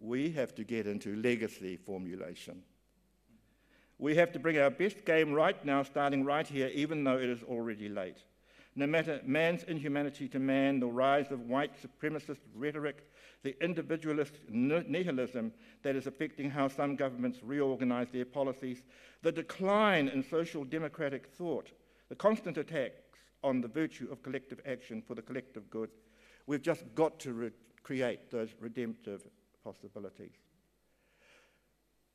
We 0.00 0.30
have 0.32 0.54
to 0.56 0.64
get 0.64 0.86
into 0.86 1.16
legacy 1.16 1.76
formulation. 1.76 2.62
We 3.98 4.16
have 4.16 4.32
to 4.32 4.38
bring 4.38 4.58
our 4.58 4.70
best 4.70 5.04
game 5.04 5.32
right 5.32 5.62
now, 5.64 5.82
starting 5.82 6.24
right 6.24 6.46
here, 6.46 6.68
even 6.74 7.04
though 7.04 7.18
it 7.18 7.30
is 7.30 7.42
already 7.44 7.88
late. 7.88 8.18
No 8.76 8.86
matter 8.88 9.20
man's 9.24 9.62
inhumanity 9.64 10.28
to 10.28 10.40
man, 10.40 10.80
the 10.80 10.86
rise 10.86 11.30
of 11.30 11.48
white 11.48 11.72
supremacist 11.80 12.40
rhetoric, 12.56 13.08
the 13.44 13.54
individualist 13.62 14.34
nihilism 14.48 15.52
that 15.82 15.94
is 15.94 16.08
affecting 16.08 16.50
how 16.50 16.66
some 16.66 16.96
governments 16.96 17.38
reorganize 17.42 18.08
their 18.12 18.24
policies, 18.24 18.82
the 19.22 19.30
decline 19.30 20.08
in 20.08 20.24
social 20.28 20.64
democratic 20.64 21.28
thought, 21.28 21.70
the 22.08 22.16
constant 22.16 22.58
attacks 22.58 23.02
on 23.44 23.60
the 23.60 23.68
virtue 23.68 24.08
of 24.10 24.22
collective 24.22 24.60
action 24.66 25.02
for 25.06 25.14
the 25.14 25.22
collective 25.22 25.70
good, 25.70 25.90
we've 26.46 26.62
just 26.62 26.82
got 26.94 27.20
to 27.20 27.32
re- 27.32 27.50
create 27.82 28.30
those 28.30 28.48
redemptive 28.58 29.22
possibilities. 29.64 30.36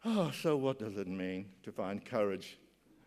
Oh, 0.05 0.31
so 0.31 0.55
what 0.55 0.79
does 0.79 0.95
it 0.97 1.07
mean 1.07 1.47
to 1.63 1.71
find 1.71 2.05
courage? 2.05 2.57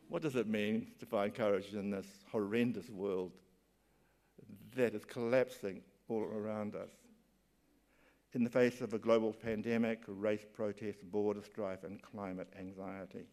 What 0.09 0.20
does 0.20 0.36
it 0.36 0.47
mean 0.47 0.88
to 0.99 1.07
find 1.07 1.34
courage 1.34 1.72
in 1.72 1.90
this 1.90 2.07
horrendous 2.30 2.90
world 2.90 3.32
that 4.76 4.95
is 4.95 5.05
collapsing 5.05 5.80
all 6.09 6.24
around 6.24 6.74
us? 6.74 6.90
In 8.34 8.45
the 8.45 8.51
face 8.51 8.80
of 8.80 8.93
a 8.93 8.99
global 8.99 9.32
pandemic, 9.32 10.03
race 10.07 10.45
protests, 10.53 11.03
border 11.03 11.43
strife, 11.43 11.84
and 11.84 12.03
climate 12.03 12.49
anxiety. 12.59 13.26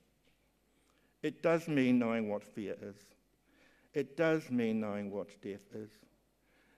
It 1.21 1.41
does 1.41 1.67
mean 1.67 1.99
knowing 1.99 2.29
what 2.29 2.43
fear 2.43 2.75
is. 2.81 2.95
It 3.93 4.15
does 4.15 4.49
mean 4.49 4.79
knowing 4.79 5.11
what 5.11 5.41
death 5.41 5.65
is. 5.73 5.89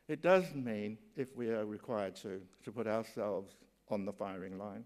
It 0.08 0.22
does 0.22 0.54
mean, 0.56 0.98
if 1.16 1.36
we 1.36 1.50
are 1.50 1.66
required 1.66 2.16
to, 2.18 2.42
to 2.64 2.72
put 2.72 2.88
ourselves 2.88 3.54
on 3.92 4.06
the 4.06 4.14
firing 4.14 4.58
line. 4.58 4.86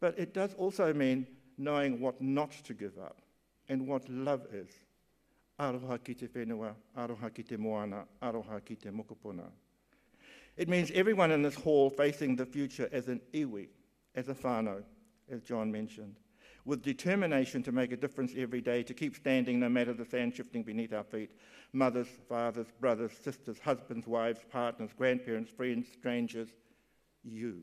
But 0.00 0.18
it 0.18 0.34
does 0.34 0.54
also 0.54 0.92
mean 0.92 1.26
knowing 1.58 2.00
what 2.00 2.20
not 2.20 2.52
to 2.64 2.74
give 2.74 2.98
up 2.98 3.22
and 3.68 3.86
what 3.86 4.08
love 4.08 4.46
is. 4.52 4.68
Aroha 5.60 6.02
ki 6.02 6.14
te 6.14 6.26
whenua, 6.26 6.74
aroha 6.96 7.32
ki 7.32 7.42
te 7.42 7.56
moana, 7.56 8.04
aroha 8.22 8.64
ki 8.64 8.76
te 8.76 8.88
mokopuna. 8.88 9.50
It 10.56 10.68
means 10.68 10.90
everyone 10.92 11.30
in 11.30 11.42
this 11.42 11.54
hall 11.54 11.88
facing 11.88 12.36
the 12.36 12.46
future 12.46 12.88
as 12.92 13.08
an 13.08 13.20
iwi, 13.32 13.68
as 14.14 14.28
a 14.28 14.34
whānau, 14.34 14.82
as 15.30 15.40
John 15.42 15.70
mentioned, 15.72 16.16
with 16.64 16.82
determination 16.82 17.62
to 17.62 17.72
make 17.72 17.92
a 17.92 17.96
difference 17.96 18.32
every 18.36 18.60
day, 18.60 18.82
to 18.82 18.92
keep 18.92 19.16
standing 19.16 19.60
no 19.60 19.68
matter 19.68 19.92
the 19.92 20.04
sand 20.04 20.34
shifting 20.34 20.62
beneath 20.62 20.92
our 20.92 21.04
feet. 21.04 21.30
Mothers, 21.72 22.08
fathers, 22.28 22.66
brothers, 22.80 23.12
sisters, 23.22 23.58
husbands, 23.58 24.06
wives, 24.06 24.40
partners, 24.50 24.90
grandparents, 24.96 25.50
friends, 25.50 25.86
strangers, 25.90 26.48
you. 27.22 27.62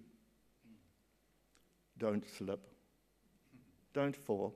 Don't 1.99 2.27
slip. 2.27 2.65
Don't 3.93 4.15
fall. 4.15 4.55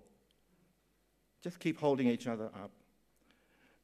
Just 1.44 1.60
keep 1.60 1.80
holding 1.80 2.08
each 2.08 2.26
other 2.26 2.46
up 2.46 2.72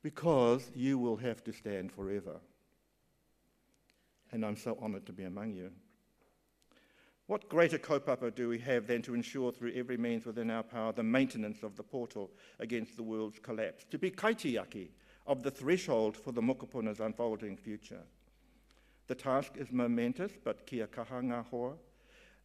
because 0.01 0.72
you 0.74 0.97
will 0.97 1.18
have 1.18 1.43
to 1.43 1.51
stand 1.51 1.91
forever. 1.91 2.39
And 4.32 4.45
I'm 4.45 4.55
so 4.55 4.78
honored 4.82 5.05
to 5.07 5.12
be 5.12 5.24
among 5.24 5.53
you. 5.53 5.72
What 7.28 7.49
greater 7.49 7.78
kaupapa 7.78 8.34
do 8.34 8.49
we 8.49 8.60
have 8.60 8.88
than 8.88 9.01
to 9.03 9.14
ensure 9.14 9.51
through 9.51 9.74
every 9.76 9.97
means 9.97 10.26
within 10.26 10.49
our 10.49 10.64
power 10.64 10.93
the 10.93 11.03
maintenance 11.03 11.62
of 11.62 11.76
the 11.76 11.84
portal 11.84 12.32
against 12.60 12.95
the 12.95 13.03
world's 13.03 13.39
collapse, 13.39 13.86
to 13.91 13.99
be 13.99 14.10
kaitiaki 14.10 14.88
of 15.28 15.43
the 15.43 15.51
threshold 15.51 16.18
for 16.18 16.32
the 16.32 16.41
mokopuna's 16.41 16.99
unfolding 16.99 17.57
future? 17.57 18.01
The 19.07 19.16
task 19.16 19.53
is 19.57 19.72
momentous, 19.72 20.32
but 20.43 20.66
kia 20.66 20.88
kaha 20.88 21.22
ngā 21.22 21.45
hoa. 21.49 21.74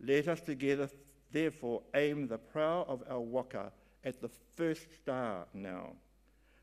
Let 0.00 0.28
us 0.28 0.40
together 0.40 0.90
Therefore, 1.34 1.82
aim 1.96 2.28
the 2.28 2.38
prow 2.38 2.84
of 2.86 3.02
our 3.10 3.20
waka 3.20 3.72
at 4.04 4.20
the 4.20 4.30
first 4.54 4.86
star 4.94 5.48
now. 5.52 5.94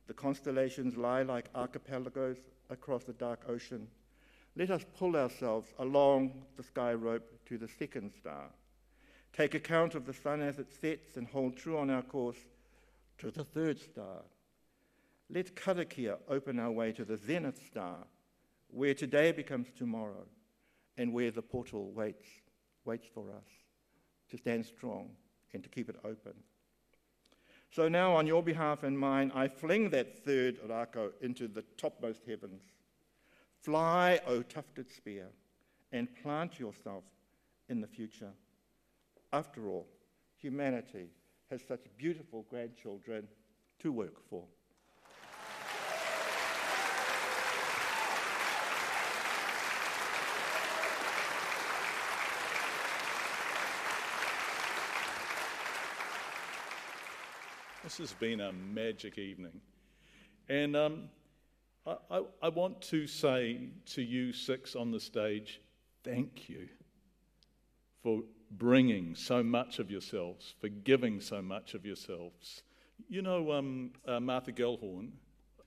The 0.08 0.14
constellations 0.14 0.96
lie 0.96 1.24
like 1.24 1.50
archipelagos 1.54 2.38
across 2.70 3.04
the 3.04 3.12
dark 3.12 3.42
ocean. 3.50 3.90
Let 4.56 4.72
us 4.72 4.86
pull 4.98 5.18
ourselves 5.18 5.74
along 5.78 6.46
the 6.56 6.64
sky 6.64 6.94
rope 6.94 7.34
to 7.48 7.58
the 7.58 7.68
second 7.68 8.14
star. 8.18 8.46
Take 9.34 9.56
account 9.56 9.94
of 9.94 10.06
the 10.06 10.14
sun 10.14 10.42
as 10.42 10.58
it 10.58 10.72
sets 10.72 11.18
and 11.18 11.28
hold 11.28 11.58
true 11.58 11.78
on 11.78 11.90
our 11.90 12.02
course 12.02 12.46
to 13.18 13.30
the 13.30 13.44
third 13.44 13.78
star. 13.78 14.22
Let 15.30 15.54
Karakia 15.54 16.16
open 16.30 16.60
our 16.60 16.72
way 16.72 16.94
to 16.94 17.04
the 17.04 17.18
zenith 17.18 17.62
star, 17.68 17.98
where 18.70 18.94
today 18.94 19.34
becomes 19.34 19.68
tomorrow 19.78 20.28
and 20.98 21.12
where 21.12 21.32
the 21.32 21.42
portal 21.42 21.92
waits, 21.92 22.30
waits 22.86 23.08
for 23.14 23.32
us 23.32 23.71
to 24.32 24.38
stand 24.38 24.66
strong 24.66 25.10
and 25.54 25.62
to 25.62 25.70
keep 25.70 25.90
it 25.90 25.98
open. 26.04 26.34
So 27.70 27.88
now, 27.88 28.14
on 28.16 28.28
your 28.28 28.44
behalf 28.44 28.84
and 28.84 28.98
mine, 28.98 29.32
I 29.34 29.48
fling 29.48 29.92
that 29.92 30.26
third 30.26 30.60
rako 30.68 31.12
into 31.22 31.48
the 31.48 31.64
topmost 31.78 32.22
heavens. 32.28 32.64
Fly, 33.62 34.20
O 34.28 34.42
tufted 34.42 34.90
spear, 34.90 35.28
and 35.92 36.14
plant 36.22 36.60
yourself 36.60 37.04
in 37.70 37.80
the 37.80 37.88
future. 37.88 38.32
After 39.32 39.68
all, 39.68 39.88
humanity 40.38 41.12
has 41.50 41.62
such 41.66 41.86
beautiful 41.98 42.46
grandchildren 42.50 43.28
to 43.80 43.92
work 43.92 44.18
for. 44.30 44.44
This 57.92 58.10
has 58.10 58.14
been 58.14 58.40
a 58.40 58.54
magic 58.54 59.18
evening. 59.18 59.60
And 60.48 60.78
um, 60.78 61.10
I, 61.86 61.98
I, 62.10 62.22
I 62.44 62.48
want 62.48 62.82
to 62.84 63.06
say 63.06 63.68
to 63.88 64.02
you 64.02 64.32
six 64.32 64.78
on 64.78 64.92
the 64.92 65.00
stage, 65.02 65.60
thank 66.02 66.48
you 66.48 66.70
for 68.02 68.22
bringing 68.50 69.14
so 69.14 69.44
much 69.44 69.80
of 69.80 69.92
yourselves, 69.92 70.56
for 70.62 70.70
giving 70.70 71.20
so 71.20 71.42
much 71.42 71.74
of 71.74 71.86
yourselves. 71.86 72.64
You 73.10 73.24
know, 73.24 73.52
um, 73.52 73.92
uh, 74.08 74.22
Martha 74.22 74.54
Gellhorn. 74.54 75.10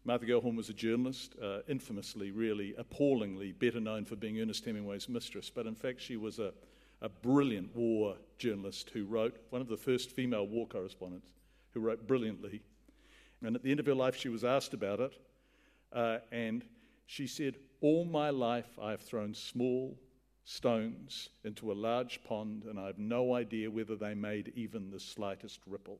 Martha 0.06 0.24
Gellhorn 0.24 0.56
was 0.56 0.70
a 0.70 0.74
journalist, 0.74 1.34
uh, 1.42 1.58
infamously, 1.68 2.30
really 2.30 2.74
appallingly 2.78 3.52
better 3.52 3.80
known 3.80 4.06
for 4.06 4.16
being 4.16 4.40
Ernest 4.40 4.64
Hemingway's 4.64 5.10
mistress, 5.10 5.50
but 5.50 5.66
in 5.66 5.74
fact, 5.74 6.00
she 6.00 6.16
was 6.16 6.38
a, 6.38 6.54
a 7.02 7.10
brilliant 7.10 7.76
war 7.76 8.16
journalist 8.38 8.88
who 8.94 9.04
wrote, 9.04 9.36
one 9.50 9.60
of 9.60 9.68
the 9.68 9.76
first 9.76 10.10
female 10.10 10.46
war 10.46 10.66
correspondents, 10.66 11.34
who 11.74 11.80
wrote 11.80 12.06
brilliantly. 12.06 12.62
And 13.42 13.56
at 13.56 13.62
the 13.62 13.70
end 13.70 13.80
of 13.80 13.86
her 13.86 13.94
life, 13.94 14.16
she 14.16 14.28
was 14.30 14.44
asked 14.44 14.72
about 14.72 15.00
it, 15.00 15.12
uh, 15.92 16.18
and 16.32 16.64
she 17.06 17.26
said, 17.26 17.56
All 17.80 18.04
my 18.04 18.30
life 18.30 18.78
I 18.80 18.92
have 18.92 19.02
thrown 19.02 19.34
small 19.34 19.98
stones 20.44 21.28
into 21.44 21.72
a 21.72 21.74
large 21.74 22.22
pond, 22.24 22.64
and 22.64 22.78
I 22.78 22.86
have 22.86 22.98
no 22.98 23.34
idea 23.34 23.70
whether 23.70 23.96
they 23.96 24.14
made 24.14 24.52
even 24.54 24.90
the 24.90 25.00
slightest 25.00 25.60
ripple. 25.66 25.98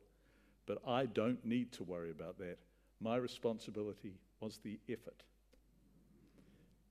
But 0.67 0.79
I 0.87 1.07
don't 1.07 1.45
need 1.45 1.73
to 1.73 1.83
worry 1.83 2.11
about 2.11 2.39
that. 2.39 2.57
My 3.01 3.17
responsibility 3.17 4.15
was 4.41 4.59
the 4.63 4.79
effort. 4.89 5.23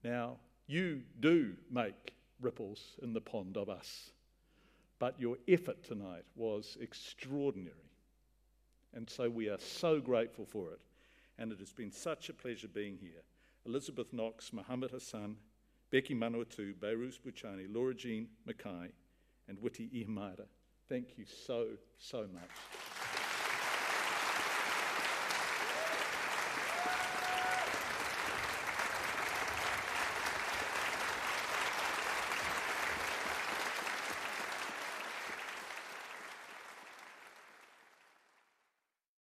Now, 0.04 0.36
you 0.66 1.02
do 1.20 1.54
make 1.70 2.14
ripples 2.40 2.96
in 3.02 3.12
the 3.12 3.20
pond 3.20 3.56
of 3.56 3.68
us, 3.68 4.10
but 4.98 5.18
your 5.18 5.36
effort 5.48 5.82
tonight 5.82 6.24
was 6.36 6.76
extraordinary. 6.80 7.90
And 8.94 9.10
so 9.10 9.28
we 9.28 9.48
are 9.48 9.58
so 9.58 10.00
grateful 10.00 10.46
for 10.46 10.70
it. 10.72 10.80
And 11.38 11.50
it 11.50 11.58
has 11.58 11.72
been 11.72 11.90
such 11.90 12.28
a 12.28 12.32
pleasure 12.32 12.68
being 12.68 12.96
here. 12.96 13.22
Elizabeth 13.66 14.12
Knox, 14.12 14.52
Mohamed 14.52 14.92
Hassan, 14.92 15.36
Becky 15.90 16.14
Manawatu, 16.14 16.74
Behrouz 16.74 17.18
Boochani, 17.20 17.66
Laura 17.72 17.94
Jean 17.94 18.28
McKay, 18.48 18.90
and 19.48 19.58
Witi 19.58 19.90
Ihimaera. 19.92 20.46
Thank 20.88 21.18
you 21.18 21.24
so, 21.24 21.68
so 21.98 22.26
much. 22.32 22.93